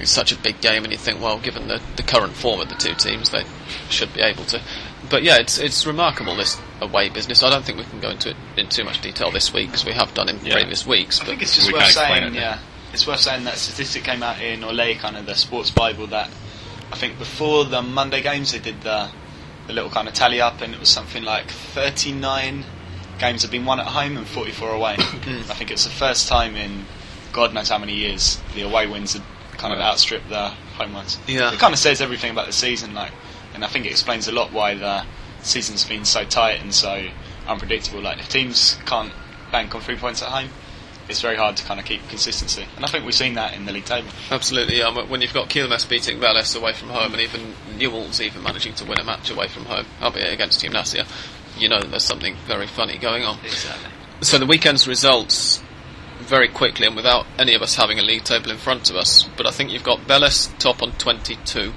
it's 0.00 0.10
such 0.10 0.32
a 0.32 0.36
big 0.36 0.60
game, 0.60 0.82
and 0.84 0.92
you 0.92 0.98
think, 0.98 1.18
well, 1.20 1.38
given 1.38 1.68
the, 1.68 1.80
the 1.96 2.02
current 2.02 2.32
form 2.34 2.60
of 2.60 2.68
the 2.68 2.74
two 2.74 2.94
teams, 2.94 3.30
they 3.30 3.44
should 3.88 4.12
be 4.12 4.20
able 4.20 4.44
to. 4.44 4.60
But 5.10 5.22
yeah, 5.22 5.36
it's 5.38 5.56
it's 5.58 5.86
remarkable 5.86 6.36
this 6.36 6.58
away 6.82 7.08
business. 7.08 7.42
I 7.42 7.48
don't 7.50 7.64
think 7.64 7.78
we 7.78 7.84
can 7.84 8.00
go 8.00 8.10
into 8.10 8.30
it 8.30 8.36
in 8.58 8.68
too 8.68 8.84
much 8.84 9.00
detail 9.00 9.30
this 9.30 9.52
week 9.54 9.68
because 9.68 9.84
we 9.86 9.92
have 9.92 10.12
done 10.14 10.28
in 10.28 10.38
Yeah. 10.44 10.54
previous 10.54 10.86
weeks. 10.86 11.20
I 11.20 11.22
But 11.24 11.28
think 11.30 11.42
it's 11.42 11.54
just 11.54 11.72
worth 11.72 11.86
saying, 11.92 12.24
it. 12.24 12.34
yeah, 12.34 12.58
it's 12.92 13.06
worth 13.06 13.20
saying 13.20 13.44
that 13.44 13.56
statistic 13.56 14.04
came 14.04 14.22
out 14.22 14.40
in 14.42 14.62
Ole, 14.64 14.94
kind 14.96 15.16
of 15.16 15.24
the 15.26 15.34
sports 15.34 15.70
bible, 15.70 16.06
that 16.08 16.28
I 16.92 16.96
think 16.96 17.18
before 17.18 17.64
the 17.64 17.80
Monday 17.82 18.20
games 18.22 18.52
they 18.52 18.58
did 18.58 18.80
the, 18.82 19.10
the 19.68 19.72
little 19.72 19.90
kind 19.90 20.06
of 20.08 20.12
tally 20.14 20.40
up, 20.40 20.60
and 20.62 20.72
it 20.74 20.80
was 20.80 20.88
something 20.90 21.22
like 21.24 21.50
39 21.50 22.64
games 23.20 23.42
have 23.42 23.50
been 23.50 23.66
won 23.66 23.78
at 23.78 23.86
home 23.86 24.16
and 24.16 24.26
44 24.26 24.70
away. 24.70 24.94
I 24.98 25.54
think 25.54 25.70
it's 25.70 25.84
the 25.84 25.90
first 25.90 26.26
time 26.26 26.56
in 26.56 26.86
God 27.32 27.54
knows 27.54 27.68
how 27.68 27.78
many 27.78 27.94
years 27.94 28.40
the 28.54 28.62
away 28.62 28.86
wins 28.86 29.12
have 29.12 29.24
kind 29.58 29.72
of 29.72 29.78
outstripped 29.78 30.28
the 30.30 30.48
home 30.48 30.94
ones. 30.94 31.18
Yeah. 31.28 31.52
It 31.52 31.58
kind 31.58 31.72
of 31.72 31.78
says 31.78 32.00
everything 32.00 32.32
about 32.32 32.46
the 32.46 32.52
season, 32.52 32.94
like, 32.94 33.12
and 33.54 33.64
I 33.64 33.68
think 33.68 33.86
it 33.86 33.90
explains 33.90 34.26
a 34.26 34.32
lot 34.32 34.52
why 34.52 34.74
the 34.74 35.04
season's 35.42 35.84
been 35.84 36.04
so 36.04 36.24
tight 36.24 36.60
and 36.60 36.74
so 36.74 37.08
unpredictable. 37.46 38.00
Like, 38.00 38.18
if 38.18 38.28
teams 38.28 38.78
can't 38.86 39.12
bank 39.52 39.74
on 39.74 39.82
three 39.82 39.96
points 39.96 40.22
at 40.22 40.28
home, 40.28 40.48
it's 41.08 41.20
very 41.20 41.36
hard 41.36 41.56
to 41.56 41.64
kind 41.64 41.78
of 41.78 41.84
keep 41.84 42.08
consistency. 42.08 42.64
And 42.76 42.84
I 42.84 42.88
think 42.88 43.04
we've 43.04 43.14
seen 43.14 43.34
that 43.34 43.54
in 43.54 43.66
the 43.66 43.72
league 43.72 43.84
table. 43.84 44.08
Absolutely, 44.30 44.78
yeah. 44.78 44.96
When 45.06 45.20
you've 45.20 45.34
got 45.34 45.50
Quilmes 45.50 45.88
beating 45.88 46.18
Vélez 46.20 46.56
away 46.56 46.72
from 46.72 46.88
home, 46.88 47.12
and 47.12 47.20
even 47.20 47.54
Newell's 47.76 48.20
even 48.20 48.42
managing 48.42 48.74
to 48.74 48.84
win 48.84 48.98
a 48.98 49.04
match 49.04 49.30
away 49.30 49.48
from 49.48 49.64
home, 49.64 49.86
albeit 50.00 50.32
against 50.32 50.62
Gimnasia, 50.62 51.06
you 51.56 51.68
know 51.68 51.80
that 51.80 51.90
there's 51.90 52.04
something 52.04 52.36
very 52.46 52.66
funny 52.66 52.98
going 52.98 53.24
on. 53.24 53.38
Exactly. 53.44 53.90
So 54.22 54.38
the 54.38 54.46
weekend's 54.46 54.86
results, 54.86 55.62
very 56.20 56.48
quickly, 56.48 56.86
and 56.86 56.94
without 56.96 57.26
any 57.38 57.54
of 57.54 57.62
us 57.62 57.74
having 57.76 57.98
a 57.98 58.02
league 58.02 58.24
table 58.24 58.50
in 58.50 58.58
front 58.58 58.90
of 58.90 58.96
us, 58.96 59.24
but 59.36 59.46
I 59.46 59.50
think 59.50 59.70
you've 59.72 59.82
got 59.84 60.00
Vélez 60.00 60.56
top 60.58 60.82
on 60.82 60.92
22, 60.92 61.72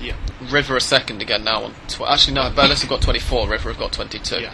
Yeah. 0.00 0.14
River 0.50 0.76
a 0.76 0.80
second 0.80 1.22
again 1.22 1.44
now 1.44 1.64
on. 1.64 1.74
Tw- 1.88 2.02
actually, 2.06 2.34
no, 2.34 2.42
Vélez 2.50 2.80
have 2.80 2.88
got 2.90 3.00
24, 3.02 3.48
River 3.48 3.70
have 3.70 3.78
got 3.78 3.92
22, 3.92 4.40
Yeah. 4.40 4.52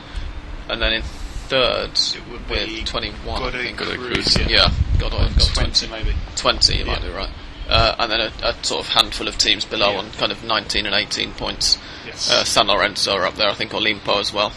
and 0.69 0.81
then 0.81 0.93
in 0.95 1.03
third 1.03 1.91
It 2.15 2.23
would 2.31 2.47
be 2.49 2.55
with 2.81 2.85
21. 2.87 3.37
I 3.37 3.39
Godoy 3.51 3.63
think. 3.65 3.77
Cruz, 3.79 3.97
Cruz, 3.97 4.37
yeah. 4.39 4.49
Yeah, 4.49 4.71
Godoy 4.99 5.29
got 5.37 5.51
20 5.55 5.87
maybe. 5.89 6.15
20, 6.37 6.77
you 6.79 6.85
might 6.87 7.03
be 7.03 7.09
right. 7.11 7.31
Uh, 7.69 7.97
and 7.99 8.11
then 8.13 8.21
a, 8.21 8.33
a 8.43 8.55
sort 8.65 8.81
of 8.87 8.89
handful 8.93 9.27
of 9.29 9.37
teams 9.39 9.65
below 9.65 9.93
Yeah. 9.93 9.99
on 9.99 10.11
kind 10.13 10.31
of 10.33 10.43
19 10.45 10.87
and 10.87 10.95
18 10.95 11.33
points. 11.33 11.79
Yes. 12.07 12.31
Uh, 12.31 12.45
San 12.45 12.67
Lorenzo 12.67 13.13
are 13.15 13.25
up 13.27 13.35
there, 13.35 13.49
I 13.49 13.55
think 13.55 13.73
Olimpo 13.73 14.21
as 14.21 14.33
well. 14.33 14.53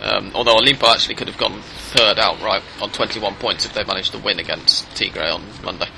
Um, 0.00 0.30
although 0.34 0.56
Olimpo 0.56 0.84
actually 0.88 1.14
could 1.14 1.26
have 1.28 1.38
gone 1.38 1.60
third 1.62 2.18
outright 2.18 2.62
on 2.82 2.90
21 2.90 3.34
points 3.36 3.64
if 3.64 3.72
they 3.72 3.82
managed 3.84 4.12
to 4.12 4.18
win 4.18 4.38
against 4.38 4.84
Tigre 4.94 5.22
on 5.32 5.42
Monday. 5.64 5.88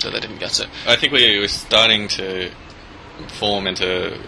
So 0.00 0.10
they 0.10 0.20
didn't 0.20 0.38
get 0.38 0.60
it. 0.60 0.68
I 0.86 0.96
think 0.96 1.12
we 1.12 1.38
were 1.40 1.48
starting 1.48 2.06
to 2.08 2.50
form 3.38 3.66
into 3.66 4.20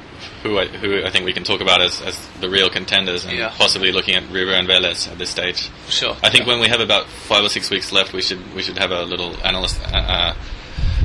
who 0.42 0.58
I, 0.58 0.66
who 0.66 1.04
I 1.04 1.10
think 1.10 1.26
we 1.26 1.32
can 1.34 1.44
talk 1.44 1.60
about 1.60 1.82
as, 1.82 2.00
as 2.00 2.18
the 2.40 2.48
real 2.48 2.70
contenders, 2.70 3.24
and 3.26 3.36
Yeah. 3.36 3.50
possibly 3.56 3.92
looking 3.92 4.14
at 4.14 4.28
River 4.30 4.52
and 4.52 4.66
Vélez 4.66 5.10
at 5.10 5.18
this 5.18 5.28
stage. 5.30 5.68
Sure. 5.88 6.16
I 6.22 6.30
think 6.30 6.44
Yeah. 6.46 6.52
when 6.54 6.60
we 6.60 6.68
have 6.68 6.80
about 6.80 7.06
five 7.06 7.44
or 7.44 7.50
six 7.50 7.68
weeks 7.70 7.92
left, 7.92 8.14
we 8.14 8.22
should 8.22 8.54
we 8.54 8.62
should 8.62 8.78
have 8.78 8.90
a 8.90 9.02
little 9.02 9.36
analyst 9.44 9.78
uh, 9.92 9.96
uh, 9.96 10.34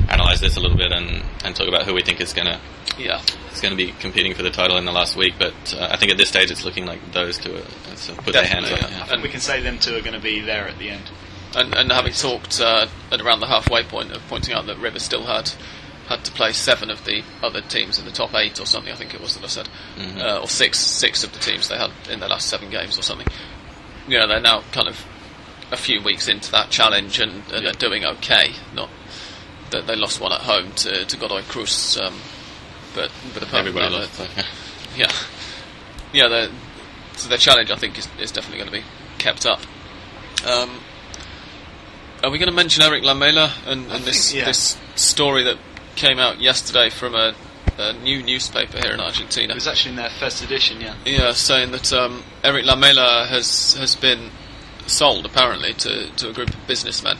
analyze 0.08 0.40
this 0.40 0.56
a 0.56 0.60
little 0.60 0.76
bit 0.76 0.92
and, 0.92 1.22
and 1.44 1.54
talk 1.56 1.68
about 1.68 1.84
who 1.84 1.94
we 1.94 2.02
think 2.02 2.20
is 2.20 2.32
gonna 2.32 2.60
Yeah. 2.98 3.20
is 3.52 3.60
going 3.60 3.76
to 3.76 3.76
be 3.76 3.92
competing 4.00 4.34
for 4.34 4.42
the 4.42 4.50
title 4.50 4.76
in 4.76 4.84
the 4.84 4.92
last 4.92 5.16
week. 5.16 5.34
But 5.38 5.74
uh, 5.78 5.88
I 5.90 5.96
think 5.96 6.12
at 6.12 6.18
this 6.18 6.28
stage, 6.28 6.50
it's 6.50 6.64
looking 6.64 6.86
like 6.86 7.00
those 7.12 7.38
two 7.38 7.54
are, 7.54 7.58
uh, 7.58 7.94
so 7.96 8.14
put 8.14 8.32
their 8.34 8.44
hands 8.44 8.66
up. 8.70 8.78
Definitely, 8.78 8.96
yeah. 8.96 9.06
yeah. 9.06 9.12
And 9.14 9.22
we 9.22 9.28
can 9.28 9.40
say 9.40 9.60
them 9.60 9.78
two 9.78 9.96
are 9.96 10.00
going 10.00 10.14
to 10.14 10.20
be 10.20 10.40
there 10.40 10.68
at 10.68 10.78
the 10.78 10.90
end. 10.90 11.10
And, 11.56 11.74
and 11.74 11.90
having 11.92 12.12
talked 12.12 12.60
uh, 12.60 12.86
at 13.12 13.20
around 13.20 13.40
the 13.40 13.46
halfway 13.46 13.82
point 13.84 14.10
of 14.12 14.20
pointing 14.28 14.54
out 14.54 14.66
that 14.66 14.78
River 14.78 14.98
still 14.98 15.24
had 15.24 15.52
had 16.08 16.22
to 16.22 16.30
play 16.32 16.52
seven 16.52 16.90
of 16.90 17.02
the 17.06 17.22
other 17.42 17.62
teams 17.62 17.98
in 17.98 18.04
the 18.04 18.10
top 18.10 18.34
eight 18.34 18.60
or 18.60 18.66
something, 18.66 18.92
I 18.92 18.96
think 18.96 19.14
it 19.14 19.20
was 19.22 19.36
that 19.36 19.44
I 19.44 19.46
said, 19.48 19.68
Mhm. 19.96 20.20
uh, 20.20 20.40
or 20.40 20.48
six 20.48 20.78
six 20.78 21.24
of 21.24 21.32
the 21.32 21.38
teams 21.38 21.68
they 21.68 21.78
had 21.78 21.90
in 22.10 22.20
their 22.20 22.28
last 22.28 22.48
seven 22.50 22.68
games 22.70 22.98
or 22.98 23.02
something. 23.02 23.26
You 24.06 24.18
know, 24.18 24.26
they're 24.28 24.40
now 24.40 24.62
kind 24.72 24.86
of 24.88 25.02
a 25.72 25.76
few 25.78 26.02
weeks 26.02 26.28
into 26.28 26.50
that 26.52 26.68
challenge 26.70 27.20
and, 27.20 27.42
and 27.50 27.64
they're 27.64 27.72
doing 27.72 28.04
okay. 28.04 28.52
Not 28.74 28.90
that 29.70 29.86
they 29.86 29.96
lost 29.96 30.20
one 30.20 30.32
at 30.32 30.40
home 30.40 30.72
to, 30.72 31.04
to 31.04 31.16
Godoy 31.16 31.42
Cruz, 31.42 31.98
um, 31.98 32.14
but 32.94 33.10
but 33.32 33.42
apart 33.42 33.66
from 33.66 33.74
that, 33.74 33.92
lost. 33.92 34.14
so, 34.14 34.26
yeah. 34.36 34.44
yeah, 34.96 35.12
yeah. 36.12 36.28
The, 36.28 36.52
so 37.16 37.28
their 37.28 37.38
challenge, 37.38 37.70
I 37.70 37.76
think, 37.76 37.98
is, 37.98 38.08
is 38.18 38.32
definitely 38.32 38.58
going 38.58 38.70
to 38.70 38.78
be 38.78 38.84
kept 39.18 39.46
up. 39.46 39.60
Um, 40.46 40.80
are 42.22 42.30
we 42.30 42.38
going 42.38 42.48
to 42.48 42.54
mention 42.54 42.82
Eric 42.82 43.04
Lamela 43.04 43.52
and, 43.66 43.90
and 43.90 44.04
this 44.04 44.30
think, 44.30 44.40
yeah. 44.40 44.46
this 44.46 44.78
story 44.94 45.44
that 45.44 45.58
came 45.94 46.18
out 46.18 46.40
yesterday 46.40 46.90
from 46.90 47.14
a, 47.14 47.34
a 47.78 47.92
new 47.92 48.22
newspaper 48.22 48.78
here 48.78 48.92
in 48.92 49.00
Argentina? 49.00 49.52
It 49.52 49.56
was 49.56 49.66
actually 49.66 49.92
in 49.92 49.96
their 49.96 50.10
first 50.10 50.42
edition, 50.42 50.80
yeah. 50.80 50.94
Yeah, 51.04 51.32
saying 51.32 51.72
that 51.72 51.92
um, 51.92 52.22
Eric 52.42 52.64
Lamela 52.64 53.26
has 53.28 53.74
has 53.74 53.94
been 53.94 54.30
sold 54.86 55.24
apparently 55.24 55.72
to, 55.74 56.10
to 56.16 56.28
a 56.28 56.32
group 56.32 56.50
of 56.50 56.66
businessmen 56.66 57.18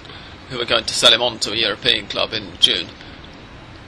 who 0.50 0.60
are 0.60 0.64
going 0.64 0.84
to 0.84 0.94
sell 0.94 1.12
him 1.12 1.22
on 1.22 1.38
to 1.40 1.52
a 1.52 1.56
European 1.56 2.06
club 2.06 2.32
in 2.32 2.56
June. 2.60 2.88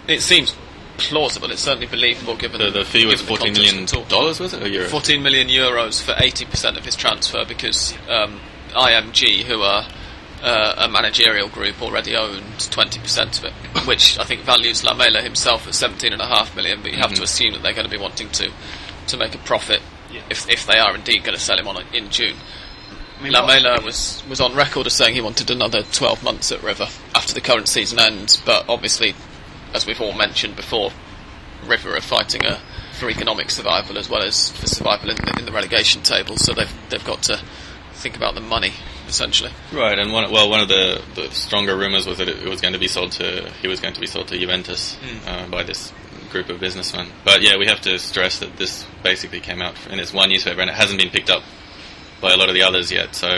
It 0.09 0.21
seems 0.23 0.55
plausible. 0.99 1.51
It's 1.51 1.63
certainly 1.63 1.87
believable 1.87 2.37
given 2.37 2.59
The, 2.61 2.71
the 2.71 2.85
fee 2.85 3.05
was 3.07 3.21
given 3.21 3.27
the 3.27 3.29
fourteen 3.29 3.55
context 3.55 3.61
million 3.75 3.85
of 3.85 3.91
the 3.91 3.97
talk. 3.97 4.09
dollars, 4.09 4.41
was 4.41 4.55
it, 4.55 4.63
or 4.63 4.69
euro? 4.69 4.89
14 4.89 5.23
million 5.23 5.49
euros 5.49 6.03
for 6.03 6.13
80% 6.13 6.77
of 6.79 6.85
his 6.85 6.97
transfer 6.97 7.45
because 7.45 7.93
um, 8.09 8.41
IMG, 8.71 9.43
who 9.43 9.61
are 9.63 9.87
uh, 10.43 10.75
a 10.79 10.89
managerial 10.89 11.49
group, 11.49 11.83
already 11.83 12.15
owns 12.17 12.69
20% 12.69 13.39
of 13.39 13.45
it, 13.47 13.87
which 13.87 14.19
I 14.19 14.25
think 14.25 14.43
values 14.43 14.85
Lamela 14.85 15.21
himself 15.23 15.67
at 15.67 15.73
17.5 15.75 16.55
million. 16.57 16.83
But 16.83 16.93
you 16.93 16.99
have 16.99 17.11
Mhm. 17.11 17.17
to 17.17 17.23
assume 17.25 17.53
that 17.55 17.63
they're 17.63 17.73
going 17.75 17.89
to 17.89 17.91
be 17.91 18.01
wanting 18.01 18.31
to 18.31 18.51
to 19.09 19.17
make 19.17 19.35
a 19.35 19.39
profit 19.39 19.81
Yeah. 20.11 20.23
if 20.31 20.49
if 20.49 20.67
they 20.67 20.79
are 20.79 20.95
indeed 20.95 21.25
going 21.25 21.37
to 21.37 21.43
sell 21.43 21.59
him 21.59 21.69
on 21.69 21.83
in 21.93 22.11
June. 22.11 22.37
I 23.19 23.23
mean, 23.23 23.33
Lamela 23.33 23.81
was 23.83 24.23
was 24.29 24.41
on 24.41 24.55
record 24.55 24.87
as 24.87 24.93
saying 24.95 25.15
he 25.15 25.21
wanted 25.21 25.51
another 25.51 25.83
12 25.83 26.23
months 26.23 26.53
at 26.53 26.63
River 26.63 26.89
after 27.15 27.33
the 27.33 27.41
current 27.41 27.69
season 27.69 27.99
ends, 27.99 28.37
but 28.37 28.69
obviously, 28.69 29.15
as 29.73 29.87
we've 29.87 30.01
all 30.01 30.13
mentioned 30.13 30.57
before, 30.57 30.91
River 31.65 31.97
are 31.97 32.01
fighting 32.01 32.45
a, 32.45 32.61
for 32.99 33.09
economic 33.09 33.51
survival 33.51 33.97
as 33.99 34.09
well 34.11 34.23
as 34.23 34.51
for 34.53 34.67
survival 34.67 35.11
in 35.11 35.17
the, 35.17 35.35
in 35.39 35.47
the 35.47 35.53
relegation 35.53 36.03
table, 36.03 36.37
so 36.37 36.53
they've 36.53 36.73
they've 36.91 37.05
got 37.05 37.23
to 37.25 37.41
think 37.95 38.17
about 38.17 38.35
the 38.35 38.41
money 38.41 38.73
essentially. 39.09 39.51
Right, 39.73 39.99
and 39.99 40.13
one 40.13 40.31
well, 40.31 40.51
one 40.51 40.61
of 40.61 40.69
the, 40.69 41.01
the 41.15 41.31
stronger 41.31 41.77
rumors 41.77 42.07
was 42.07 42.19
that 42.19 42.29
it, 42.29 42.43
it 42.43 42.49
was 42.49 42.61
going 42.61 42.75
to 42.75 42.79
be 42.81 42.89
sold 42.89 43.13
to 43.13 43.51
he 43.63 43.69
was 43.69 43.81
going 43.81 43.95
to 43.95 44.01
be 44.01 44.07
sold 44.07 44.29
to 44.29 44.39
Juventus 44.39 44.97
Mm. 45.01 45.27
uh, 45.27 45.49
by 45.49 45.63
this 45.63 45.93
group 46.31 46.49
of 46.51 46.61
businessmen. 46.61 47.07
But 47.25 47.41
yeah, 47.41 47.57
we 47.57 47.67
have 47.67 47.81
to 47.83 47.99
stress 47.99 48.41
that 48.41 48.57
this 48.59 48.85
basically 49.03 49.41
came 49.41 49.63
out 49.63 49.75
in 49.89 49.97
this 49.97 50.13
one 50.13 50.29
newspaper, 50.29 50.61
and 50.61 50.69
it 50.69 50.77
hasn't 50.77 50.99
been 51.01 51.11
picked 51.11 51.31
up 51.31 51.43
by 52.21 52.33
a 52.33 52.37
lot 52.37 52.49
of 52.49 52.55
the 52.55 52.63
others 52.63 52.91
yet. 52.91 53.15
So, 53.15 53.29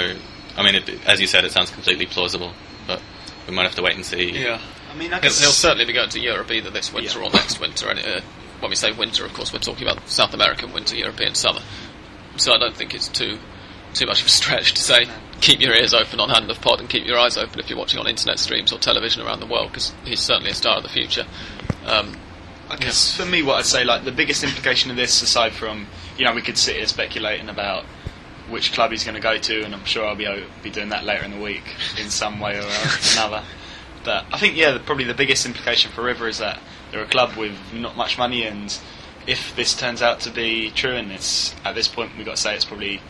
I 0.56 0.62
mean, 0.62 0.74
it, 0.76 0.88
as 1.06 1.20
you 1.20 1.26
said, 1.26 1.44
it 1.44 1.52
sounds 1.52 1.70
completely 1.70 2.06
plausible, 2.06 2.52
but 2.86 3.00
we 3.48 3.54
might 3.54 3.64
have 3.64 3.74
to 3.76 3.82
wait 3.82 3.94
and 3.94 4.04
see. 4.04 4.30
Yeah, 4.42 4.60
I 4.90 4.94
mean, 4.96 5.12
I 5.12 5.16
He'll, 5.16 5.22
guess 5.22 5.40
he'll 5.40 5.50
certainly 5.50 5.84
be 5.84 5.92
going 5.92 6.10
to 6.10 6.20
Europe 6.20 6.50
either 6.50 6.70
this 6.70 6.92
winter 6.92 7.20
Yeah. 7.20 7.26
or 7.26 7.30
next 7.30 7.60
winter. 7.60 7.88
And 7.88 7.98
uh, 8.00 8.20
when 8.60 8.70
we 8.70 8.76
say 8.76 8.92
winter, 8.92 9.24
of 9.24 9.32
course, 9.34 9.52
we're 9.52 9.58
talking 9.60 9.86
about 9.88 10.08
South 10.08 10.34
American 10.34 10.72
winter, 10.72 10.96
European 10.96 11.34
summer. 11.34 11.60
So 12.36 12.52
I 12.52 12.58
don't 12.58 12.74
think 12.76 12.94
it's 12.94 13.08
too 13.08 13.38
too 13.94 14.06
much 14.06 14.20
of 14.20 14.26
a 14.26 14.30
stretch 14.30 14.74
to 14.74 14.82
say 14.82 15.06
keep 15.40 15.60
your 15.60 15.72
ears 15.74 15.94
open 15.94 16.20
on 16.20 16.28
Hand 16.28 16.50
of 16.50 16.60
Pod 16.60 16.78
and 16.78 16.88
keep 16.90 17.06
your 17.06 17.18
eyes 17.18 17.38
open 17.38 17.58
if 17.58 17.70
you're 17.70 17.78
watching 17.78 17.98
on 17.98 18.06
internet 18.06 18.38
streams 18.38 18.70
or 18.70 18.78
television 18.78 19.22
around 19.22 19.40
the 19.40 19.46
world 19.46 19.68
because 19.70 19.92
he's 20.04 20.20
certainly 20.20 20.50
a 20.50 20.54
star 20.54 20.76
of 20.76 20.82
the 20.82 20.88
future. 20.90 21.24
Um, 21.86 22.16
I 22.68 22.76
guess 22.76 23.16
for 23.16 23.24
me, 23.24 23.42
what 23.42 23.56
I'd 23.56 23.64
say, 23.64 23.82
like 23.84 24.04
the 24.04 24.12
biggest 24.12 24.44
implication 24.44 24.90
of 24.90 24.96
this, 24.98 25.22
aside 25.22 25.52
from 25.52 25.86
you 26.18 26.24
know, 26.26 26.34
we 26.34 26.42
could 26.42 26.58
sit 26.58 26.76
here 26.76 26.86
speculating 26.86 27.48
about 27.48 27.84
which 28.50 28.72
club 28.72 28.90
he's 28.90 29.04
going 29.04 29.14
to 29.14 29.20
go 29.20 29.36
to, 29.38 29.62
and 29.64 29.74
I'm 29.74 29.84
sure 29.84 30.06
I'll 30.06 30.14
be 30.16 30.26
o- 30.26 30.44
be 30.62 30.70
doing 30.70 30.88
that 30.90 31.04
later 31.04 31.24
in 31.24 31.30
the 31.32 31.40
week 31.40 31.64
in 32.00 32.08
some 32.10 32.40
way 32.40 32.56
or 32.58 32.66
another. 33.12 33.42
But 34.04 34.24
I 34.32 34.38
think 34.38 34.56
yeah, 34.56 34.70
the, 34.72 34.80
probably 34.80 35.04
the 35.04 35.14
biggest 35.14 35.44
implication 35.46 35.90
for 35.92 36.02
River 36.02 36.28
is 36.28 36.38
that 36.38 36.58
they're 36.90 37.02
a 37.02 37.06
club 37.06 37.36
with 37.36 37.52
not 37.72 37.96
much 37.96 38.16
money, 38.18 38.44
and 38.44 38.76
if 39.26 39.54
this 39.56 39.74
turns 39.74 40.00
out 40.02 40.20
to 40.20 40.30
be 40.30 40.70
true, 40.70 40.92
and 40.94 41.12
it's 41.12 41.54
at 41.64 41.74
this 41.74 41.88
point 41.88 42.12
we've 42.16 42.24
got 42.26 42.36
to 42.36 42.42
say 42.42 42.54
it's 42.54 42.64
probably 42.64 43.00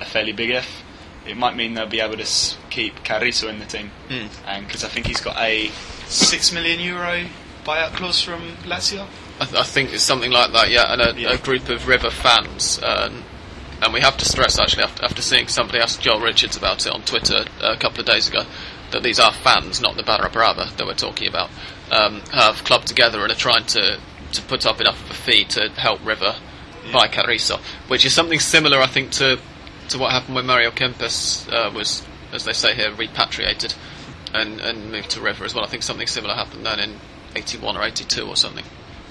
a 0.00 0.04
fairly 0.04 0.32
big 0.32 0.50
if. 0.50 0.82
It 1.26 1.36
might 1.36 1.56
mean 1.56 1.74
they'll 1.74 1.86
be 1.86 2.00
able 2.00 2.16
to 2.16 2.56
keep 2.70 2.94
Carrizo 3.04 3.48
in 3.50 3.58
the 3.58 3.66
team, 3.66 3.90
Mm. 4.08 4.28
and 4.46 4.66
because 4.66 4.84
I 4.84 4.88
think 4.88 5.06
he's 5.06 5.20
got 5.20 5.36
a 5.38 5.68
six 6.06 6.52
million 6.52 6.80
euro 6.80 7.26
buyout 7.64 7.92
clause 7.96 8.22
from 8.22 8.40
Lazio. 8.64 9.06
I, 9.40 9.44
th- 9.44 9.60
I 9.60 9.64
think 9.64 9.92
it's 9.92 10.02
something 10.02 10.30
like 10.30 10.52
that, 10.52 10.70
yeah. 10.70 10.90
And 10.92 11.02
a, 11.02 11.20
Yeah. 11.20 11.32
a 11.34 11.38
group 11.38 11.68
of 11.68 11.86
River 11.86 12.08
fans, 12.10 12.80
um, 12.82 13.24
and 13.82 13.92
we 13.92 14.00
have 14.00 14.16
to 14.18 14.24
stress 14.24 14.58
actually 14.58 14.82
after, 14.84 15.04
after 15.04 15.22
seeing 15.22 15.48
somebody 15.48 15.78
ask 15.78 16.00
Joel 16.00 16.20
Richards 16.20 16.56
about 16.56 16.86
it 16.86 16.92
on 16.92 17.02
Twitter 17.02 17.44
uh, 17.62 17.72
a 17.72 17.76
couple 17.76 18.00
of 18.00 18.06
days 18.06 18.28
ago 18.28 18.42
that 18.90 19.02
these 19.02 19.20
are 19.20 19.32
fans, 19.32 19.80
not 19.80 19.96
the 19.96 20.02
Barra 20.02 20.30
Brava 20.30 20.70
that 20.76 20.86
we're 20.86 20.94
talking 20.94 21.28
about, 21.28 21.50
um, 21.90 22.20
have 22.32 22.64
clubbed 22.64 22.86
together 22.86 23.22
and 23.22 23.30
are 23.30 23.36
trying 23.36 23.66
to 23.66 23.98
to 24.32 24.42
put 24.42 24.66
up 24.66 24.80
enough 24.80 25.02
of 25.04 25.10
a 25.10 25.14
fee 25.14 25.44
to 25.44 25.70
help 25.70 26.04
River 26.04 26.36
buy 26.92 27.08
Carrizo, 27.08 27.58
which 27.88 28.04
is 28.04 28.12
something 28.12 28.38
similar, 28.38 28.78
I 28.78 28.86
think, 28.86 29.12
to 29.12 29.38
to 29.90 29.98
what 29.98 30.12
happened 30.12 30.34
when 30.34 30.46
Mario 30.46 30.70
Kempes 30.70 31.50
uh, 31.50 31.70
was, 31.70 32.04
as 32.32 32.44
they 32.44 32.52
say 32.52 32.74
here, 32.74 32.92
repatriated 32.92 33.74
and, 34.34 34.60
and 34.60 34.92
moved 34.92 35.10
to 35.10 35.20
River 35.20 35.44
as 35.44 35.54
well. 35.54 35.64
I 35.64 35.68
think 35.68 35.82
something 35.82 36.06
similar 36.06 36.34
happened 36.34 36.66
then 36.66 36.78
in 36.78 36.96
81 37.34 37.76
or 37.76 37.82
82 37.82 38.26
or 38.26 38.36
something. 38.36 38.64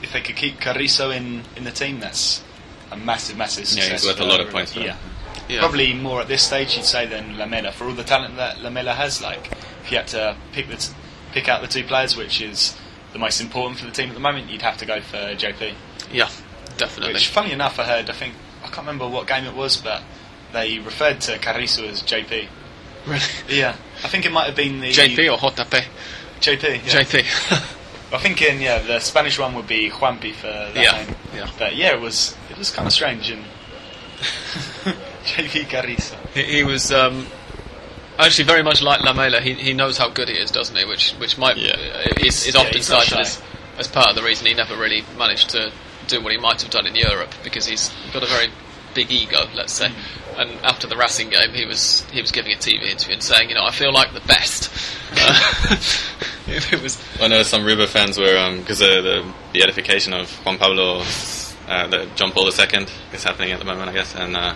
If 0.04 0.14
they 0.14 0.22
could 0.22 0.36
keep 0.36 0.60
Carrizo 0.60 1.10
in, 1.16 1.44
in 1.56 1.64
the 1.64 1.72
team, 1.72 2.00
that's 2.00 2.44
a 2.92 2.98
massive, 2.98 3.38
massive 3.38 3.64
Yeah, 3.66 3.70
success. 3.84 4.02
he's 4.04 4.10
worth 4.12 4.20
a 4.20 4.26
lot 4.26 4.40
of 4.40 4.50
points 4.50 4.74
for 4.74 4.80
Yeah. 4.80 4.96
Yeah. 5.50 5.60
Probably 5.60 5.94
more 5.94 6.20
at 6.22 6.28
this 6.28 6.44
stage, 6.44 6.76
you'd 6.76 6.86
say, 6.86 7.06
than 7.06 7.38
Lamela. 7.38 7.72
For 7.72 7.86
all 7.86 7.94
the 7.94 8.04
talent 8.04 8.36
that 8.36 8.60
Lamela 8.62 8.94
has, 8.94 9.22
like, 9.22 9.50
if 9.84 9.92
you 9.92 9.98
had 9.98 10.08
to 10.08 10.36
pick 10.52 10.68
the 10.68 10.76
t- 10.76 10.94
pick 11.32 11.48
out 11.48 11.62
the 11.62 11.68
two 11.68 11.84
players, 11.84 12.18
which 12.18 12.42
is 12.42 12.76
the 13.14 13.20
most 13.20 13.40
important 13.40 13.80
for 13.80 13.86
the 13.86 13.92
team 13.92 14.10
at 14.10 14.14
the 14.14 14.20
moment, 14.20 14.50
you'd 14.50 14.62
have 14.62 14.78
to 14.78 14.86
go 14.86 15.00
for 15.00 15.16
JP. 15.18 15.74
Yeah, 16.12 16.30
definitely. 16.78 17.14
Which, 17.14 17.28
funny 17.30 17.54
enough, 17.54 17.80
I 17.80 17.86
heard, 17.86 18.10
I 18.10 18.14
think, 18.14 18.34
I 18.62 18.68
can't 18.68 18.80
remember 18.80 19.08
what 19.08 19.26
game 19.28 19.46
it 19.46 19.56
was, 19.56 19.78
but 19.78 20.04
they 20.52 20.80
referred 20.80 21.22
to 21.22 21.38
Carrizo 21.38 21.88
as 21.88 22.02
JP. 22.04 22.48
Really? 23.06 23.22
Yeah. 23.48 23.76
I 24.04 24.08
think 24.10 24.26
it 24.26 24.34
might 24.34 24.48
have 24.48 24.56
been 24.56 24.82
the. 24.82 24.92
JP 24.92 25.32
or 25.32 25.38
JP? 25.38 25.86
JP. 26.42 26.64
Yeah. 26.86 27.04
JP. 27.04 27.74
I 28.12 28.18
think 28.20 28.42
in 28.42 28.62
yeah 28.62 28.80
the 28.80 29.00
Spanish 29.00 29.38
one 29.38 29.54
would 29.56 29.68
be 29.68 29.90
Juanpi 29.90 30.34
for 30.34 30.48
that 30.48 30.76
Yeah, 30.76 30.92
name. 31.06 31.16
yeah. 31.36 31.50
But 31.60 31.76
yeah, 31.76 31.94
it 31.94 32.00
was 32.02 32.36
it 32.50 32.58
was 32.58 32.72
kind 32.72 32.88
of 32.88 32.94
strange 32.94 33.30
and 33.30 33.44
JP 35.26 35.66
Carrizo. 35.68 36.16
he, 36.34 36.44
he 36.44 36.64
was 36.64 36.92
um, 36.92 37.28
actually 38.18 38.46
very 38.46 38.64
much 38.64 38.82
like 38.82 39.02
Lamela. 39.02 39.42
He 39.42 39.54
he 39.54 39.74
knows 39.74 39.98
how 39.98 40.10
good 40.10 40.30
he 40.30 40.36
is, 40.36 40.52
doesn't 40.52 40.76
he? 40.76 40.86
Which 40.86 41.12
which 41.14 41.38
might 41.38 41.58
Yeah. 41.58 41.74
uh, 41.74 42.14
is, 42.26 42.48
is 42.48 42.56
Yeah, 42.56 42.62
often 42.62 42.74
he's 42.76 42.88
cited 42.88 43.18
as, 43.20 43.42
as 43.78 43.88
part 43.88 44.08
of 44.10 44.16
the 44.16 44.24
reason 44.24 44.48
he 44.48 44.54
never 44.54 44.76
really 44.78 45.04
managed 45.18 45.50
to 45.52 45.72
do 46.08 46.22
what 46.22 46.32
he 46.32 46.38
might 46.40 46.62
have 46.62 46.72
done 46.72 46.88
in 46.88 46.96
Europe 46.96 47.34
because 47.44 47.66
he's 47.66 47.92
got 48.14 48.24
a 48.24 48.28
very 48.28 48.48
big 48.94 49.12
ego, 49.12 49.48
let's 49.54 49.74
say. 49.74 49.92
And 50.38 50.52
after 50.64 50.88
the 50.88 50.96
Racing 50.96 51.30
game, 51.30 51.52
he 51.54 51.66
was 51.66 52.02
he 52.12 52.22
was 52.22 52.32
giving 52.32 52.52
a 52.54 52.56
TV 52.56 52.84
interview 52.84 53.14
and 53.14 53.24
saying, 53.24 53.50
you 53.50 53.56
know, 53.56 53.64
I 53.66 53.72
feel 53.72 53.92
like 53.92 54.14
the 54.14 54.22
best. 54.22 54.72
Uh, 55.12 55.78
it 56.48 56.82
was 56.82 57.02
I 57.20 57.28
know 57.28 57.44
some 57.44 57.66
River 57.66 57.88
fans 57.88 58.18
were 58.18 58.56
because 58.58 58.80
the, 58.80 59.02
the 59.02 59.34
the 59.54 59.64
edification 59.64 60.14
of 60.14 60.30
Juan 60.46 60.58
Pablo, 60.58 61.04
uh, 61.68 61.88
the 61.88 62.08
John 62.16 62.32
Paul 62.32 62.46
II 62.46 62.86
is 63.14 63.24
happening 63.24 63.52
at 63.52 63.60
the 63.60 63.66
moment, 63.66 63.90
I 63.90 63.94
guess, 63.94 64.16
and 64.16 64.36
uh, 64.36 64.56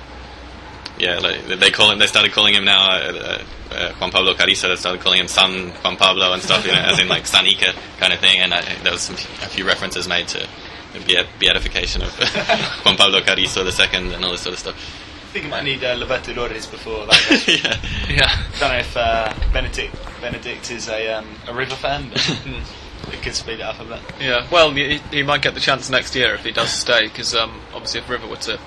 yeah, 0.99 1.17
like, 1.17 1.47
they 1.47 1.71
call 1.71 1.91
him. 1.91 1.97
They 1.97 2.05
started 2.05 2.31
calling 2.31 2.53
him 2.53 2.63
now 2.63 2.91
uh, 2.91 3.43
uh, 3.71 3.93
Juan 3.93 4.11
Pablo 4.11 4.35
Carrizo. 4.35 4.67
They 4.69 4.75
started 4.75 5.01
calling 5.01 5.19
him 5.19 5.27
San 5.27 5.69
Juan 5.69 5.97
Pablo 5.97 6.33
and 6.33 6.41
stuff, 6.43 6.65
you 6.65 6.71
know, 6.71 6.79
as 6.79 6.99
in 6.99 7.07
like 7.07 7.25
San 7.25 7.45
Ica 7.45 7.73
kind 7.97 8.13
of 8.13 8.19
thing. 8.19 8.39
And 8.39 8.51
there 8.51 8.91
was 8.91 9.01
some, 9.01 9.15
a 9.15 9.49
few 9.49 9.65
references 9.65 10.07
made 10.07 10.27
to 10.29 10.47
the 10.93 11.25
beatification 11.39 12.03
of 12.03 12.09
Juan 12.85 12.97
Pablo 12.97 13.21
Carrizo 13.21 13.65
II 13.65 14.13
and 14.13 14.23
all 14.23 14.31
this 14.31 14.41
sort 14.41 14.53
of 14.53 14.59
stuff. 14.59 15.10
I 15.31 15.33
think 15.33 15.45
you 15.45 15.51
might 15.51 15.63
need 15.63 15.81
uh, 15.81 15.95
Libertadores 15.95 16.69
before 16.69 17.05
that. 17.05 17.47
yeah. 17.47 18.13
yeah. 18.13 18.43
don't 18.59 18.69
know 18.69 18.79
if 18.79 18.97
uh, 18.97 19.33
Benedict 19.53 19.95
Benedict 20.19 20.69
is 20.69 20.89
a 20.89 21.07
um, 21.13 21.25
a 21.47 21.53
River 21.53 21.75
fan, 21.75 22.09
but 22.09 22.19
it 23.13 23.21
could 23.21 23.33
speed 23.33 23.53
it 23.53 23.61
up 23.61 23.79
a 23.79 23.85
bit. 23.85 24.01
Yeah, 24.19 24.45
well, 24.51 24.71
he, 24.71 24.97
he 25.09 25.23
might 25.23 25.41
get 25.41 25.53
the 25.53 25.61
chance 25.61 25.89
next 25.89 26.17
year 26.17 26.33
if 26.33 26.43
he 26.43 26.51
does 26.51 26.69
stay, 26.69 27.07
because 27.07 27.33
um, 27.33 27.61
obviously 27.73 28.01
if 28.01 28.09
River 28.09 28.27
were 28.27 28.35
to 28.35 28.59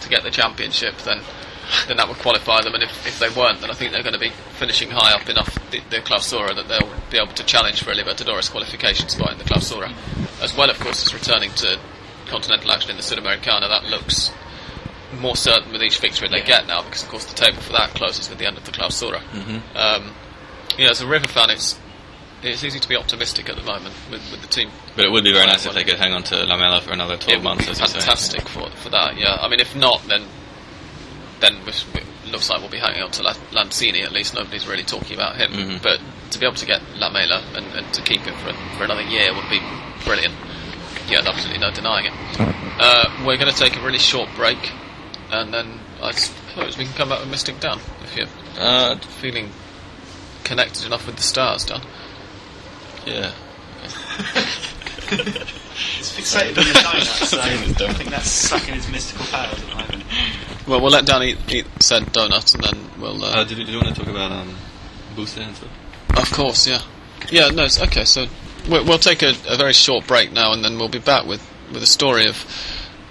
to 0.00 0.08
get 0.08 0.22
the 0.22 0.30
championship, 0.30 0.96
then 1.04 1.20
then 1.86 1.98
that 1.98 2.08
would 2.08 2.16
qualify 2.16 2.62
them, 2.62 2.72
and 2.72 2.82
if, 2.82 3.06
if 3.06 3.18
they 3.18 3.28
weren't, 3.28 3.60
then 3.60 3.70
I 3.70 3.74
think 3.74 3.92
they're 3.92 4.02
going 4.02 4.14
to 4.14 4.18
be 4.18 4.30
finishing 4.52 4.88
high 4.88 5.12
up 5.12 5.28
enough 5.28 5.54
the, 5.70 5.82
the 5.90 5.98
Clausura 5.98 6.56
that 6.56 6.66
they'll 6.66 6.90
be 7.10 7.18
able 7.18 7.34
to 7.34 7.44
challenge 7.44 7.82
for 7.82 7.90
a 7.90 7.94
Libertadores 7.94 8.50
qualification 8.50 9.10
spot 9.10 9.32
in 9.32 9.38
the 9.38 9.44
Clausura, 9.44 9.92
as 10.40 10.56
well, 10.56 10.70
of 10.70 10.80
course, 10.80 11.04
as 11.04 11.12
returning 11.12 11.50
to 11.56 11.78
continental 12.28 12.72
action 12.72 12.90
in 12.90 12.96
the 12.96 13.02
Sudamericana. 13.02 13.68
That 13.68 13.84
looks 13.84 14.32
more 15.18 15.36
certain 15.36 15.72
with 15.72 15.82
each 15.82 15.98
victory 15.98 16.28
they 16.28 16.38
Yeah. 16.38 16.46
get 16.46 16.66
now, 16.66 16.82
because 16.82 17.02
of 17.02 17.08
course 17.08 17.24
the 17.24 17.34
table 17.34 17.60
for 17.60 17.72
that 17.72 17.94
closes 17.94 18.28
with 18.28 18.38
the 18.38 18.46
end 18.46 18.56
of 18.56 18.64
the 18.64 18.70
Clausura. 18.72 19.20
Um, 19.74 20.14
you 20.78 20.84
know, 20.84 20.90
as 20.90 21.00
a 21.00 21.06
River 21.06 21.28
fan, 21.28 21.50
it's 21.50 21.78
it's 22.42 22.64
easy 22.64 22.78
to 22.80 22.88
be 22.88 22.96
optimistic 22.96 23.50
at 23.50 23.56
the 23.56 23.62
moment 23.62 23.94
with, 24.10 24.22
with 24.30 24.40
the 24.40 24.48
team 24.48 24.70
But 24.96 25.04
it 25.04 25.10
would 25.10 25.24
be 25.24 25.32
very 25.32 25.44
nice 25.44 25.66
if 25.66 25.74
they 25.74 25.84
could 25.84 25.98
hang 25.98 26.14
on 26.14 26.22
to 26.24 26.36
Lamela 26.46 26.80
for 26.80 26.90
another 26.92 27.18
12 27.18 27.28
it 27.28 27.36
would 27.36 27.44
months, 27.44 27.64
be 27.66 27.70
as 27.72 27.80
you 27.80 27.86
say. 27.86 27.92
fantastic 27.98 28.48
for 28.48 28.70
for 28.70 28.88
that. 28.90 29.18
Yeah, 29.18 29.34
I 29.40 29.48
mean, 29.48 29.60
if 29.60 29.74
not, 29.76 30.02
then 30.08 30.24
then 31.40 31.56
it 31.66 31.84
looks 32.30 32.48
like 32.50 32.60
we'll 32.60 32.70
be 32.70 32.78
hanging 32.78 33.02
on 33.02 33.10
to 33.12 33.22
La- 33.22 33.32
Lanzini. 33.52 34.02
At 34.04 34.12
least 34.12 34.34
nobody's 34.34 34.66
really 34.66 34.82
talking 34.84 35.14
about 35.14 35.36
him. 35.36 35.52
Mhm. 35.52 35.82
But 35.82 36.00
to 36.30 36.38
be 36.38 36.46
able 36.46 36.56
to 36.56 36.66
get 36.66 36.80
Lamela 36.96 37.42
and, 37.56 37.66
and 37.74 37.92
to 37.94 38.02
keep 38.02 38.22
him 38.22 38.34
for 38.36 38.52
for 38.78 38.84
another 38.84 39.02
year 39.02 39.34
would 39.34 39.48
be 39.50 39.60
brilliant. 40.04 40.34
Yeah, 41.08 41.22
absolutely 41.26 41.58
no 41.58 41.70
denying 41.72 42.06
it. 42.06 42.12
Uh, 42.78 43.10
we're 43.26 43.36
going 43.36 43.52
to 43.52 43.58
take 43.58 43.76
a 43.76 43.80
really 43.80 43.98
short 43.98 44.28
break, 44.36 44.70
and 45.32 45.52
then 45.54 45.78
I 46.02 46.12
suppose 46.12 46.76
we 46.78 46.84
can 46.84 46.94
come 46.94 47.08
back 47.10 47.20
with 47.20 47.30
Mystic 47.30 47.60
Dan 47.60 47.78
if 48.04 48.16
you're 48.16 48.26
Uh, 48.58 48.96
feeling 49.20 49.50
connected 50.44 50.84
enough 50.86 51.06
with 51.06 51.16
the 51.16 51.22
stars, 51.22 51.64
Dan. 51.64 51.80
yeah. 53.06 53.32
He's 55.10 56.10
fixated 56.16 56.48
on 56.58 56.64
the 56.64 56.72
donut, 56.80 57.26
so 57.26 57.40
I 57.40 57.92
think 57.94 58.10
that's 58.10 58.28
sucking 58.30 58.74
his 58.74 58.88
mystical 58.90 59.26
powers 59.26 59.52
at 59.58 59.68
the 59.68 59.74
moment. 59.74 60.04
Well, 60.66 60.80
we'll 60.80 60.90
let 60.90 61.06
Dan 61.06 61.22
eat, 61.22 61.38
eat 61.52 61.66
said 61.80 62.04
donut, 62.12 62.54
and 62.54 62.62
then 62.64 63.00
we'll. 63.00 63.24
Uh, 63.24 63.44
did, 63.44 63.58
you- 63.58 63.64
did 63.64 63.72
you 63.72 63.80
want 63.80 63.94
to 63.94 64.00
talk 64.00 64.10
about 64.10 64.32
um, 64.32 64.54
Booster 65.16 65.40
and 65.42 65.56
stuff? 65.56 65.70
Of 66.16 66.30
course, 66.32 66.66
yeah. 66.66 66.82
Yeah, 67.30 67.48
no, 67.48 67.64
it's, 67.64 67.80
okay, 67.80 68.04
so 68.04 68.26
we'll, 68.68 68.84
we'll 68.84 68.98
take 68.98 69.22
a, 69.22 69.30
a 69.48 69.56
very 69.56 69.72
short 69.72 70.06
break 70.06 70.32
now 70.32 70.52
and 70.52 70.64
then 70.64 70.78
we'll 70.78 70.88
be 70.88 70.98
back 70.98 71.26
with, 71.26 71.42
with 71.72 71.82
a 71.82 71.86
story 71.86 72.26
of 72.26 72.44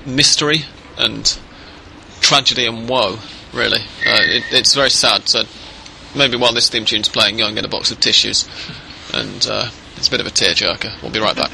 mystery 0.05 0.63
and 0.97 1.37
tragedy 2.21 2.65
and 2.65 2.87
woe, 2.87 3.19
really. 3.53 3.81
Uh, 4.05 4.21
it, 4.21 4.43
it's 4.51 4.73
very 4.75 4.89
sad, 4.89 5.27
so 5.27 5.43
maybe 6.15 6.37
while 6.37 6.53
this 6.53 6.69
theme 6.69 6.85
tune's 6.85 7.09
playing, 7.09 7.37
go 7.37 7.45
and 7.45 7.55
get 7.55 7.65
a 7.65 7.69
box 7.69 7.91
of 7.91 7.99
tissues. 7.99 8.47
And 9.13 9.47
uh, 9.49 9.69
it's 9.95 10.07
a 10.07 10.11
bit 10.11 10.19
of 10.19 10.27
a 10.27 10.31
tearjerker. 10.31 11.01
We'll 11.01 11.11
be 11.11 11.19
right 11.19 11.35
back. 11.35 11.51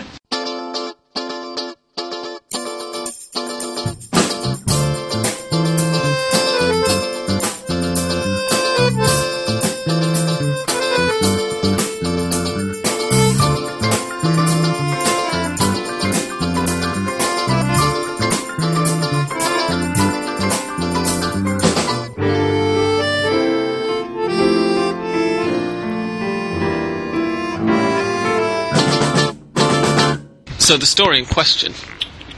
So 30.66 30.78
the 30.78 30.88
story 30.88 31.20
in 31.20 31.26
question, 31.28 31.74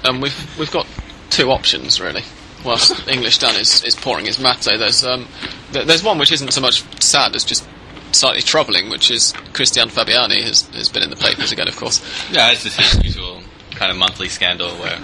um, 0.03 0.19
we've 0.19 0.59
we've 0.59 0.69
got 0.71 0.85
two 1.29 1.49
options 1.49 2.01
really. 2.01 2.23
Whilst 2.65 3.07
English 3.15 3.37
Dan 3.37 3.55
is, 3.55 3.85
is 3.85 3.95
pouring 3.95 4.25
his 4.25 4.37
mate, 4.37 4.59
there's 4.63 5.05
um, 5.05 5.29
th- 5.71 5.87
there's 5.87 6.03
one 6.03 6.17
which 6.17 6.33
isn't 6.33 6.51
so 6.51 6.59
much 6.59 6.83
sad 7.01 7.35
as 7.37 7.45
just 7.45 7.65
slightly 8.11 8.41
troubling, 8.41 8.89
which 8.89 9.09
is 9.09 9.31
Cristian 9.53 9.89
Fabbiani 9.89 10.43
has 10.43 10.67
has 10.75 10.89
been 10.89 11.03
in 11.03 11.09
the 11.09 11.15
papers 11.15 11.53
again, 11.53 11.69
of 11.69 11.77
course. 11.77 12.01
Yeah, 12.29 12.51
it's 12.51 12.63
just 12.63 12.77
his 12.77 13.01
usual 13.05 13.41
kind 13.71 13.91
of 13.91 13.97
monthly 13.97 14.27
scandal 14.27 14.71
where 14.71 14.99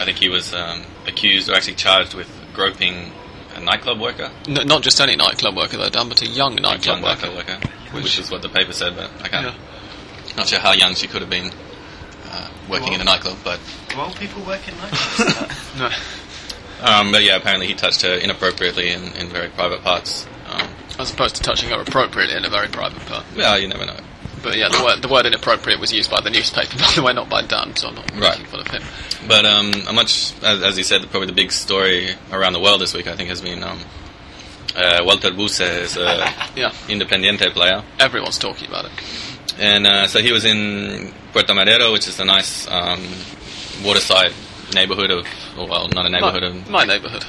I 0.00 0.06
think 0.06 0.16
he 0.16 0.30
was 0.30 0.54
um, 0.54 0.84
accused 1.06 1.50
or 1.50 1.54
actually 1.54 1.74
charged 1.74 2.14
with 2.14 2.30
groping 2.54 3.12
a 3.56 3.60
nightclub 3.60 4.00
worker, 4.00 4.30
N- 4.46 4.66
not 4.66 4.82
just 4.82 4.98
any 5.02 5.16
nightclub 5.16 5.54
worker 5.54 5.76
though, 5.76 5.90
Dan, 5.90 6.08
but 6.08 6.22
a 6.22 6.26
young 6.26 6.56
a 6.56 6.62
nightclub 6.62 7.00
young 7.00 7.02
worker. 7.02 7.26
nightclub 7.26 7.58
worker, 7.60 7.68
which 7.94 8.18
is 8.18 8.30
what 8.30 8.40
the 8.40 8.48
paper 8.48 8.72
said, 8.72 8.96
but 8.96 9.10
I 9.22 9.28
can't. 9.28 9.46
Yeah. 9.48 10.34
Not 10.38 10.48
sure 10.48 10.60
how 10.60 10.72
young 10.72 10.94
she 10.94 11.08
could 11.08 11.20
have 11.20 11.30
been 11.30 11.50
uh, 12.30 12.50
working 12.68 12.92
in 12.92 13.00
a 13.00 13.04
nightclub, 13.04 13.38
but 13.44 13.60
Do 13.88 14.00
old 14.00 14.16
people 14.16 14.42
work 14.44 14.66
in 14.68 14.74
nightclubs? 14.82 15.78
No. 15.78 16.86
um, 16.86 17.12
but 17.12 17.22
yeah, 17.24 17.36
apparently 17.36 17.66
he 17.66 17.74
touched 17.74 18.02
her 18.02 18.14
inappropriately 18.14 18.90
in, 18.90 19.12
in 19.16 19.28
very 19.28 19.48
private 19.48 19.82
parts. 19.82 20.26
Um, 20.46 20.68
As 20.98 21.12
opposed 21.12 21.36
to 21.36 21.42
touching 21.42 21.70
her 21.70 21.80
appropriately 21.80 22.36
in 22.36 22.44
a 22.44 22.50
very 22.50 22.68
private 22.68 23.04
part. 23.06 23.24
well, 23.36 23.58
you 23.58 23.68
never 23.68 23.84
know. 23.86 23.96
But 24.42 24.56
yeah, 24.56 24.68
the 24.68 24.82
word 24.84 25.02
the 25.02 25.08
word 25.08 25.26
inappropriate 25.26 25.80
was 25.80 25.92
used 25.92 26.10
by 26.10 26.20
the 26.20 26.30
newspaper, 26.30 26.78
by 26.78 26.92
the 26.94 27.02
way, 27.02 27.12
not 27.12 27.28
by 27.28 27.42
Dan, 27.42 27.74
so 27.74 27.88
I'm 27.88 27.96
not 27.96 28.10
Right. 28.12 28.38
making 28.38 28.46
fun 28.46 28.60
of 28.60 28.68
him. 28.68 28.82
But 29.26 29.44
um, 29.44 29.72
a 29.88 29.92
much, 29.92 30.32
as, 30.42 30.62
as 30.62 30.78
you 30.78 30.84
said, 30.84 31.02
probably 31.10 31.26
the 31.26 31.32
big 31.32 31.50
story 31.50 32.10
around 32.32 32.52
the 32.52 32.60
world 32.60 32.80
this 32.80 32.94
week, 32.94 33.08
I 33.08 33.16
think, 33.16 33.28
has 33.30 33.42
been 33.42 33.64
um, 33.64 33.80
uh, 34.76 35.00
Walter 35.04 35.30
Busse 35.32 35.60
is 35.82 35.96
a 35.96 36.04
Yeah, 36.56 36.70
Independiente 36.86 37.52
player. 37.52 37.82
everyone's 37.98 38.38
talking 38.38 38.68
about 38.68 38.84
it. 38.84 38.92
And 39.58 39.86
uh, 39.86 40.06
so 40.06 40.20
he 40.20 40.32
was 40.32 40.44
in 40.44 41.12
Puerto 41.32 41.54
Madero, 41.54 41.92
which 41.92 42.06
is 42.08 42.18
a 42.20 42.24
nice 42.24 42.68
um, 42.68 43.00
waterside 43.84 44.32
neighborhood 44.74 45.10
of, 45.10 45.26
oh, 45.56 45.66
well, 45.66 45.88
not 45.88 46.06
a 46.06 46.10
neighborhood 46.10 46.42
my, 46.42 46.48
of, 46.48 46.68
my 46.70 46.84
neighbourhood. 46.84 47.24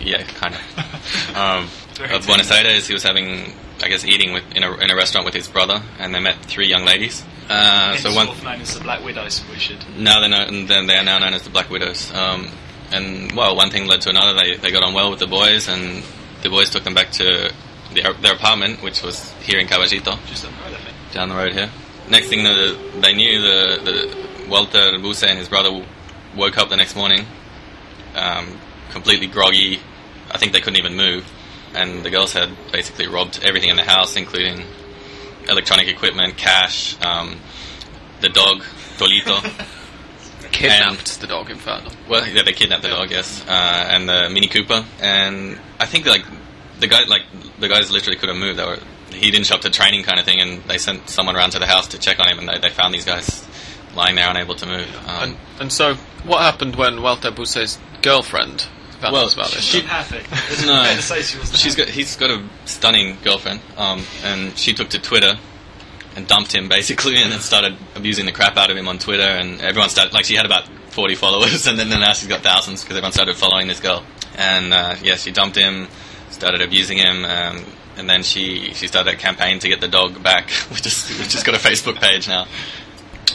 yeah, 0.00 0.22
kind 0.22 0.54
of, 0.76 1.36
um, 1.36 1.68
of 2.10 2.26
Buenos 2.26 2.50
Aires. 2.50 2.86
He 2.86 2.94
was 2.94 3.02
having, 3.02 3.52
I 3.82 3.88
guess, 3.88 4.04
eating 4.04 4.32
with, 4.32 4.44
in, 4.54 4.62
a, 4.62 4.72
in 4.78 4.90
a 4.90 4.96
restaurant 4.96 5.24
with 5.24 5.34
his 5.34 5.48
brother, 5.48 5.82
and 5.98 6.14
they 6.14 6.20
met 6.20 6.36
three 6.46 6.66
young 6.68 6.84
ladies. 6.84 7.24
Uh, 7.48 7.96
so 7.96 8.14
one, 8.14 8.26
known 8.42 8.60
as 8.60 8.74
the 8.74 8.80
Black 8.80 9.04
Widows, 9.04 9.44
we 9.50 9.58
should. 9.58 9.78
now 9.98 10.20
they're 10.20 10.28
known, 10.28 10.66
then 10.66 10.86
they 10.86 10.96
are 10.96 11.04
now 11.04 11.18
known 11.18 11.34
as 11.34 11.42
the 11.42 11.50
Black 11.50 11.68
Widows. 11.70 12.12
Um, 12.14 12.48
and 12.92 13.32
well, 13.32 13.56
one 13.56 13.70
thing 13.70 13.86
led 13.86 14.00
to 14.02 14.10
another. 14.10 14.34
They 14.34 14.56
they 14.56 14.70
got 14.70 14.82
on 14.82 14.94
well 14.94 15.10
with 15.10 15.18
the 15.18 15.26
boys, 15.26 15.68
and 15.68 16.02
the 16.42 16.50
boys 16.50 16.70
took 16.70 16.84
them 16.84 16.94
back 16.94 17.10
to 17.12 17.52
their, 17.94 18.12
their 18.14 18.34
apartment, 18.34 18.82
which 18.82 19.02
was 19.02 19.30
here 19.42 19.58
in 19.58 19.66
Caballito, 19.66 20.18
Just 20.26 20.44
don't 20.44 20.52
know 20.52 20.70
that, 20.70 20.84
mate. 20.84 20.91
Down 21.12 21.28
the 21.28 21.34
road 21.34 21.52
here. 21.52 21.70
next 22.08 22.28
thing 22.28 22.42
that 22.44 23.00
they 23.02 23.12
knew, 23.12 23.40
the, 23.40 23.80
the 23.84 24.48
Walter 24.48 24.98
Busse 24.98 25.26
and 25.26 25.38
his 25.38 25.48
brother 25.48 25.84
woke 26.34 26.56
up 26.56 26.70
the 26.70 26.76
next 26.76 26.96
morning, 26.96 27.26
um, 28.14 28.58
completely 28.90 29.26
groggy. 29.26 29.78
I 30.30 30.38
think 30.38 30.52
they 30.52 30.60
couldn't 30.60 30.78
even 30.78 30.96
move, 30.96 31.30
and 31.74 32.02
the 32.02 32.08
girls 32.08 32.32
had 32.32 32.50
basically 32.72 33.08
robbed 33.08 33.40
everything 33.44 33.68
in 33.68 33.76
the 33.76 33.84
house, 33.84 34.16
including 34.16 34.64
electronic 35.48 35.88
equipment, 35.88 36.38
cash, 36.38 36.96
um, 37.02 37.36
the 38.22 38.30
dog 38.30 38.62
Tolito. 38.96 39.42
Kidnapped 40.52 41.20
the 41.20 41.26
dog, 41.26 41.50
Inferno. 41.50 41.90
Well, 42.08 42.26
yeah, 42.26 42.42
they 42.42 42.52
kidnapped 42.52 42.82
the 42.82 42.88
dog, 42.88 43.10
yes, 43.10 43.42
uh, 43.48 43.50
and 43.90 44.06
the 44.06 44.28
Mini 44.30 44.48
Cooper, 44.48 44.84
and 45.00 45.58
I 45.80 45.86
think 45.86 46.04
like 46.04 46.24
the 46.78 46.86
guy, 46.86 47.04
like 47.04 47.22
the 47.58 47.68
guys, 47.68 47.90
literally 47.90 48.18
couldn't 48.18 48.38
move. 48.38 48.58
They 48.58 48.64
were 48.64 48.78
he 49.12 49.30
didn't 49.30 49.46
show 49.46 49.54
up 49.56 49.60
to 49.62 49.70
training, 49.70 50.02
kind 50.04 50.18
of 50.18 50.24
thing, 50.24 50.40
and 50.40 50.62
they 50.64 50.78
sent 50.78 51.08
someone 51.08 51.36
around 51.36 51.50
to 51.50 51.58
the 51.58 51.66
house 51.66 51.88
to 51.88 51.98
check 51.98 52.18
on 52.20 52.28
him, 52.28 52.38
and 52.38 52.48
they, 52.48 52.58
they 52.58 52.70
found 52.70 52.92
these 52.94 53.04
guys 53.04 53.46
lying 53.94 54.14
there, 54.16 54.28
unable 54.30 54.54
to 54.56 54.66
move. 54.66 54.88
Um, 55.06 55.22
And, 55.22 55.36
and 55.60 55.72
so, 55.72 55.94
what 56.24 56.40
happened 56.42 56.76
when 56.76 57.02
Walter 57.02 57.30
Busse's 57.30 57.78
girlfriend 58.02 58.66
found 59.00 59.12
Well, 59.12 59.24
out 59.26 59.34
about 59.34 59.50
this? 59.50 59.64
she- 59.64 59.80
happy. 59.80 60.18
No. 60.66 60.82
Fair 60.84 60.96
to 60.96 61.02
say 61.02 61.22
she 61.22 61.38
wasn't 61.38 61.58
She's 61.58 61.74
happy. 61.74 61.86
got 61.86 61.94
he's 61.94 62.16
got 62.16 62.30
a 62.30 62.42
stunning 62.66 63.16
girlfriend, 63.22 63.60
um, 63.76 64.04
and 64.24 64.56
she 64.58 64.72
took 64.74 64.88
to 64.90 64.98
Twitter 65.00 65.38
and 66.14 66.26
dumped 66.26 66.52
him 66.54 66.68
basically, 66.68 67.16
and 67.22 67.32
then 67.32 67.40
started 67.40 67.76
abusing 67.96 68.26
the 68.26 68.32
crap 68.32 68.56
out 68.56 68.70
of 68.70 68.76
him 68.76 68.86
on 68.88 68.98
Twitter, 68.98 69.22
and 69.22 69.60
everyone 69.60 69.88
started 69.88 70.12
like 70.14 70.24
she 70.24 70.34
had 70.36 70.46
about 70.46 70.68
forty 70.90 71.14
followers, 71.14 71.66
and 71.68 71.78
then 71.78 71.88
now 71.88 72.12
she's 72.12 72.28
got 72.28 72.42
thousands 72.42 72.82
because 72.82 72.96
everyone 72.96 73.12
started 73.12 73.34
following 73.36 73.66
this 73.68 73.80
girl, 73.80 74.04
and 74.36 74.72
uh, 74.72 74.94
yeah, 75.02 75.16
she 75.16 75.32
dumped 75.32 75.56
him, 75.56 75.88
started 76.30 76.60
abusing 76.62 76.98
him. 76.98 77.24
Um, 77.24 77.64
and 77.96 78.08
then 78.08 78.22
she, 78.22 78.72
she 78.74 78.86
started 78.86 79.14
a 79.14 79.16
campaign 79.16 79.58
to 79.60 79.68
get 79.68 79.80
the 79.80 79.88
dog 79.88 80.22
back, 80.22 80.50
which 80.70 80.86
is 80.86 81.08
which 81.18 81.32
has 81.32 81.42
got 81.42 81.54
a 81.54 81.58
Facebook 81.58 82.00
page 82.00 82.28
now. 82.28 82.46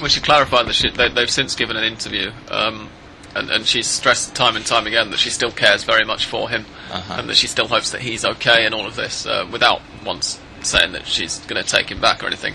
We 0.01 0.09
should 0.09 0.23
clarify 0.23 0.63
that 0.63 0.73
she, 0.73 0.89
they, 0.89 1.09
they've 1.09 1.29
since 1.29 1.55
given 1.55 1.75
an 1.77 1.83
interview, 1.83 2.31
um, 2.49 2.89
and, 3.35 3.49
and 3.49 3.65
she's 3.65 3.87
stressed 3.87 4.35
time 4.35 4.55
and 4.55 4.65
time 4.65 4.85
again 4.87 5.09
that 5.11 5.17
she 5.19 5.29
still 5.29 5.51
cares 5.51 5.83
very 5.83 6.05
much 6.05 6.25
for 6.25 6.49
him, 6.49 6.65
Uh-huh. 6.91 7.15
and 7.19 7.29
that 7.29 7.35
she 7.35 7.47
still 7.47 7.67
hopes 7.67 7.91
that 7.91 8.01
he's 8.01 8.23
okay 8.25 8.65
in 8.65 8.73
all 8.73 8.85
of 8.85 8.95
this, 8.95 9.25
uh, 9.25 9.47
without 9.51 9.81
once 10.05 10.39
saying 10.61 10.91
that 10.91 11.07
she's 11.07 11.39
going 11.45 11.61
to 11.63 11.67
take 11.67 11.89
him 11.91 11.99
back 12.01 12.23
or 12.23 12.27
anything. 12.27 12.53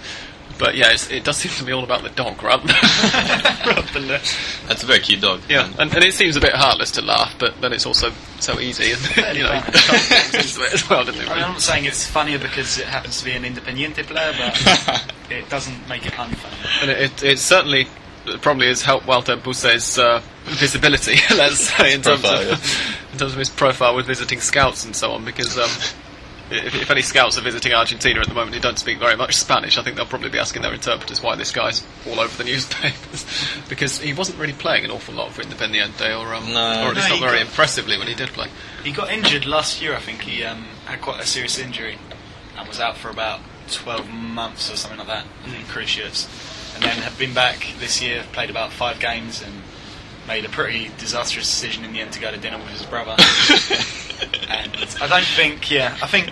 But 0.62 0.76
yeah, 0.76 0.92
it's, 0.92 1.10
it 1.10 1.24
does 1.24 1.38
seem 1.38 1.50
to 1.50 1.64
be 1.64 1.72
all 1.72 1.82
about 1.82 2.04
the 2.04 2.08
dog 2.10 2.40
rather 2.40 2.64
than, 2.64 2.76
rather 3.66 3.92
than 3.92 4.06
the, 4.06 4.36
That's 4.68 4.84
a 4.84 4.86
very 4.86 5.00
cute 5.00 5.20
dog. 5.20 5.40
yeah. 5.48 5.68
And, 5.76 5.92
and 5.92 6.04
it 6.04 6.14
seems 6.14 6.36
a 6.36 6.40
bit 6.40 6.54
heartless 6.54 6.92
to 6.92 7.02
laugh, 7.02 7.34
but 7.36 7.60
then 7.60 7.72
it's 7.72 7.84
also 7.84 8.12
so 8.38 8.60
easy, 8.60 8.92
and 8.92 9.36
you 9.36 9.42
know, 9.42 9.54
you 9.54 9.60
can't 9.60 10.08
get 10.08 10.34
into 10.34 10.62
it 10.62 10.72
as 10.72 10.88
well, 10.88 11.04
didn't 11.04 11.22
it? 11.22 11.28
I 11.28 11.34
mean, 11.34 11.42
I'm 11.42 11.52
not 11.54 11.62
saying 11.62 11.86
it's 11.86 12.06
funnier 12.06 12.38
because 12.38 12.78
it 12.78 12.86
happens 12.86 13.18
to 13.18 13.24
be 13.24 13.32
an 13.32 13.42
Independiente 13.42 14.04
player, 14.04 14.32
but 14.38 15.12
it 15.30 15.50
doesn't 15.50 15.88
make 15.88 16.06
it 16.06 16.12
unfunny. 16.12 16.82
And 16.82 16.92
it, 16.92 17.00
it, 17.00 17.22
it 17.24 17.38
certainly 17.40 17.88
probably 18.40 18.68
has 18.68 18.82
helped 18.82 19.08
Walter 19.08 19.34
Busse's 19.34 19.98
uh, 19.98 20.22
visibility, 20.44 21.16
let's 21.34 21.58
say, 21.58 21.92
in 21.92 22.02
terms, 22.02 22.24
of, 22.24 22.30
yeah. 22.30 23.12
in 23.12 23.18
terms 23.18 23.32
of 23.32 23.38
his 23.38 23.50
profile 23.50 23.96
with 23.96 24.06
visiting 24.06 24.38
scouts 24.38 24.84
and 24.84 24.94
so 24.94 25.10
on, 25.10 25.24
because 25.24 25.58
um, 25.58 25.96
if, 26.52 26.74
if 26.74 26.90
any 26.90 27.02
scouts 27.02 27.36
are 27.38 27.40
visiting 27.42 27.72
Argentina 27.72 28.20
at 28.20 28.28
the 28.28 28.34
moment 28.34 28.54
who 28.54 28.60
don't 28.60 28.78
speak 28.78 28.98
very 28.98 29.16
much 29.16 29.36
Spanish, 29.36 29.78
I 29.78 29.82
think 29.82 29.96
they'll 29.96 30.06
probably 30.06 30.30
be 30.30 30.38
asking 30.38 30.62
their 30.62 30.72
interpreters 30.74 31.22
why 31.22 31.34
this 31.36 31.50
guy's 31.52 31.84
all 32.06 32.20
over 32.20 32.36
the 32.36 32.44
newspapers, 32.50 33.24
because 33.68 33.98
he 33.98 34.12
wasn't 34.12 34.38
really 34.38 34.52
playing 34.52 34.84
an 34.84 34.90
awful 34.90 35.14
lot 35.14 35.32
for 35.32 35.42
Independiente, 35.42 36.18
or, 36.18 36.34
um, 36.34 36.52
No. 36.52 36.60
or 36.86 36.88
at 36.90 36.94
least 36.96 37.08
No, 37.08 37.16
not 37.16 37.20
very 37.26 37.38
got- 37.38 37.46
impressively 37.46 37.98
when 37.98 38.08
he 38.08 38.14
did 38.14 38.28
play. 38.30 38.48
He 38.84 38.92
got 38.92 39.10
injured 39.10 39.46
last 39.46 39.80
year, 39.82 39.94
I 39.94 40.00
think. 40.00 40.22
He 40.22 40.42
um, 40.44 40.64
had 40.86 41.00
quite 41.00 41.20
a 41.20 41.26
serious 41.26 41.58
injury 41.58 41.98
and 42.58 42.68
was 42.68 42.80
out 42.80 42.96
for 42.96 43.08
about 43.10 43.40
12 43.70 44.10
months 44.10 44.70
or 44.72 44.76
something 44.76 44.98
like 44.98 45.08
that 45.08 45.26
in 45.46 45.64
cruciates. 45.66 46.28
And 46.74 46.82
then 46.84 46.96
have 47.02 47.18
been 47.18 47.32
back 47.34 47.66
this 47.78 48.02
year, 48.02 48.24
played 48.32 48.50
about 48.50 48.72
five 48.72 48.98
games 48.98 49.42
and 49.42 49.52
made 50.26 50.44
a 50.44 50.48
pretty 50.48 50.90
disastrous 50.98 51.46
decision 51.48 51.84
in 51.84 51.92
the 51.92 52.00
end 52.00 52.12
to 52.12 52.20
go 52.20 52.30
to 52.30 52.36
dinner 52.38 52.56
with 52.58 52.68
his 52.68 52.84
brother. 52.86 53.16
and 54.54 54.76
I 55.00 55.06
don't 55.08 55.24
think, 55.24 55.70
yeah, 55.70 55.96
I 56.02 56.06
think 56.06 56.30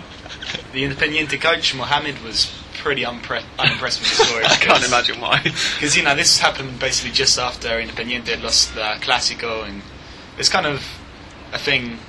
the 0.73 0.83
Independiente 0.83 1.39
coach, 1.39 1.75
Mohamed, 1.75 2.21
was 2.23 2.51
pretty 2.77 3.03
unpre- 3.03 3.43
unimpressed 3.59 3.99
with 3.99 4.17
the 4.17 4.23
story. 4.25 4.45
I 4.45 4.55
can't 4.55 4.85
imagine 4.85 5.21
why. 5.21 5.41
Because, 5.43 5.95
you 5.95 6.03
know, 6.03 6.15
this 6.15 6.39
happened 6.39 6.79
basically 6.79 7.11
just 7.11 7.37
after 7.37 7.69
Independiente 7.69 8.27
had 8.27 8.41
lost 8.41 8.73
the 8.73 8.97
Clásico, 9.01 9.67
and 9.67 9.81
it's 10.37 10.49
kind 10.49 10.65
of 10.65 10.83
a 11.53 11.59
thing 11.59 11.99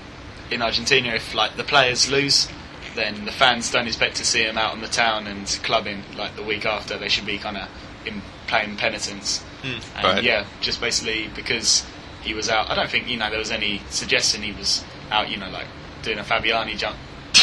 in 0.51 0.63
Argentina 0.63 1.11
if, 1.11 1.35
like, 1.35 1.57
the 1.57 1.65
players 1.65 2.11
lose, 2.11 2.49
then 2.95 3.25
the 3.25 3.33
fans 3.33 3.71
don't 3.71 3.87
expect 3.87 4.17
to 4.17 4.25
see 4.25 4.45
them 4.45 4.59
out 4.59 4.73
on 4.73 4.81
the 4.81 4.89
town 4.89 5.27
and 5.27 5.47
clubbing, 5.63 6.05
like, 6.17 6.37
the 6.37 6.43
week 6.43 6.65
after. 6.65 6.99
They 6.99 7.09
should 7.09 7.27
be 7.27 7.39
kind 7.39 7.57
of 7.57 7.69
in 8.07 8.23
playing 8.47 8.77
penitence. 8.77 9.43
Hmm. 9.63 9.79
and, 9.97 10.05
right. 10.05 10.23
yeah, 10.23 10.45
just 10.61 10.81
basically 10.81 11.29
because 11.35 11.87
he 12.23 12.35
was 12.35 12.49
out. 12.49 12.71
I 12.71 12.75
don't 12.75 12.91
think, 12.91 13.09
you 13.09 13.17
know, 13.17 13.31
there 13.31 13.39
was 13.39 13.51
any 13.51 13.81
suggestion 13.91 14.43
he 14.43 14.53
was 14.53 14.85
out, 15.11 15.31
you 15.31 15.37
know, 15.37 15.51
like, 15.51 15.67
doing 16.03 16.19
a 16.19 16.23
Fabbiani 16.23 16.77
jump, 16.77 16.97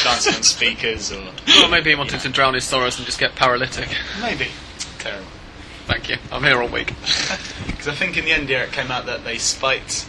dancing 0.03 0.35
on 0.35 0.43
speakers, 0.43 1.11
or 1.11 1.21
Well, 1.47 1.69
maybe 1.69 1.89
he 1.89 1.95
wanted 1.95 2.19
to 2.21 2.29
drown 2.29 2.53
his 2.53 2.63
sorrows 2.63 2.97
and 2.97 3.05
just 3.05 3.19
get 3.19 3.35
paralytic. 3.35 3.89
maybe. 4.21 4.47
Terrible. 4.99 5.25
Thank 5.85 6.09
you. 6.09 6.17
I'm 6.31 6.43
here 6.43 6.61
all 6.61 6.69
week. 6.69 6.93
Because 7.79 7.87
I 7.93 7.95
think 7.95 8.17
in 8.17 8.25
the 8.25 8.31
end, 8.33 8.49
yeah, 8.49 8.63
it 8.63 8.73
came 8.73 8.91
out 8.91 9.05
that 9.05 9.23
they 9.23 9.37
spiked 9.37 10.05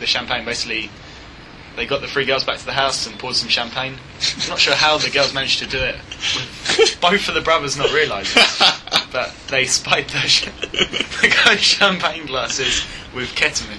the 0.00 0.06
champagne. 0.06 0.44
Basically, 0.44 0.90
they 1.74 1.86
got 1.86 2.02
the 2.02 2.06
three 2.06 2.26
girls 2.26 2.44
back 2.44 2.58
to 2.58 2.66
the 2.66 2.74
house 2.74 3.06
and 3.06 3.18
poured 3.18 3.36
some 3.36 3.48
champagne. 3.48 3.94
I'm 4.42 4.48
not 4.50 4.58
sure 4.58 4.74
how 4.74 4.98
the 4.98 5.08
girls 5.08 5.32
managed 5.32 5.60
to 5.60 5.66
do 5.66 5.78
it. 5.78 5.94
With 6.78 6.98
both 7.00 7.26
of 7.28 7.34
the 7.34 7.40
brothers 7.40 7.78
not 7.78 7.90
realising, 7.94 8.42
but 9.12 9.34
they 9.48 9.64
spiked 9.64 10.12
the, 10.12 10.18
sh- 10.28 10.50
the 10.60 11.34
guy's 11.46 11.60
champagne 11.62 12.26
glasses 12.26 12.84
with 13.14 13.30
ketamine. 13.34 13.78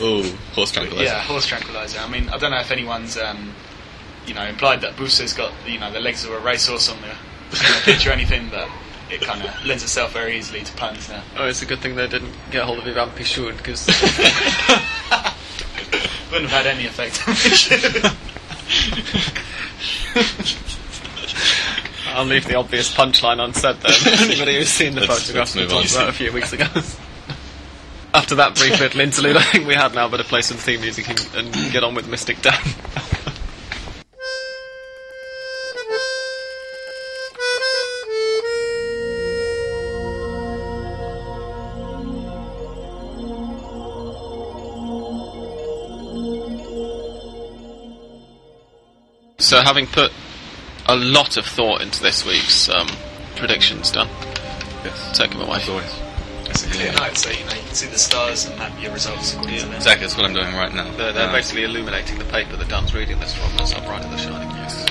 Oh, 0.00 0.22
horse 0.54 0.72
tranquilizer. 0.72 1.04
Yeah, 1.04 1.20
horse 1.20 1.46
tranquilizer. 1.46 1.98
I 1.98 2.08
mean, 2.08 2.28
I 2.28 2.38
don't 2.38 2.50
know 2.50 2.58
if 2.60 2.70
anyone's, 2.70 3.16
um, 3.18 3.52
you 4.26 4.34
know, 4.34 4.44
implied 4.44 4.80
that 4.82 4.96
Busse's 4.96 5.32
got, 5.32 5.52
you 5.66 5.78
know, 5.78 5.90
the 5.90 6.00
legs 6.00 6.24
of 6.24 6.32
a 6.32 6.38
racehorse 6.38 6.88
on 6.90 7.00
the, 7.00 7.08
on 7.10 7.16
the 7.50 7.80
pitch 7.84 8.06
or 8.06 8.10
anything, 8.10 8.48
but 8.50 8.68
it 9.10 9.20
kind 9.22 9.42
of 9.42 9.64
lends 9.66 9.82
itself 9.82 10.12
very 10.12 10.36
easily 10.38 10.62
to 10.62 10.72
puns 10.74 11.08
now. 11.08 11.22
Oh, 11.36 11.48
it's 11.48 11.62
a 11.62 11.66
good 11.66 11.80
thing 11.80 11.96
they 11.96 12.06
didn't 12.06 12.32
get 12.50 12.64
hold 12.64 12.78
of 12.78 12.86
Ivan 12.86 13.08
Pichud, 13.10 13.56
because 13.56 13.86
Wouldn't 16.30 16.50
have 16.50 16.64
had 16.64 16.66
any 16.66 16.86
effect 16.86 17.26
on 17.26 17.34
me. 17.34 18.10
I'll 22.14 22.24
leave 22.24 22.46
the 22.46 22.56
obvious 22.56 22.92
punchline 22.94 23.42
unsaid 23.42 23.76
there. 23.76 23.92
Anybody 24.28 24.56
who's 24.58 24.68
seen 24.68 24.94
the 24.94 25.02
Let's- 25.02 25.20
photographs 25.22 25.54
we 25.54 25.66
talked 25.66 25.90
about 25.92 26.08
a 26.08 26.12
few 26.12 26.32
weeks 26.32 26.52
ago. 26.52 26.66
After 28.14 28.34
that 28.36 28.54
brief 28.56 28.80
little 28.80 29.00
interlude, 29.00 29.36
I 29.36 29.42
think 29.42 29.66
we 29.66 29.74
had 29.74 29.94
now 29.94 30.08
better 30.08 30.24
play 30.24 30.40
some 30.40 30.56
theme 30.56 30.80
music 30.80 31.08
and, 31.08 31.28
and 31.34 31.72
get 31.72 31.84
on 31.84 31.94
with 31.94 32.08
Mystic 32.08 32.40
Dan. 32.42 32.58
So, 49.40 49.62
having 49.62 49.86
put 49.86 50.12
a 50.86 50.96
lot 50.96 51.36
of 51.36 51.46
thought 51.46 51.80
into 51.80 52.02
this 52.02 52.26
week's 52.26 52.68
um, 52.68 52.88
predictions, 53.36 53.92
Dan, 53.92 54.08
Yes. 54.84 55.16
take 55.16 55.30
them 55.30 55.40
away. 55.42 55.58
As 55.58 55.68
always. 55.68 56.07
It's 56.50 56.64
a 56.64 56.70
clear 56.70 56.92
night, 56.92 57.16
so 57.16 57.30
you 57.30 57.44
know 57.44 57.54
you 57.54 57.62
can 57.62 57.74
see 57.74 57.86
the 57.88 57.98
stars 57.98 58.46
and 58.46 58.58
map 58.58 58.72
your 58.80 58.92
results 58.92 59.34
according 59.34 59.58
to 59.58 59.66
them. 59.66 59.74
Exactly, 59.74 60.06
that's 60.06 60.16
what 60.16 60.26
I'm 60.26 60.34
doing 60.34 60.54
right 60.54 60.74
now. 60.74 60.90
They're, 60.96 61.12
they're 61.12 61.32
basically 61.32 61.64
illuminating 61.64 62.18
the 62.18 62.24
paper 62.24 62.56
that 62.56 62.68
Dan's 62.68 62.94
reading 62.94 63.18
this 63.20 63.34
from 63.34 63.58
as 63.58 63.74
I'm 63.74 63.84
writing 63.84 64.10
the 64.10 64.16
Shining. 64.16 64.50
Yes. 64.56 64.86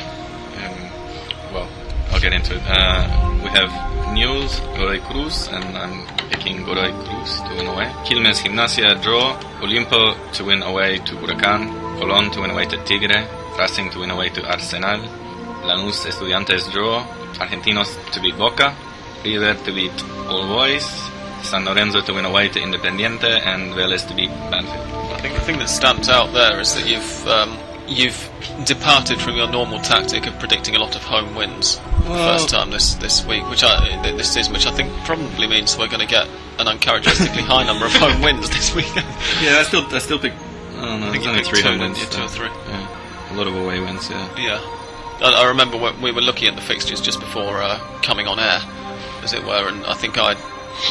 Um, 0.57 1.53
well, 1.53 1.69
I'll 2.11 2.19
get 2.19 2.33
into 2.33 2.55
it. 2.55 2.61
Uh, 2.65 3.39
we 3.43 3.49
have 3.49 3.71
Newell's, 4.13 4.59
Godoy 4.77 4.99
Cruz, 5.01 5.47
and 5.49 5.77
I'm 5.77 6.07
picking 6.29 6.63
Godoy 6.63 6.91
Cruz 7.05 7.41
to 7.41 7.49
win 7.55 7.67
away. 7.67 7.85
Quilmes 8.05 8.41
Gimnasia 8.41 9.01
draw, 9.01 9.37
Olimpo 9.61 10.15
to 10.33 10.43
win 10.45 10.61
away 10.63 10.97
to 10.99 11.15
Huracán, 11.15 11.69
Colón 11.99 12.31
to 12.33 12.41
win 12.41 12.51
away 12.51 12.65
to 12.65 12.77
Tigre, 12.83 13.27
Racing 13.57 13.89
to 13.91 13.99
win 13.99 14.11
away 14.11 14.29
to 14.29 14.45
Arsenal, 14.47 14.99
Lanús 15.63 16.05
Estudiantes 16.05 16.71
draw, 16.71 17.03
Argentinos 17.39 17.89
to 18.11 18.21
beat 18.21 18.37
Boca, 18.37 18.75
River 19.25 19.55
to 19.65 19.71
beat 19.73 20.03
All 20.29 20.47
Boys, 20.47 20.85
San 21.47 21.65
Lorenzo 21.65 22.01
to 22.01 22.13
win 22.13 22.25
away 22.25 22.49
to 22.49 22.59
Independiente, 22.59 23.41
and 23.45 23.73
Vélez 23.73 24.07
to 24.07 24.13
beat 24.13 24.29
Banfield. 24.51 24.85
I 25.13 25.19
think 25.21 25.33
the 25.35 25.41
thing 25.41 25.57
that 25.59 25.69
stands 25.69 26.09
out 26.09 26.33
there 26.33 26.59
is 26.59 26.75
that 26.75 26.85
you've 26.87 27.27
um, 27.27 27.57
you've 27.87 28.29
departed 28.65 29.19
from 29.21 29.35
your 29.37 29.49
normal 29.49 29.79
tactic 29.79 30.27
of 30.27 30.37
predicting 30.39 30.75
a 30.75 30.79
lot 30.79 30.95
of 30.95 31.03
home 31.03 31.35
wins 31.35 31.77
for 31.79 31.83
the 32.03 32.09
Well- 32.09 32.37
first 32.37 32.49
time 32.49 32.69
this 32.71 32.95
this 32.95 33.25
week, 33.25 33.49
which 33.49 33.63
I 33.63 34.01
this 34.15 34.31
season, 34.33 34.53
which 34.53 34.67
I 34.67 34.71
think 34.71 34.91
probably 35.05 35.47
means 35.47 35.77
we're 35.77 35.87
going 35.87 36.01
to 36.05 36.13
get 36.13 36.27
an 36.59 36.67
uncharacteristically 36.67 37.43
high 37.43 37.63
number 37.65 37.85
of 37.85 37.93
home 37.93 38.21
wins 38.21 38.49
this 38.49 38.75
weekend. 38.75 39.05
Yeah, 39.41 39.59
I 39.59 39.63
still, 39.63 39.85
I 39.95 39.99
still 39.99 40.19
pick. 40.19 40.33
I 40.77 40.81
don't 40.85 40.99
know. 41.01 41.07
I 41.09 41.11
think 41.11 41.25
only 41.27 41.43
three 41.43 41.61
two, 41.61 41.67
home 41.69 41.79
wins. 41.79 42.07
Two 42.09 42.21
or 42.23 42.27
three. 42.27 42.49
Yeah, 42.67 43.31
a 43.31 43.33
lot 43.35 43.47
of 43.47 43.55
away 43.55 43.79
wins. 43.79 44.09
Yeah. 44.09 44.27
Yeah. 44.37 44.59
I, 45.21 45.43
I 45.43 45.47
remember 45.47 45.77
when 45.77 46.01
we 46.01 46.11
were 46.11 46.21
looking 46.21 46.47
at 46.47 46.55
the 46.55 46.61
fixtures 46.61 46.99
just 47.01 47.19
before 47.19 47.61
uh, 47.61 47.79
coming 48.03 48.27
on 48.27 48.37
air 48.39 48.59
as 49.23 49.33
it 49.33 49.43
were. 49.45 49.67
And 49.69 49.85
I 49.85 49.93
think 49.93 50.17
I 50.17 50.35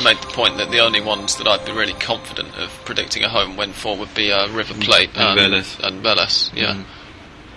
made 0.04 0.16
the 0.18 0.28
point 0.28 0.56
that 0.58 0.70
the 0.70 0.80
only 0.80 1.00
ones 1.00 1.36
that 1.36 1.46
I'd 1.46 1.64
be 1.64 1.72
really 1.72 1.92
confident 1.94 2.56
of 2.58 2.70
predicting 2.84 3.22
a 3.24 3.28
home 3.28 3.56
win 3.56 3.72
for 3.72 3.96
would 3.96 4.14
be 4.14 4.32
uh, 4.32 4.48
River 4.48 4.74
Plate 4.74 5.10
And 5.14 5.38
and 5.38 5.52
Vélez. 5.54 5.78
and 5.80 6.04
Vélez, 6.04 6.54
yeah. 6.54 6.82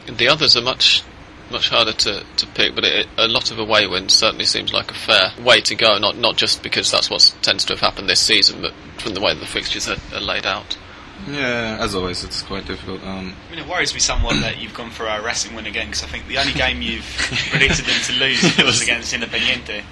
Mm. 0.07 0.17
The 0.17 0.27
others 0.27 0.55
are 0.57 0.61
much 0.61 1.03
much 1.51 1.69
harder 1.69 1.91
to, 1.93 2.23
to 2.38 2.45
pick, 2.47 2.75
but 2.75 2.84
it, 2.84 3.07
a 3.17 3.27
lot 3.27 3.49
of 3.49 3.57
away 3.57 3.88
wins 3.88 4.13
certainly 4.13 4.45
seems 4.45 4.71
like 4.71 4.91
a 4.91 4.93
fair 4.93 5.32
way 5.43 5.61
to 5.61 5.73
go. 5.75 5.97
Not 5.97 6.17
not 6.17 6.36
just 6.38 6.61
because 6.63 6.91
that's 6.91 7.09
what 7.09 7.34
tends 7.41 7.65
to 7.65 7.73
have 7.73 7.80
happened 7.80 8.07
this 8.09 8.19
season, 8.19 8.61
but 8.61 8.73
from 9.01 9.13
the 9.15 9.21
way 9.21 9.34
that 9.34 9.39
the 9.39 9.47
fixtures 9.47 9.89
are, 9.89 9.97
are 10.13 10.21
laid 10.21 10.45
out. 10.45 10.77
Yeah, 11.27 11.77
as 11.82 11.95
always, 11.95 12.23
it's 12.23 12.41
quite 12.43 12.65
difficult. 12.65 13.03
Um, 13.03 13.34
I 13.47 13.51
mean, 13.51 13.59
it 13.59 13.67
worries 13.67 13.93
me 13.93 13.99
somewhat 13.99 14.39
that 14.41 14.59
you've 14.61 14.73
gone 14.73 14.89
for 14.89 15.05
a 15.05 15.21
Racing 15.21 15.53
win 15.53 15.65
again 15.65 15.88
because 15.88 16.03
I 16.03 16.07
think 16.07 16.27
the 16.27 16.38
only 16.38 16.53
game 16.53 16.82
you've 16.82 17.03
predicted 17.49 17.86
them 17.86 17.99
to 18.03 18.13
lose 18.13 18.41
was 18.63 18.82
against 18.82 19.13
Independiente, 19.13 19.84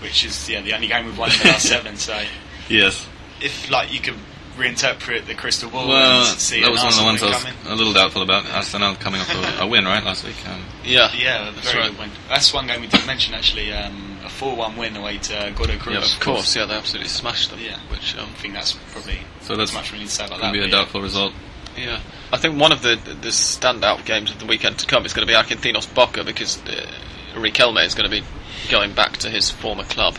which 0.00 0.24
is 0.24 0.48
yeah 0.48 0.60
the 0.60 0.72
only 0.74 0.88
game 0.88 1.06
we've 1.06 1.18
won 1.18 1.30
in 1.30 1.38
the 1.38 1.44
last 1.48 1.68
seven. 1.68 1.96
So 1.96 2.20
yes. 2.68 3.06
if 3.40 3.70
like 3.70 3.92
you 3.92 4.00
could 4.00 4.14
reinterpret 4.56 5.26
the 5.26 5.34
crystal 5.34 5.70
ball 5.70 5.88
Well, 5.88 6.20
and 6.28 6.38
see 6.38 6.60
that 6.60 6.70
was 6.70 6.82
one 6.82 6.92
of 6.92 6.98
the 6.98 7.04
ones 7.04 7.22
I 7.22 7.28
was 7.28 7.42
coming. 7.44 7.54
a 7.66 7.74
little 7.74 7.92
doubtful 7.94 8.20
about. 8.22 8.46
Arsenal 8.50 8.94
coming 8.96 9.20
off 9.20 9.58
a, 9.60 9.62
a 9.62 9.66
win, 9.66 9.84
right, 9.86 10.04
last 10.04 10.24
week. 10.24 10.36
Um, 10.46 10.62
Yeah, 10.84 11.10
Yeah, 11.16 11.50
That's 11.54 11.70
very 11.70 11.84
right. 11.84 11.90
good 11.92 11.98
win. 12.00 12.10
That's 12.28 12.52
one 12.52 12.66
game 12.66 12.80
we 12.82 12.86
didn't 12.88 13.06
mention 13.06 13.32
actually. 13.34 13.72
Um, 13.72 14.18
a 14.24 14.28
four-one 14.28 14.76
win 14.76 14.96
away 14.96 15.16
to 15.16 15.52
Godoy 15.56 15.78
Cruz. 15.78 15.94
yeah, 15.94 16.02
of 16.16 16.20
course. 16.20 16.54
Yeah, 16.54 16.66
they 16.66 16.74
absolutely 16.74 17.08
smashed 17.08 17.50
them. 17.50 17.58
Yeah. 17.60 17.78
which 17.90 18.14
um, 18.18 18.28
I 18.28 18.32
think 18.34 18.52
that's 18.54 18.72
probably 18.92 19.20
so 19.40 19.56
that's 19.56 19.70
as 19.70 19.74
much 19.74 19.92
we 19.92 19.98
need 19.98 20.08
to 20.08 20.10
say 20.12 20.26
about 20.26 20.40
that. 20.40 20.48
to 20.48 20.52
be 20.52 20.58
a 20.58 20.62
but 20.62 20.70
yeah. 20.70 20.76
doubtful 20.76 21.00
result. 21.00 21.32
Yeah, 21.78 22.00
I 22.32 22.36
think 22.36 22.60
one 22.60 22.72
of 22.72 22.82
the 22.82 22.96
the 22.96 23.28
standout 23.28 24.04
games 24.04 24.30
of 24.30 24.40
the 24.40 24.46
weekend 24.46 24.78
to 24.80 24.86
come 24.86 25.06
is 25.06 25.14
going 25.14 25.26
to 25.26 25.32
be 25.32 25.36
Argentinos 25.38 25.92
Boca 25.94 26.22
because 26.24 26.58
uh, 26.66 26.86
Riquelme 27.34 27.82
is 27.86 27.94
going 27.94 28.10
to 28.10 28.20
be 28.20 28.26
going 28.70 28.92
back 28.92 29.16
to 29.18 29.30
his 29.30 29.50
former 29.50 29.84
club. 29.84 30.16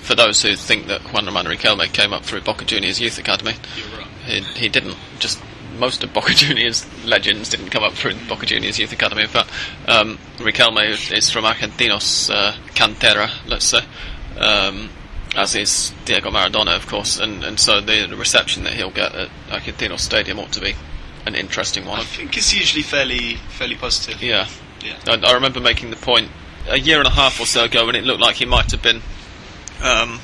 For 0.00 0.14
those 0.14 0.42
who 0.42 0.56
think 0.56 0.88
that 0.88 1.00
Juan 1.12 1.26
Roman 1.26 1.46
Riquelme 1.46 1.92
came 1.92 2.12
up 2.12 2.24
through 2.24 2.40
Boca 2.40 2.64
Juniors 2.64 3.00
Youth 3.00 3.18
Academy, 3.18 3.54
You're 3.76 4.04
he, 4.24 4.40
he 4.58 4.68
didn't. 4.68 4.96
Just 5.18 5.40
most 5.78 6.02
of 6.02 6.12
Boca 6.12 6.32
Juniors 6.34 6.86
legends 7.04 7.48
didn't 7.48 7.70
come 7.70 7.84
up 7.84 7.92
through 7.92 8.14
Boca 8.28 8.46
Juniors 8.46 8.78
Youth 8.78 8.92
Academy. 8.92 9.22
In 9.22 9.28
fact, 9.28 9.50
um, 9.86 10.18
Riquelme 10.38 11.12
is 11.12 11.30
from 11.30 11.44
Argentinos 11.44 12.30
uh, 12.34 12.52
Cantera, 12.74 13.30
let's 13.46 13.64
say. 13.64 13.80
Um, 14.36 14.90
as 15.34 15.54
is 15.54 15.92
Diego 16.04 16.30
Maradona, 16.30 16.76
of 16.76 16.86
course, 16.86 17.18
and, 17.18 17.42
and 17.42 17.58
so 17.58 17.80
the, 17.80 18.06
the 18.06 18.16
reception 18.16 18.64
that 18.64 18.74
he'll 18.74 18.90
get 18.90 19.14
at 19.14 19.28
Argentinos 19.48 20.00
Stadium 20.00 20.38
ought 20.38 20.52
to 20.52 20.60
be 20.60 20.74
an 21.26 21.34
interesting 21.34 21.86
one. 21.86 22.00
I 22.00 22.04
think 22.04 22.36
it's 22.36 22.52
usually 22.54 22.82
fairly 22.82 23.36
fairly 23.48 23.76
positive. 23.76 24.22
Yeah, 24.22 24.48
Yeah. 24.82 24.98
I, 25.06 25.30
I 25.30 25.32
remember 25.32 25.60
making 25.60 25.90
the 25.90 25.96
point 25.96 26.28
a 26.68 26.78
year 26.78 26.98
and 26.98 27.06
a 27.06 27.10
half 27.10 27.40
or 27.40 27.46
so 27.46 27.64
ago 27.64 27.86
when 27.86 27.94
it 27.94 28.04
looked 28.04 28.20
like 28.20 28.36
he 28.36 28.44
might 28.46 28.70
have 28.70 28.82
been 28.82 29.02
um, 29.82 30.20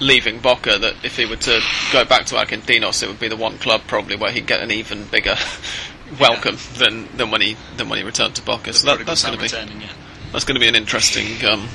leaving 0.00 0.38
Boca. 0.38 0.78
That 0.78 0.94
if 1.04 1.16
he 1.16 1.26
were 1.26 1.36
to 1.36 1.60
go 1.92 2.04
back 2.04 2.26
to 2.26 2.36
Argentinos, 2.36 3.02
it 3.02 3.08
would 3.08 3.20
be 3.20 3.28
the 3.28 3.36
one 3.36 3.58
club 3.58 3.82
probably 3.86 4.16
where 4.16 4.30
he'd 4.32 4.46
get 4.46 4.60
an 4.60 4.70
even 4.70 5.04
bigger 5.04 5.36
welcome 6.20 6.56
than, 6.76 7.08
than 7.16 7.30
when 7.30 7.40
he 7.40 7.56
than 7.76 7.88
when 7.88 7.98
he 7.98 8.04
returned 8.04 8.34
to 8.36 8.42
Boca. 8.42 8.72
So 8.72 8.94
that, 8.96 9.06
that's 9.06 9.24
going 9.24 9.38
to 9.38 9.42
be 9.42 9.48
yeah. 9.48 9.92
that's 10.32 10.44
going 10.44 10.56
to 10.56 10.60
be 10.60 10.68
an 10.68 10.74
interesting 10.74 11.44
um, 11.48 11.68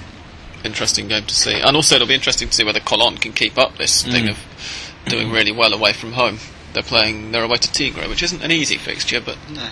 interesting 0.64 1.08
game 1.08 1.24
to 1.26 1.36
see, 1.36 1.54
and 1.60 1.76
also 1.76 1.96
it'll 1.96 2.08
be 2.08 2.16
interesting 2.16 2.50
to 2.50 2.54
see 2.56 2.64
whether 2.64 2.80
Colón 2.80 3.20
can 3.20 3.32
keep 3.34 3.58
up 3.58 3.78
this 3.78 4.04
thing 4.04 4.30
of 4.30 4.38
doing 5.08 5.32
really 5.32 5.52
well 5.52 5.74
away 5.74 5.94
from 5.94 6.14
home. 6.14 6.40
They're 6.74 6.84
playing 6.84 7.32
they're 7.32 7.44
away 7.44 7.58
to 7.58 7.72
Tigre, 7.72 8.08
which 8.08 8.22
isn't 8.24 8.44
an 8.44 8.52
easy 8.52 8.78
fixture, 8.78 9.22
but 9.22 9.38
No. 9.50 9.70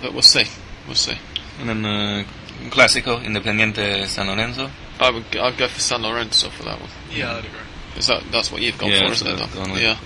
but 0.00 0.12
we'll 0.12 0.22
see, 0.22 0.44
we'll 0.86 0.94
see. 0.94 1.18
And 1.60 1.68
then 1.68 1.84
uh, 1.84 2.24
Clásico, 2.70 3.22
Independiente 3.24 4.06
San 4.06 4.26
Lorenzo. 4.26 4.70
I 5.00 5.10
would 5.10 5.30
g- 5.30 5.38
I'd 5.38 5.56
go 5.56 5.68
for 5.68 5.80
San 5.80 6.02
Lorenzo 6.02 6.50
for 6.50 6.64
that 6.64 6.80
one. 6.80 6.90
Yeah, 7.10 7.32
I'd 7.36 7.44
agree. 7.44 7.58
Is 7.96 8.06
that 8.08 8.22
that's 8.30 8.50
what 8.52 8.62
you've 8.62 8.78
gone 8.78 8.90
Yeah, 8.90 8.98
for, 9.00 9.08
that's 9.08 9.22
isn't 9.22 9.34
it? 9.34 9.40
what 9.40 9.54
gone 9.54 9.72
with. 9.72 9.82
Yeah. 9.82 9.96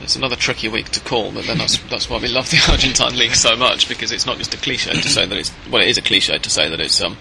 It's 0.00 0.14
another 0.16 0.36
tricky 0.36 0.68
week 0.68 0.90
to 0.90 1.00
call, 1.00 1.32
but 1.32 1.44
then 1.46 1.58
that's 1.58 1.78
that's 1.88 2.08
why 2.08 2.18
we 2.18 2.28
love 2.28 2.48
the 2.50 2.60
Argentine 2.70 3.16
league 3.16 3.34
so 3.34 3.56
much 3.56 3.88
because 3.88 4.12
it's 4.12 4.26
not 4.26 4.38
just 4.38 4.54
a 4.54 4.56
cliche 4.56 4.92
to 4.92 5.08
say 5.08 5.26
that 5.26 5.36
it's 5.38 5.52
well, 5.70 5.82
it 5.82 5.88
is 5.88 5.98
a 5.98 6.02
cliche 6.02 6.38
to 6.38 6.50
say 6.50 6.68
that 6.68 6.80
it's 6.80 7.00
um 7.00 7.16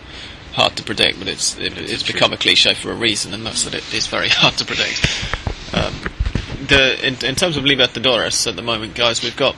hard 0.54 0.76
to 0.76 0.84
predict, 0.84 1.18
but 1.20 1.28
it's 1.28 1.58
it, 1.58 1.78
it's 1.78 2.04
true. 2.04 2.14
become 2.14 2.34
a 2.34 2.38
cliche 2.38 2.74
for 2.76 2.92
a 2.92 2.96
reason, 2.96 3.34
and 3.34 3.46
that's 3.46 3.64
that 3.64 3.74
it 3.74 3.94
is 3.94 4.08
very 4.08 4.30
hard 4.42 4.54
to 4.58 4.66
predict. 4.66 5.06
Um, 5.74 5.94
the 6.68 7.06
in, 7.08 7.14
in 7.26 7.36
terms 7.36 7.58
of 7.58 7.64
Libertadores 7.64 8.46
at 8.48 8.56
the 8.56 8.62
moment, 8.62 8.94
guys, 8.96 9.24
we've 9.24 9.36
got 9.38 9.56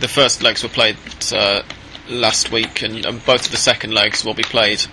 the 0.00 0.08
first 0.08 0.42
legs 0.42 0.62
were 0.64 0.68
played 0.68 0.96
uh, 1.32 1.62
last 2.08 2.50
week, 2.50 2.82
and, 2.82 3.04
and 3.04 3.24
both 3.24 3.46
of 3.46 3.50
the 3.50 3.56
second 3.56 3.92
legs 3.92 4.24
will 4.24 4.34
be 4.34 4.42
played. 4.42 4.84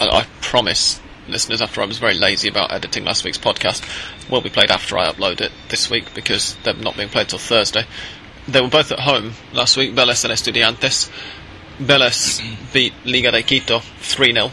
I, 0.00 0.08
I 0.08 0.26
promise 0.40 1.00
listeners, 1.28 1.62
after 1.62 1.82
I 1.82 1.86
was 1.86 1.98
very 1.98 2.14
lazy 2.14 2.48
about 2.48 2.72
editing 2.72 3.04
last 3.04 3.24
week's 3.24 3.38
podcast, 3.38 3.82
will 4.30 4.40
be 4.40 4.50
played 4.50 4.70
after 4.70 4.98
I 4.98 5.10
upload 5.10 5.40
it 5.40 5.52
this 5.68 5.90
week 5.90 6.14
because 6.14 6.56
they're 6.62 6.74
not 6.74 6.96
being 6.96 7.08
played 7.08 7.28
till 7.28 7.38
Thursday. 7.38 7.84
They 8.48 8.60
were 8.60 8.68
both 8.68 8.92
at 8.92 9.00
home 9.00 9.32
last 9.52 9.76
week, 9.76 9.94
Vélez 9.94 10.24
and 10.24 10.32
Estudiantes. 10.32 11.10
Vélez 11.78 12.40
beat 12.72 12.92
Liga 13.04 13.32
de 13.32 13.42
Quito 13.42 13.80
3 13.80 14.32
0. 14.32 14.50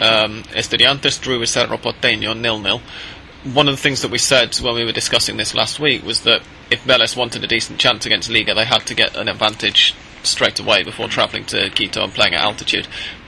Um, 0.00 0.42
Estudiantes 0.54 1.20
drew 1.20 1.40
with 1.40 1.48
Cerro 1.48 1.76
Porteño 1.76 2.40
0 2.40 2.62
0. 2.62 2.80
One 3.54 3.68
of 3.68 3.76
the 3.76 3.80
things 3.80 4.02
that 4.02 4.10
we 4.10 4.18
said 4.18 4.54
when 4.56 4.74
we 4.74 4.84
were 4.84 4.92
discussing 4.92 5.36
this 5.36 5.54
last 5.54 5.78
week 5.78 6.04
was 6.04 6.22
that 6.22 6.42
if 6.70 6.84
Vélez 6.84 7.16
wanted 7.16 7.44
a 7.44 7.46
decent 7.46 7.78
chance 7.78 8.04
against 8.04 8.28
Liga, 8.28 8.54
they 8.54 8.64
had 8.64 8.86
to 8.86 8.94
get 8.94 9.16
an 9.16 9.28
advantage 9.28 9.94
straight 10.28 10.58
away 10.60 10.82
before 10.82 11.08
travelling 11.08 11.44
to 11.46 11.70
Quito 11.70 12.02
and 12.04 12.12
playing 12.12 12.34
at 12.34 12.42
altitude. 12.42 12.86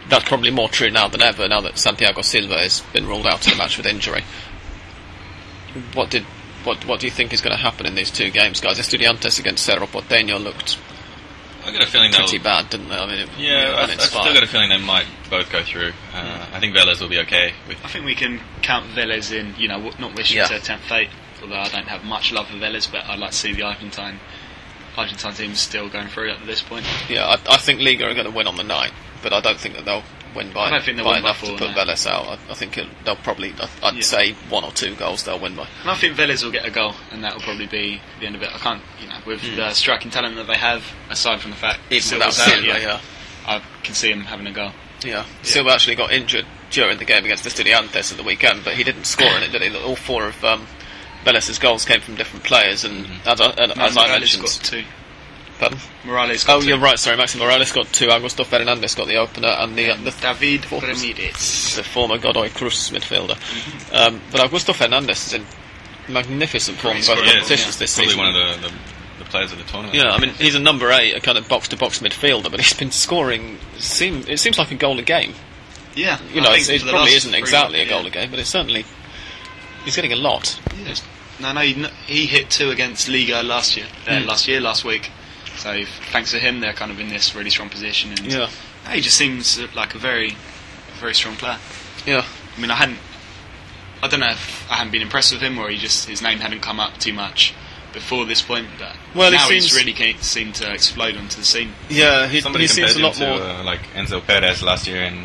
That's 0.08 0.28
probably 0.28 0.50
more 0.50 0.68
true 0.68 0.90
now 0.90 1.08
than 1.08 1.22
ever, 1.22 1.46
now 1.48 1.60
that 1.60 1.78
Santiago 1.78 2.22
Silva 2.22 2.58
has 2.58 2.80
been 2.92 3.06
ruled 3.06 3.26
out 3.26 3.44
of 3.46 3.52
the 3.52 3.56
match 3.56 3.76
with 3.76 3.86
injury. 3.86 4.22
What 5.94 6.10
did 6.10 6.24
what 6.64 6.84
what 6.86 7.00
do 7.00 7.06
you 7.06 7.12
think 7.12 7.32
is 7.32 7.40
going 7.40 7.56
to 7.56 7.62
happen 7.62 7.86
in 7.86 7.94
these 7.94 8.10
two 8.10 8.30
games, 8.30 8.60
guys? 8.60 8.78
Estudiantes 8.78 9.38
against 9.38 9.64
Cerro 9.64 9.86
Porteño 9.86 10.42
looked 10.42 10.78
I 11.64 11.72
got 11.72 11.82
a 11.82 11.86
feeling 11.86 12.10
pretty 12.12 12.38
they'll. 12.38 12.44
bad, 12.44 12.70
didn't 12.70 12.88
they? 12.88 12.96
I 12.96 13.06
mean, 13.06 13.18
it, 13.20 13.28
Yeah, 13.38 13.74
I, 13.76 13.82
I 13.92 13.96
still 13.98 14.24
got 14.34 14.42
a 14.42 14.46
feeling 14.46 14.70
they 14.70 14.78
might 14.78 15.04
both 15.28 15.52
go 15.52 15.62
through. 15.62 15.92
Uh, 16.12 16.46
I 16.52 16.58
think 16.58 16.74
Vélez 16.74 17.00
will 17.02 17.08
be 17.10 17.18
okay 17.20 17.52
with 17.68 17.76
I 17.84 17.88
think 17.88 18.04
we 18.06 18.14
can 18.14 18.40
count 18.62 18.86
Vélez 18.94 19.30
in, 19.30 19.54
you 19.58 19.68
know, 19.68 19.90
not 19.98 20.14
wishing 20.16 20.38
Yeah. 20.38 20.46
to 20.46 20.58
tempt 20.58 20.86
fate, 20.86 21.10
although 21.42 21.56
I 21.56 21.68
don't 21.68 21.86
have 21.86 22.02
much 22.02 22.32
love 22.32 22.48
for 22.48 22.54
Vélez, 22.56 22.90
but 22.90 23.04
I'd 23.04 23.18
like 23.18 23.32
to 23.32 23.36
see 23.36 23.52
the 23.52 23.62
Argentine 23.62 24.18
Argentine 25.00 25.34
team 25.34 25.50
is 25.52 25.60
still 25.60 25.88
going 25.88 26.08
through 26.08 26.30
at 26.30 26.44
this 26.46 26.62
point. 26.62 26.84
Yeah, 27.08 27.26
I, 27.26 27.54
I 27.54 27.56
think 27.56 27.80
Liga 27.80 28.04
are 28.06 28.14
going 28.14 28.26
to 28.26 28.32
win 28.32 28.46
on 28.46 28.56
the 28.56 28.64
night, 28.64 28.92
but 29.22 29.32
I 29.32 29.40
don't 29.40 29.58
think 29.58 29.74
that 29.76 29.84
they'll 29.84 30.02
win 30.34 30.52
by, 30.52 30.66
I 30.66 30.70
don't 30.70 30.84
think 30.84 30.96
they'll 30.96 31.04
by 31.06 31.14
win 31.14 31.22
by 31.22 31.28
enough 31.30 31.40
to 31.42 31.56
put 31.56 31.60
no. 31.60 31.74
Vélez 31.74 32.06
out. 32.06 32.26
I, 32.26 32.52
I 32.52 32.54
think 32.54 32.78
it, 32.78 32.86
they'll 33.04 33.16
probably, 33.16 33.52
I, 33.58 33.68
I'd 33.82 33.94
Yeah. 33.96 34.00
say 34.02 34.32
one 34.48 34.64
or 34.64 34.70
two 34.70 34.94
goals 34.94 35.24
they'll 35.24 35.40
win 35.40 35.56
by. 35.56 35.66
And 35.82 35.90
I 35.90 35.94
think 35.96 36.16
Vélez 36.16 36.44
will 36.44 36.52
get 36.52 36.64
a 36.66 36.70
goal, 36.70 36.94
and 37.10 37.24
that 37.24 37.34
will 37.34 37.42
probably 37.42 37.66
be 37.66 38.00
the 38.20 38.26
end 38.26 38.36
of 38.36 38.42
it. 38.42 38.54
I 38.54 38.58
can't, 38.58 38.82
you 39.00 39.08
know, 39.08 39.16
with 39.26 39.42
the 39.56 39.72
striking 39.72 40.10
talent 40.10 40.36
that 40.36 40.46
they 40.46 40.56
have, 40.56 40.84
aside 41.10 41.40
from 41.40 41.50
the 41.50 41.56
fact 41.56 41.80
Even 41.90 42.02
Silva's 42.02 42.38
without 42.38 42.48
out, 42.48 42.62
Silva, 42.62 42.80
yeah. 42.80 43.00
I 43.46 43.62
can 43.82 43.94
see 43.94 44.10
him 44.12 44.20
having 44.20 44.46
a 44.46 44.52
goal. 44.52 44.70
Yeah. 45.02 45.24
Silva 45.42 45.70
actually 45.70 45.96
got 45.96 46.12
injured 46.12 46.46
during 46.70 46.98
the 46.98 47.04
game 47.06 47.24
against 47.24 47.44
Estudiantes 47.44 48.12
at 48.12 48.16
the 48.18 48.22
weekend, 48.22 48.62
but 48.64 48.74
he 48.74 48.84
didn't 48.84 49.04
score 49.04 49.26
in 49.36 49.42
it, 49.42 49.50
did 49.50 49.62
he? 49.62 49.76
All 49.76 49.96
four 49.96 50.26
of 50.26 50.44
um, 50.44 50.66
Vélez's 51.24 51.58
goals 51.58 51.84
came 51.84 52.00
from 52.00 52.14
different 52.16 52.44
players, 52.44 52.84
and 52.84 53.06
as, 53.26 53.40
I, 53.40 53.50
and 53.50 53.76
No, 53.76 53.84
as 53.84 53.96
I 53.96 54.06
Moralez 54.08 54.20
mentioned... 54.20 54.42
got 54.44 54.50
two. 54.62 54.84
Pardon? 55.58 55.78
Moralez 56.04 56.46
got 56.46 56.56
Oh, 56.56 56.60
two. 56.62 56.68
you're 56.68 56.78
right, 56.78 56.98
sorry, 56.98 57.16
Maximo 57.18 57.44
Moralez 57.44 57.74
got 57.74 57.86
two, 57.92 58.06
Augusto 58.08 58.46
Fernandez 58.46 58.94
got 58.94 59.06
the 59.06 59.16
opener, 59.16 59.48
and 59.48 59.76
the, 59.76 59.92
the 60.02 60.14
David 60.22 60.64
Fourth 60.64 60.86
was- 60.88 61.02
Ramirez. 61.02 61.76
the 61.76 61.82
former 61.84 62.16
Godoy 62.18 62.48
Cruz 62.50 62.90
midfielder. 62.90 63.34
Mm-hmm. 63.36 63.94
Um, 63.94 64.20
but 64.32 64.40
Augusto 64.40 64.74
Fernandez 64.74 65.26
is 65.26 65.34
in 65.34 65.44
magnificent 66.08 66.78
form 66.78 66.96
in 66.96 67.02
Great 67.04 67.16
both 67.16 67.26
yeah, 67.26 67.32
competitions 67.32 67.78
this 67.78 67.94
probably 67.94 68.12
season. 68.12 68.24
one 68.24 68.34
of 68.34 68.62
the, 68.62 68.68
the, 68.68 68.74
the 69.18 69.24
players 69.30 69.52
of 69.52 69.58
the 69.58 69.64
tournament. 69.64 69.94
Yeah, 69.94 70.10
I 70.10 70.18
mean 70.18 70.30
he's 70.30 70.54
a 70.54 70.58
number 70.60 70.90
eight, 70.90 71.14
a 71.14 71.20
kind 71.20 71.38
of 71.38 71.48
box 71.48 71.68
to 71.68 71.76
box 71.76 71.98
midfielder, 72.00 72.50
but 72.50 72.58
he's 72.60 72.72
been 72.72 72.90
scoring. 72.90 73.58
Seem 73.78 74.24
it 74.26 74.38
seems 74.38 74.58
like 74.58 74.70
a 74.72 74.74
goal 74.74 74.98
a 74.98 75.02
game. 75.02 75.34
Yeah, 75.94 76.18
You 76.32 76.40
know, 76.40 76.52
it 76.52 76.82
probably 76.88 77.12
isn't 77.14 77.30
three- 77.30 77.38
exactly 77.38 77.80
a 77.80 77.84
yeah. 77.84 77.88
goal 77.90 78.06
a 78.06 78.10
game, 78.10 78.30
but 78.30 78.38
it's 78.38 78.48
certainly 78.50 78.84
he's 79.84 79.96
getting 79.96 80.12
a 80.12 80.16
lot. 80.16 80.60
Yeah. 80.84 80.94
No, 81.40 81.52
no, 81.52 81.60
he, 81.60 81.72
he 82.06 82.26
hit 82.26 82.50
two 82.50 82.70
against 82.70 83.08
Liga 83.08 83.42
last 83.42 83.76
year. 83.76 83.86
Uh, 84.06 84.20
Hmm. 84.20 84.26
Last 84.28 84.46
year, 84.46 84.60
last 84.60 84.84
week. 84.84 85.10
So 85.56 85.84
thanks 86.12 86.30
to 86.32 86.38
him, 86.38 86.60
they're 86.60 86.72
kind 86.74 86.90
of 86.90 86.98
in 87.00 87.08
this 87.08 87.34
really 87.34 87.50
strong 87.50 87.68
position. 87.68 88.10
And 88.12 88.20
Yeah, 88.32 88.48
he 88.90 89.00
just 89.00 89.16
seems 89.16 89.58
uh, 89.58 89.66
like 89.74 89.94
a 89.94 89.98
very, 89.98 90.36
very 90.98 91.14
strong 91.14 91.36
player. 91.36 91.58
yeah, 92.06 92.24
I 92.56 92.60
mean, 92.60 92.70
I 92.70 92.74
hadn't. 92.76 92.98
I 94.02 94.08
don't 94.08 94.20
know 94.20 94.30
if 94.30 94.70
I 94.70 94.76
hadn't 94.76 94.92
been 94.92 95.02
impressed 95.02 95.32
with 95.32 95.42
him, 95.42 95.58
or 95.58 95.68
he 95.68 95.76
just 95.76 96.08
his 96.08 96.22
name 96.22 96.38
hadn't 96.38 96.60
come 96.60 96.80
up 96.80 96.96
too 96.98 97.12
much 97.12 97.52
before 97.92 98.24
this 98.24 98.40
point. 98.40 98.66
But 98.78 98.96
Well, 99.14 99.30
he 99.30 99.36
now 99.36 99.48
he's 99.50 99.70
seems- 99.70 99.76
really 99.76 99.92
ca- 99.92 100.18
seemed 100.22 100.54
to 100.56 100.72
explode 100.72 101.16
onto 101.16 101.36
the 101.36 101.44
scene. 101.44 101.72
yeah. 101.90 102.26
He, 102.26 102.40
Somebody 102.40 102.64
he 102.64 102.68
seems 102.68 102.96
a 102.96 103.00
lot 103.00 103.16
him 103.18 103.28
more. 103.28 103.38
to 103.38 103.60
uh, 103.60 103.64
like 103.64 103.80
Enzo 103.94 104.24
Perez 104.26 104.62
last 104.62 104.86
year 104.86 105.02
in 105.02 105.24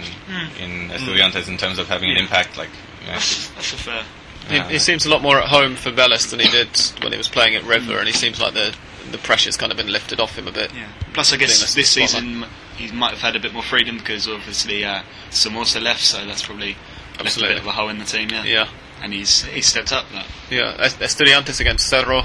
in 0.59 0.89
Estudiantes 0.89 1.47
in 1.47 1.57
terms 1.57 1.77
of 1.79 1.87
having 1.87 2.09
an 2.11 2.17
impact. 2.17 2.57
Like, 2.57 2.69
you 3.01 3.07
know, 3.07 3.13
That's, 3.13 3.49
that's 3.51 3.73
a 3.73 3.77
fair. 3.77 4.03
He, 4.49 4.59
he 4.73 4.79
seems 4.79 5.05
a 5.05 5.09
lot 5.09 5.21
more 5.21 5.39
at 5.39 5.47
home 5.49 5.75
for 5.75 5.91
Vélez 5.91 6.29
than 6.29 6.39
he 6.39 6.49
did 6.49 6.69
when 7.01 7.11
he 7.11 7.17
was 7.17 7.27
playing 7.27 7.55
at 7.55 7.63
River, 7.63 7.97
and 7.97 8.07
he 8.07 8.13
seems 8.13 8.39
like 8.39 8.53
the 8.53 8.75
the 9.11 9.17
pressure's 9.19 9.55
kind 9.55 9.71
of 9.71 9.77
been 9.77 9.91
lifted 9.91 10.19
off 10.19 10.35
him 10.37 10.47
a 10.47 10.51
bit. 10.51 10.73
Yeah. 10.73 10.87
Plus, 11.13 11.31
I 11.31 11.37
guess 11.37 11.73
this 11.75 11.89
season 11.89 12.45
he 12.75 12.91
might 12.91 13.11
have 13.11 13.21
had 13.21 13.35
a 13.35 13.39
bit 13.39 13.53
more 13.53 13.61
freedom 13.63 13.97
because 13.97 14.27
obviously 14.27 14.83
uh, 14.83 15.01
Samosa 15.29 15.81
left, 15.81 16.01
so 16.01 16.25
that's 16.25 16.43
probably 16.45 16.75
left 17.23 17.37
a 17.37 17.41
bit 17.41 17.57
of 17.57 17.65
a 17.65 17.71
hole 17.71 17.89
in 17.89 17.97
the 17.99 18.05
team. 18.05 18.29
Yeah. 18.29 18.43
Yeah, 18.43 18.67
and 19.01 19.13
he's 19.13 19.43
he 19.45 19.61
stepped 19.61 19.91
up. 19.93 20.05
That 20.11 20.25
Yeah, 20.49 20.75
Estudiantes 20.77 21.59
against 21.59 21.87
Cerro, 21.87 22.23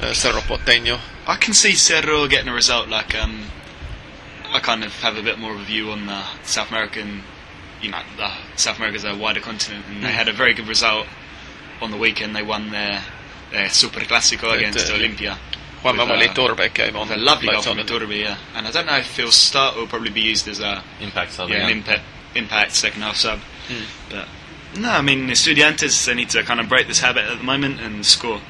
uh, 0.00 0.12
Cerro 0.12 0.40
Porteño. 0.40 0.98
I 1.26 1.36
can 1.36 1.54
see 1.54 1.72
Cerro 1.74 2.26
getting 2.28 2.48
a 2.48 2.54
result. 2.54 2.88
Like 2.88 3.14
um, 3.14 3.44
I 4.50 4.58
kind 4.60 4.84
of 4.84 4.92
have 5.00 5.16
a 5.16 5.22
bit 5.22 5.38
more 5.38 5.54
of 5.54 5.60
a 5.60 5.64
view 5.64 5.90
on 5.90 6.06
the 6.06 6.22
South 6.42 6.70
American, 6.70 7.22
you 7.82 7.90
know, 7.90 8.00
the 8.16 8.30
South 8.56 8.78
America 8.78 8.96
as 8.96 9.04
a 9.04 9.14
wider 9.16 9.40
continent, 9.40 9.84
and 9.88 10.02
they 10.02 10.08
Mm. 10.08 10.12
had 10.14 10.28
a 10.28 10.32
very 10.32 10.54
good 10.54 10.66
result 10.68 11.06
on 11.80 11.90
the 11.90 11.96
weekend. 11.96 12.34
They 12.34 12.42
won 12.42 12.70
their 12.70 13.02
their 13.52 13.68
Super 13.70 14.00
Clásico 14.00 14.50
They 14.52 14.58
against 14.64 14.86
did. 14.86 15.00
Olimpia. 15.00 15.38
Juan 15.82 15.96
Manuel 15.96 16.20
uh, 16.20 16.32
Iturbe 16.34 16.74
came 16.74 16.96
on. 16.96 17.10
A 17.12 17.16
lovely 17.16 17.46
goal 17.48 17.56
later 17.58 17.74
from 17.74 17.78
Iturbe, 17.78 18.18
yeah. 18.20 18.36
And 18.54 18.66
I 18.66 18.70
don't 18.70 18.86
know 18.86 18.96
if 18.96 19.16
he'll 19.16 19.30
start 19.30 19.76
or 19.76 19.86
probably 19.86 20.10
be 20.10 20.22
used 20.22 20.48
as 20.48 20.58
a 20.60 20.82
Impact 21.00 21.32
sub. 21.32 21.48
yeah, 21.48 21.58
yeah. 21.58 21.64
an 21.66 21.70
impact, 21.70 22.02
impact 22.34 22.72
second 22.72 23.02
half 23.02 23.16
sub. 23.16 23.38
Mm. 23.68 23.84
But 24.10 24.28
no, 24.80 24.90
I 24.90 25.02
mean, 25.02 25.28
Estudiantes 25.28 26.04
they 26.06 26.14
need 26.14 26.30
to 26.30 26.42
kind 26.42 26.60
of 26.60 26.68
break 26.68 26.88
this 26.88 27.00
habit 27.00 27.24
at 27.24 27.38
the 27.38 27.44
moment 27.44 27.80
and 27.80 28.04
score, 28.04 28.40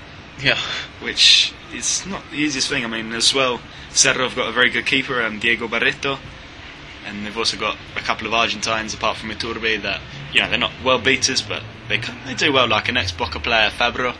Yeah, 0.43 0.59
which 1.01 1.53
is 1.75 2.07
not 2.07 2.23
the 2.31 2.37
easiest 2.39 2.69
thing. 2.69 2.85
I 2.85 2.89
mean, 2.89 3.13
as 3.13 3.35
well, 3.35 3.61
Cerro 3.91 4.25
have 4.29 4.37
got 4.37 4.49
a 4.49 4.53
very 4.53 4.71
good 4.71 4.87
keeper, 4.87 5.23
um, 5.23 5.39
Diego 5.39 5.69
Barreto, 5.69 6.19
and 7.07 7.27
they've 7.27 7.37
also 7.37 7.57
got 7.59 7.77
a 7.97 8.01
couple 8.01 8.27
of 8.27 8.33
Argentines 8.35 8.95
apart 8.95 9.19
from 9.19 9.31
Iturbe 9.31 9.83
that 9.83 10.01
you 10.37 10.43
know 10.43 10.51
they're 10.51 10.59
not 10.59 10.73
well 10.85 10.99
beaters, 10.99 11.41
but 11.43 11.63
they 11.89 12.01
c- 12.01 12.13
they 12.27 12.35
do 12.35 12.53
well. 12.53 12.69
Like 12.69 12.89
an 12.91 12.97
ex 12.99 13.11
Boca 13.11 13.41
player, 13.41 13.71
Fabbro, 13.71 14.15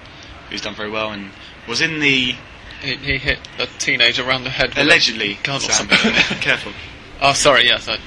who's 0.51 0.63
done 0.63 0.75
very 0.75 0.91
well 0.91 1.13
and 1.13 1.31
was 1.69 1.81
in 1.81 2.01
the 2.01 2.35
he, 2.81 2.95
he 2.97 3.19
hit 3.19 3.39
a 3.59 3.67
teenager 3.79 4.27
around 4.27 4.45
the 4.45 4.51
head. 4.51 4.71
with 4.71 4.79
a 4.79 4.83
allegedly. 4.83 5.39
gun 5.43 5.57
or 5.57 5.61
something. 5.61 5.97
Careful. 6.41 6.73
Oh, 7.21 7.33
sorry. 7.35 7.67
Yes, 7.67 7.87
I, 7.89 7.99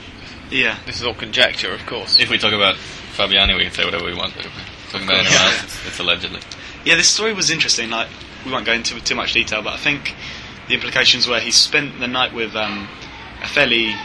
Yeah. 0.52 0.78
this 0.86 0.98
is 0.98 1.04
all 1.04 1.14
conjecture, 1.14 1.72
of 1.74 1.86
course. 1.86 2.20
If 2.20 2.30
we 2.30 2.38
talk 2.38 2.54
about 2.54 2.76
Fabbiani, 2.76 3.56
we 3.58 3.64
can 3.64 3.72
say 3.74 3.86
whatever 3.86 4.06
we 4.06 4.14
want. 4.16 4.36
But 4.36 4.46
if 4.46 4.56
we're 4.56 4.92
talking 4.92 5.08
about 5.08 5.20
anyone 5.20 5.34
Yeah. 5.34 5.46
else, 5.46 5.64
it's, 5.64 5.88
it's 5.88 6.00
allegedly. 6.00 6.40
Yeah, 6.86 6.96
this 6.96 7.08
story 7.10 7.34
was 7.34 7.50
interesting. 7.50 7.90
Like, 7.90 8.08
we 8.46 8.52
won't 8.52 8.66
go 8.66 8.74
into 8.74 9.00
too 9.02 9.16
much 9.16 9.34
detail, 9.34 9.62
but 9.64 9.74
I 9.74 9.78
think 9.78 10.16
the 10.68 10.76
implications 10.76 11.28
were 11.28 11.40
he 11.40 11.52
spent 11.52 12.00
the 12.00 12.08
night 12.08 12.34
with 12.34 12.56
um, 12.56 12.88
a 13.44 13.48
fairly 13.48 13.96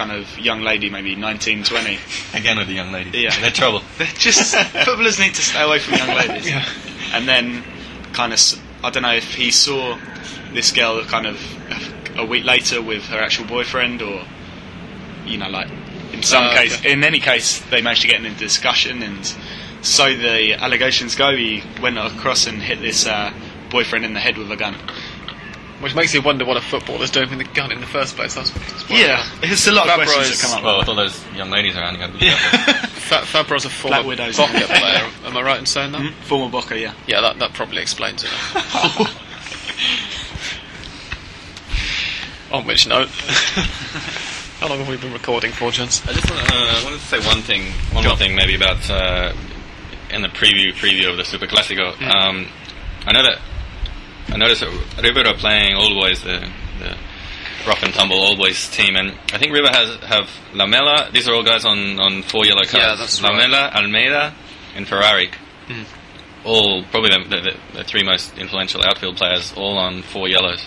kind 0.00 0.12
of 0.12 0.38
young 0.38 0.62
lady, 0.62 0.88
maybe 0.88 1.14
19, 1.14 1.62
20. 1.64 1.98
Again 2.34 2.56
with 2.58 2.68
the 2.68 2.72
young 2.74 2.90
lady. 2.90 3.18
Yeah. 3.18 3.38
They're 3.40 3.50
trouble. 3.50 3.82
They're 3.98 4.06
just 4.14 4.56
footballers 4.56 5.18
need 5.18 5.34
to 5.34 5.42
stay 5.42 5.62
away 5.62 5.78
from 5.78 5.94
young 5.96 6.16
ladies. 6.22 6.48
Yeah. 6.48 6.64
And 7.12 7.28
then, 7.28 7.62
kind 8.14 8.32
of, 8.32 8.38
I 8.82 8.88
don't 8.90 9.02
know 9.02 9.14
if 9.14 9.34
he 9.34 9.50
saw 9.50 9.98
this 10.54 10.72
girl 10.72 11.04
kind 11.04 11.26
of 11.26 11.36
a 12.16 12.24
week 12.24 12.44
later 12.44 12.80
with 12.80 13.04
her 13.06 13.18
actual 13.20 13.46
boyfriend, 13.46 14.00
or 14.00 14.24
you 15.26 15.36
know, 15.36 15.48
like 15.50 15.68
in 16.12 16.22
some 16.22 16.44
Uh, 16.44 16.54
case, 16.54 16.78
okay. 16.78 16.92
in 16.92 17.04
any 17.04 17.20
case, 17.20 17.60
they 17.70 17.82
managed 17.82 18.02
to 18.02 18.08
get 18.08 18.16
him 18.20 18.26
into 18.26 18.38
discussion, 18.40 19.02
and 19.02 19.34
so 19.82 20.14
the 20.16 20.54
allegations 20.54 21.14
go, 21.14 21.36
he 21.36 21.62
went 21.82 21.98
across 21.98 22.46
and 22.46 22.62
hit 22.62 22.80
this 22.80 23.06
uh, 23.06 23.32
boyfriend 23.70 24.04
in 24.04 24.14
the 24.14 24.20
head 24.20 24.36
with 24.38 24.50
a 24.50 24.56
gun. 24.56 24.74
Which 25.80 25.94
makes 25.94 26.12
you 26.12 26.20
wonder 26.20 26.44
what 26.44 26.58
a 26.58 26.60
footballer's 26.60 27.10
doing 27.10 27.30
with 27.30 27.40
a 27.40 27.44
gun 27.54 27.72
in 27.72 27.80
the 27.80 27.86
first 27.86 28.14
place. 28.14 28.34
That's, 28.34 28.50
that's 28.50 28.90
Yeah, 28.90 29.24
it's 29.42 29.66
a 29.66 29.72
lot 29.72 29.88
of 29.88 29.94
Fabbro 29.94 30.04
questions 30.04 30.40
that 30.42 30.46
come 30.48 30.58
up. 30.58 30.64
Well, 30.64 30.78
with 30.78 30.88
all 30.88 30.94
those 30.94 31.24
young 31.34 31.48
ladies 31.50 31.74
around, 31.74 31.94
you 31.94 32.00
got 32.00 32.06
to 32.08 32.12
be 32.12 32.18
careful. 32.26 32.58
Fa- 32.90 33.24
Fabbro's 33.24 33.64
a 33.64 33.70
former 33.70 33.96
Black 33.96 34.06
Widows. 34.06 34.36
Boca 34.36 34.52
player. 34.66 35.08
Am 35.24 35.36
I 35.36 35.42
right 35.42 35.58
in 35.58 35.64
saying 35.66 35.92
that? 35.92 36.02
Mhm. 36.02 36.12
Former 36.24 36.50
Boca, 36.50 36.78
yeah. 36.78 36.92
Yeah, 37.06 37.22
that, 37.22 37.38
that 37.38 37.54
probably 37.54 37.80
explains 37.80 38.22
it. 38.24 38.30
On 42.52 42.66
which 42.66 42.86
note, 42.88 43.08
how 44.58 44.68
long 44.68 44.78
have 44.78 44.88
we 44.88 44.96
been 44.96 45.12
recording 45.12 45.52
for, 45.52 45.70
gents? 45.70 46.06
I 46.08 46.12
just 46.12 46.28
want 46.28 46.46
to, 46.48 46.54
uh, 46.54 46.80
wanted 46.84 46.98
to 46.98 47.06
say 47.06 47.20
one 47.20 47.42
thing, 47.42 47.70
one 47.94 48.04
more 48.04 48.16
thing 48.16 48.34
maybe 48.34 48.56
about 48.56 48.90
uh, 48.90 49.32
in 50.10 50.22
the 50.22 50.28
preview 50.28 50.72
preview 50.72 51.08
of 51.08 51.16
the 51.16 51.24
Super 51.24 51.46
Classico. 51.46 51.94
Hmm. 51.94 52.04
Um, 52.10 52.48
I 53.06 53.12
know 53.12 53.22
that 53.22 53.38
I 54.32 54.36
noticed 54.36 54.60
that 54.60 55.02
River 55.02 55.28
are 55.28 55.34
playing 55.34 55.74
All 55.74 55.94
Boys, 55.94 56.22
the, 56.22 56.48
the 56.78 56.96
rough 57.66 57.82
and 57.82 57.92
tumble 57.92 58.16
All 58.16 58.36
Boys 58.36 58.68
team, 58.70 58.96
and 58.96 59.10
I 59.32 59.38
think 59.38 59.52
River 59.52 59.68
has 59.68 59.96
have 60.04 60.30
Lamela. 60.54 61.10
These 61.12 61.28
are 61.28 61.34
all 61.34 61.42
guys 61.42 61.64
on, 61.64 62.00
on 62.00 62.22
four 62.22 62.46
yellow 62.46 62.62
cards. 62.62 62.74
Yeah, 62.74 62.94
that's 62.96 63.20
right. 63.22 63.32
Lamela, 63.32 63.70
Almeyda, 63.74 64.34
and 64.76 64.86
Ferrari. 64.86 65.30
Mm. 65.68 65.84
All 66.44 66.84
probably 66.84 67.10
the, 67.10 67.28
the, 67.28 67.78
the 67.78 67.84
three 67.84 68.02
most 68.02 68.36
influential 68.38 68.82
outfield 68.86 69.16
players, 69.16 69.52
all 69.56 69.76
on 69.78 70.02
four 70.02 70.28
yellows. 70.28 70.64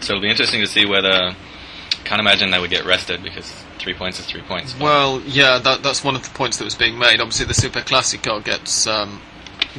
So 0.00 0.12
it'll 0.12 0.22
be 0.22 0.30
interesting 0.30 0.60
to 0.60 0.66
see 0.66 0.86
whether. 0.86 1.34
Can't 2.04 2.20
imagine 2.20 2.50
they 2.50 2.58
would 2.58 2.70
get 2.70 2.84
rested 2.84 3.22
because 3.22 3.52
three 3.78 3.94
points 3.94 4.18
is 4.18 4.26
three 4.26 4.42
points. 4.42 4.78
Well, 4.78 5.20
yeah, 5.20 5.58
that, 5.58 5.84
that's 5.84 6.02
one 6.02 6.16
of 6.16 6.24
the 6.24 6.30
points 6.30 6.56
that 6.58 6.64
was 6.64 6.74
being 6.74 6.98
made. 6.98 7.20
Obviously, 7.20 7.46
the 7.46 7.54
Super 7.54 7.80
Classico 7.80 8.42
gets 8.42 8.88
um, 8.88 9.20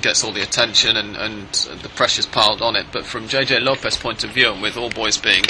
gets 0.01 0.23
all 0.23 0.31
the 0.31 0.41
attention 0.41 0.97
and, 0.97 1.15
and 1.15 1.47
the 1.81 1.89
pressure's 1.89 2.25
piled 2.25 2.61
on 2.61 2.75
it. 2.75 2.87
But 2.91 3.05
from 3.05 3.27
JJ 3.27 3.61
Lopez's 3.61 3.97
point 3.97 4.23
of 4.23 4.31
view, 4.31 4.51
and 4.51 4.61
with 4.61 4.77
All 4.77 4.89
Boys 4.89 5.17
being 5.17 5.43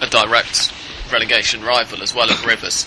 a 0.00 0.06
direct 0.06 0.72
relegation 1.12 1.62
rival 1.62 2.02
as 2.02 2.14
well 2.14 2.30
as 2.30 2.44
Rivers, 2.44 2.86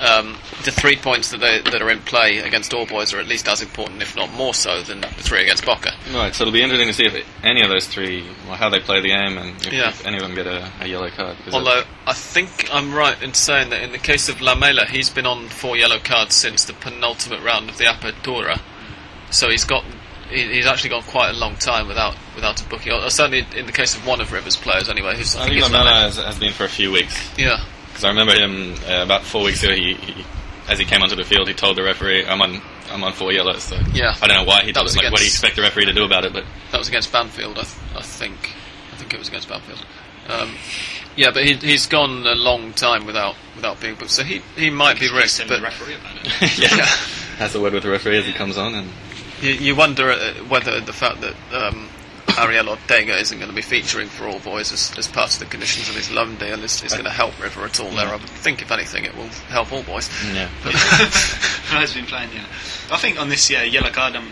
um, 0.00 0.36
the 0.64 0.70
three 0.70 0.94
points 0.96 1.30
that 1.32 1.38
they, 1.40 1.60
that 1.60 1.82
are 1.82 1.90
in 1.90 1.98
play 2.00 2.38
against 2.38 2.72
All 2.72 2.86
Boys 2.86 3.12
are 3.12 3.18
at 3.18 3.26
least 3.26 3.48
as 3.48 3.62
important, 3.62 4.00
if 4.00 4.14
not 4.14 4.32
more 4.32 4.54
so, 4.54 4.80
than 4.82 5.00
the 5.00 5.08
three 5.08 5.42
against 5.42 5.64
Boca. 5.66 5.92
Right, 6.14 6.32
so 6.32 6.42
it'll 6.44 6.52
be 6.52 6.62
interesting 6.62 6.86
to 6.88 6.94
see 6.94 7.06
if 7.06 7.26
any 7.42 7.62
of 7.62 7.68
those 7.68 7.86
three, 7.88 8.24
well, 8.46 8.56
how 8.56 8.68
they 8.68 8.78
play 8.78 9.00
the 9.00 9.08
game, 9.08 9.36
and 9.38 9.56
if, 9.66 9.72
Yeah. 9.72 9.88
if 9.88 10.06
any 10.06 10.16
of 10.16 10.22
them 10.22 10.36
get 10.36 10.46
a, 10.46 10.70
a 10.80 10.86
yellow 10.86 11.10
card. 11.10 11.36
Although 11.52 11.82
I 12.06 12.12
think 12.12 12.68
I'm 12.72 12.94
right 12.94 13.20
in 13.20 13.34
saying 13.34 13.70
that 13.70 13.82
in 13.82 13.90
the 13.90 13.98
case 13.98 14.28
of 14.28 14.40
Lamela, 14.40 14.86
he's 14.86 15.10
been 15.10 15.26
on 15.26 15.48
four 15.48 15.76
yellow 15.76 15.98
cards 15.98 16.36
since 16.36 16.64
the 16.64 16.74
penultimate 16.74 17.42
round 17.42 17.68
of 17.68 17.78
the 17.78 17.84
Apertura, 17.84 18.60
so 19.30 19.50
he's 19.50 19.64
got 19.64 19.84
he's 20.30 20.66
actually 20.66 20.90
gone 20.90 21.02
quite 21.02 21.30
a 21.34 21.38
long 21.38 21.56
time 21.56 21.86
without 21.86 22.16
without 22.34 22.60
a 22.60 22.68
booking. 22.68 22.92
Or 22.92 23.08
certainly 23.10 23.46
in 23.58 23.66
the 23.66 23.72
case 23.72 23.94
of 23.96 24.06
one 24.06 24.20
of 24.20 24.32
Rivers' 24.32 24.56
players, 24.56 24.88
anyway. 24.88 25.16
Who's, 25.16 25.36
I 25.36 25.44
think 25.46 25.56
it's 25.58 25.66
Lamela 25.66 25.90
has, 25.92 26.16
has 26.16 26.38
been 26.38 26.52
for 26.52 26.64
a 26.64 26.68
few 26.68 26.90
weeks. 26.92 27.16
Yeah, 27.38 27.64
Because 27.88 28.04
I 28.04 28.08
remember 28.08 28.34
him 28.34 28.74
uh, 28.88 29.02
about 29.02 29.22
four 29.22 29.44
weeks 29.44 29.62
ago. 29.62 29.74
He, 29.74 29.94
he, 29.94 30.24
as 30.68 30.78
he 30.78 30.84
came 30.84 31.02
onto 31.02 31.16
the 31.16 31.24
field, 31.24 31.48
he 31.48 31.54
told 31.54 31.76
the 31.76 31.82
referee, 31.82 32.26
"I'm 32.26 32.42
on, 32.42 32.60
I'm 32.90 33.02
on 33.02 33.12
four 33.14 33.32
yellows." 33.32 33.62
So 33.64 33.76
Yeah. 33.94 34.14
I 34.20 34.26
don't 34.26 34.36
know 34.36 34.44
why 34.44 34.60
he 34.64 34.72
That 34.72 34.80
did 34.80 34.82
was 34.84 34.94
it. 34.96 35.02
Like, 35.02 35.12
what 35.12 35.18
do 35.18 35.24
you 35.24 35.28
expect 35.30 35.56
the 35.56 35.62
referee 35.62 35.86
to 35.86 35.92
do 35.94 36.04
about 36.04 36.24
it? 36.24 36.32
But 36.32 36.44
that 36.72 36.78
was 36.78 36.88
against 36.88 37.10
Banfield, 37.12 37.58
I, 37.58 37.62
th- 37.62 37.76
I 37.96 38.02
think. 38.02 38.54
I 38.92 38.96
think 38.96 39.14
it 39.14 39.18
was 39.18 39.28
against 39.28 39.48
Banfield. 39.48 39.84
Um, 40.28 40.54
yeah, 41.16 41.30
but 41.32 41.44
he, 41.46 41.54
he's 41.54 41.86
gone 41.86 42.26
a 42.26 42.34
long 42.34 42.74
time 42.74 43.06
without 43.06 43.34
without 43.56 43.80
being 43.80 43.94
booked, 43.94 44.10
so 44.10 44.22
he 44.22 44.42
he 44.56 44.68
might 44.68 45.00
be 45.00 45.10
risked. 45.10 45.38
Send 45.38 45.48
the 45.48 45.54
But 45.56 45.62
referee 45.62 45.94
about 45.94 46.16
it. 46.42 46.58
yeah, 46.58 46.76
Yeah. 46.76 46.84
has 47.38 47.54
a 47.54 47.60
word 47.60 47.72
with 47.72 47.82
the 47.84 47.88
referee 47.90 48.18
as 48.18 48.26
he 48.26 48.34
comes 48.34 48.58
on, 48.58 48.74
and 48.74 48.90
You, 49.40 49.52
you 49.52 49.76
wonder 49.76 50.10
uh, 50.10 50.34
whether 50.48 50.80
the 50.80 50.92
fact 50.92 51.20
that 51.20 51.34
um, 51.52 51.88
Ariel 52.36 52.68
Ortega 52.68 53.16
isn't 53.16 53.38
going 53.38 53.50
to 53.50 53.54
be 53.54 53.62
featuring 53.62 54.08
for 54.08 54.24
All 54.26 54.38
Boys 54.40 54.72
as, 54.72 54.96
as 54.98 55.08
part 55.08 55.32
of 55.32 55.38
the 55.38 55.46
conditions 55.46 55.88
of 55.88 55.96
his 55.96 56.10
loan 56.10 56.36
deal 56.36 56.62
is, 56.62 56.82
is 56.82 56.92
going 56.92 57.04
to 57.04 57.10
help 57.10 57.40
River 57.40 57.64
at 57.64 57.80
all 57.80 57.90
there. 57.90 58.08
I 58.08 58.16
would 58.16 58.22
think, 58.22 58.62
if 58.62 58.70
anything, 58.70 59.04
it 59.04 59.16
will 59.16 59.28
help 59.48 59.72
All 59.72 59.82
Boys. 59.82 60.10
yeah. 60.34 60.48
But, 60.62 60.72
has 60.74 61.94
been 61.94 62.06
playing, 62.06 62.30
yeah. 62.34 62.44
I 62.90 62.98
think 62.98 63.20
on 63.20 63.28
this 63.28 63.50
yeah, 63.50 63.62
yellow 63.62 63.90
card, 63.90 64.16
um, 64.16 64.28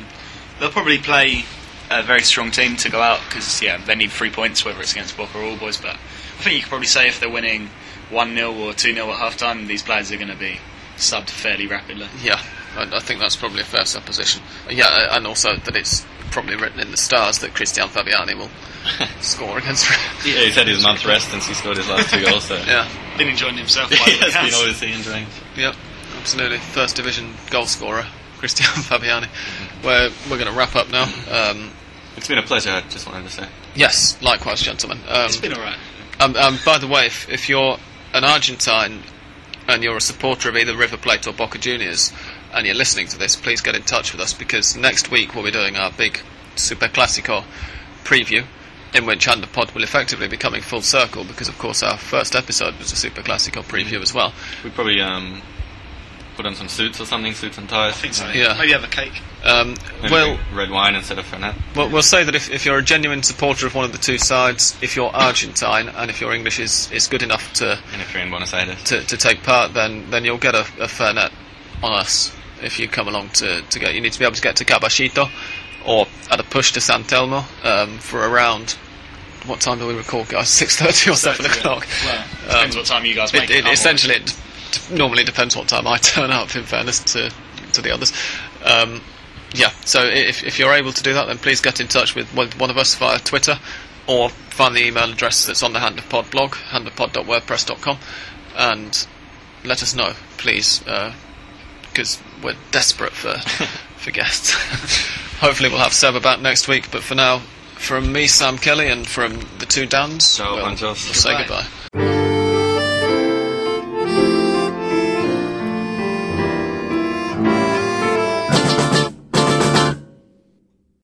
they'll 0.58 0.70
probably 0.70 0.98
play 0.98 1.44
a 1.90 2.02
very 2.02 2.22
strong 2.22 2.50
team 2.50 2.76
to 2.76 2.90
go 2.90 3.00
out 3.00 3.20
because 3.28 3.62
yeah, 3.62 3.78
they 3.78 3.94
need 3.94 4.10
three 4.10 4.30
points 4.30 4.64
whether 4.64 4.80
it's 4.80 4.92
against 4.92 5.16
Boca 5.16 5.38
or 5.38 5.44
All 5.44 5.56
Boys. 5.56 5.80
But 5.80 5.94
I 5.94 6.42
think 6.42 6.56
you 6.56 6.62
could 6.62 6.68
probably 6.68 6.88
say 6.88 7.08
if 7.08 7.20
they're 7.20 7.30
winning 7.30 7.70
one 8.10 8.34
0 8.34 8.54
or 8.54 8.72
two 8.72 8.94
0 8.94 9.10
at 9.10 9.18
half 9.18 9.36
time, 9.36 9.66
these 9.66 9.82
players 9.82 10.10
are 10.12 10.16
going 10.16 10.28
to 10.28 10.36
be 10.36 10.58
subbed 10.96 11.30
fairly 11.30 11.66
rapidly. 11.66 12.06
yeah, 12.22 12.40
I, 12.76 12.96
I 12.96 13.00
think 13.00 13.20
that's 13.20 13.36
probably 13.36 13.60
a 13.60 13.64
fair 13.64 13.84
supposition. 13.84 14.42
Yeah, 14.70 14.86
uh, 14.86 15.16
and 15.16 15.26
also 15.26 15.56
that 15.56 15.76
it's 15.76 16.04
probably 16.30 16.56
written 16.56 16.80
in 16.80 16.90
the 16.90 16.96
stars 16.96 17.38
that 17.40 17.52
Cristian 17.54 17.88
Fabbiani 17.88 18.36
will 18.36 18.50
score 19.22 19.58
against 19.58 19.88
River. 19.88 20.28
yeah, 20.38 20.44
he's 20.44 20.54
had 20.56 20.66
his 20.68 20.82
month 20.82 21.04
rest 21.06 21.30
since 21.30 21.46
he 21.46 21.54
scored 21.54 21.76
his 21.76 21.88
last 21.88 22.10
two 22.12 22.22
goals. 22.24 22.44
So 22.44 22.56
Yeah, 22.56 22.88
Been 23.16 23.28
enjoying 23.28 23.56
himself. 23.56 23.90
he 23.90 23.96
while 23.96 24.06
he 24.10 24.18
has 24.18 24.34
been 24.34 24.44
has. 24.44 24.54
obviously 24.54 24.92
enjoying. 24.92 25.26
Yep, 25.56 25.74
absolutely. 26.18 26.58
First 26.58 26.96
division 26.96 27.32
goal 27.50 27.66
scorer, 27.66 28.06
Cristian 28.38 28.64
Fabbiani. 28.88 29.28
We're, 29.84 30.10
we're 30.30 30.38
going 30.38 30.50
to 30.52 30.56
wrap 30.58 30.74
up 30.76 30.90
now. 30.90 31.04
Um, 31.30 31.70
It's 32.16 32.28
been 32.28 32.38
a 32.38 32.42
pleasure. 32.42 32.70
I 32.70 32.80
just 32.82 33.06
wanted 33.06 33.24
to 33.24 33.30
say. 33.32 33.48
yes, 33.74 34.20
likewise, 34.22 34.60
gentlemen. 34.60 34.98
Um, 35.08 35.26
It's 35.26 35.36
been 35.36 35.52
alright. 35.54 35.78
Um, 36.20 36.34
um, 36.36 36.58
by 36.64 36.78
the 36.78 36.86
way, 36.86 37.06
if, 37.06 37.28
if 37.28 37.48
you're 37.48 37.78
an 38.14 38.24
Argentine 38.24 39.02
and 39.68 39.82
you're 39.82 39.96
a 39.96 40.00
supporter 40.00 40.48
of 40.48 40.56
either 40.56 40.76
River 40.76 40.96
Plate 40.96 41.26
or 41.26 41.32
Boca 41.32 41.58
Juniors 41.58 42.12
and 42.52 42.66
you're 42.66 42.74
listening 42.74 43.06
to 43.08 43.18
this, 43.18 43.36
please 43.36 43.60
get 43.60 43.74
in 43.74 43.82
touch 43.82 44.12
with 44.12 44.20
us 44.20 44.32
because 44.32 44.76
next 44.76 45.10
week 45.10 45.34
we'll 45.34 45.44
be 45.44 45.50
doing 45.50 45.76
our 45.76 45.90
big 45.92 46.20
Super 46.54 46.88
Classico 46.88 47.44
preview 48.04 48.44
in 48.94 49.04
which 49.04 49.24
Hand 49.26 49.42
of 49.42 49.52
Pod 49.52 49.72
will 49.72 49.82
effectively 49.82 50.28
be 50.28 50.36
coming 50.36 50.62
full 50.62 50.80
circle 50.80 51.24
because, 51.24 51.48
of 51.48 51.58
course, 51.58 51.82
our 51.82 51.98
first 51.98 52.34
episode 52.34 52.78
was 52.78 52.92
a 52.92 52.96
Super 52.96 53.22
Classico 53.22 53.62
preview 53.62 54.00
as 54.00 54.14
well. 54.14 54.32
We 54.64 54.70
probably 54.70 55.00
um, 55.00 55.42
put 56.36 56.46
on 56.46 56.54
some 56.54 56.68
suits 56.68 57.00
or 57.00 57.06
something, 57.06 57.32
suits 57.34 57.58
and 57.58 57.68
ties. 57.68 57.94
I 57.94 57.96
think 57.96 58.14
so. 58.14 58.28
Yeah. 58.28 58.54
Maybe 58.58 58.72
have 58.72 58.84
a 58.84 58.88
cake. 58.88 59.20
Um, 59.44 59.74
Maybe 60.02 60.12
well, 60.12 60.38
red 60.54 60.70
wine 60.70 60.94
instead 60.94 61.18
of 61.18 61.24
Fernet. 61.24 61.54
Well, 61.74 61.88
we'll 61.90 62.02
say 62.02 62.24
that 62.24 62.34
if, 62.34 62.50
if 62.50 62.64
you're 62.66 62.78
a 62.78 62.82
genuine 62.82 63.22
supporter 63.22 63.66
of 63.66 63.74
one 63.74 63.84
of 63.84 63.92
the 63.92 63.98
two 63.98 64.18
sides, 64.18 64.76
if 64.82 64.96
you're 64.96 65.10
Argentine 65.14 65.88
and 65.88 66.10
if 66.10 66.20
your 66.20 66.34
English 66.34 66.58
is, 66.58 66.90
is 66.92 67.06
good 67.06 67.22
enough 67.22 67.52
to, 67.54 67.78
And 67.92 68.02
if 68.02 68.12
you're 68.12 68.22
in 68.22 68.30
Buenos 68.30 68.52
Aires. 68.52 68.82
to, 68.84 69.00
to 69.02 69.16
take 69.16 69.42
part, 69.42 69.72
then 69.74 70.10
then 70.10 70.24
you'll 70.24 70.38
get 70.38 70.54
a, 70.54 70.60
a 70.80 70.88
Fernet 70.88 71.32
on 71.82 71.92
us 71.92 72.34
if 72.62 72.78
you 72.78 72.88
come 72.88 73.06
along 73.08 73.28
to, 73.30 73.62
to 73.62 73.78
get. 73.78 73.94
You 73.94 74.00
need 74.00 74.12
to 74.12 74.18
be 74.18 74.24
able 74.24 74.34
to 74.36 74.42
get 74.42 74.56
to 74.56 74.64
Caballito 74.64 75.30
or 75.86 76.06
at 76.30 76.40
a 76.40 76.42
push 76.42 76.72
to 76.72 76.80
San 76.80 77.04
Telmo 77.04 77.44
um, 77.64 77.98
for 77.98 78.18
around. 78.28 78.72
What 79.46 79.60
time 79.60 79.78
do 79.78 79.86
we 79.86 79.94
record, 79.94 80.28
guys? 80.28 80.48
Six 80.62 80.76
thirty 80.76 81.08
or 81.10 81.14
seven 81.14 81.46
o'clock. 81.46 81.86
Well, 82.04 82.24
depends 82.48 82.74
what 82.76 82.86
time 82.86 83.04
you 83.04 83.14
guys 83.14 83.32
It, 83.32 83.38
make 83.42 83.50
it, 83.50 83.64
it. 83.64 83.72
essentially, 83.72 84.14
it 84.16 84.36
normally 84.90 85.24
depends 85.24 85.56
what 85.56 85.68
time 85.68 85.86
I 85.86 85.96
turn 86.14 86.30
up. 86.30 86.54
In 86.56 86.64
fairness 86.64 87.00
to 87.12 87.30
to 87.72 87.82
the 87.82 87.92
others, 87.92 88.12
um, 88.64 89.00
yeah. 89.54 89.70
So 89.84 90.00
if 90.06 90.44
if 90.44 90.58
you're 90.58 90.72
able 90.72 90.92
to 90.92 91.02
do 91.02 91.14
that, 91.14 91.26
then 91.26 91.38
please 91.38 91.60
get 91.60 91.80
in 91.80 91.88
touch 91.88 92.14
with 92.14 92.28
one 92.34 92.70
of 92.70 92.78
us 92.78 92.94
via 92.94 93.18
Twitter, 93.18 93.58
or 94.06 94.30
find 94.30 94.74
the 94.74 94.84
email 94.86 95.10
address 95.10 95.46
that's 95.46 95.62
on 95.62 95.72
the 95.72 95.80
Hand 95.80 95.98
of 95.98 96.08
Pod 96.08 96.30
blog, 96.30 96.54
handofpod.wordpress.com, 96.54 97.98
and 98.56 99.06
let 99.64 99.82
us 99.82 99.94
know, 99.94 100.12
please, 100.38 100.80
because 101.82 102.22
we're 102.42 102.56
desperate 102.70 103.12
for 103.12 103.38
for 103.96 104.10
guests. 104.10 104.52
Hopefully, 105.40 105.68
we'll 105.68 105.78
have 105.80 105.92
Seb 105.92 106.14
about 106.14 106.40
next 106.40 106.66
week. 106.68 106.90
But 106.90 107.02
for 107.02 107.14
now, 107.14 107.40
from 107.74 108.10
me, 108.12 108.26
Sam 108.26 108.56
Kelly, 108.56 108.88
and 108.88 109.06
from 109.06 109.40
the 109.58 109.66
two 109.66 109.84
Dans, 109.86 110.36
Ciao, 110.36 110.56
we'll, 110.56 110.64
we'll 110.80 110.94
say 110.94 111.36
Goodbye. 111.38 111.66
goodbye. 111.92 112.35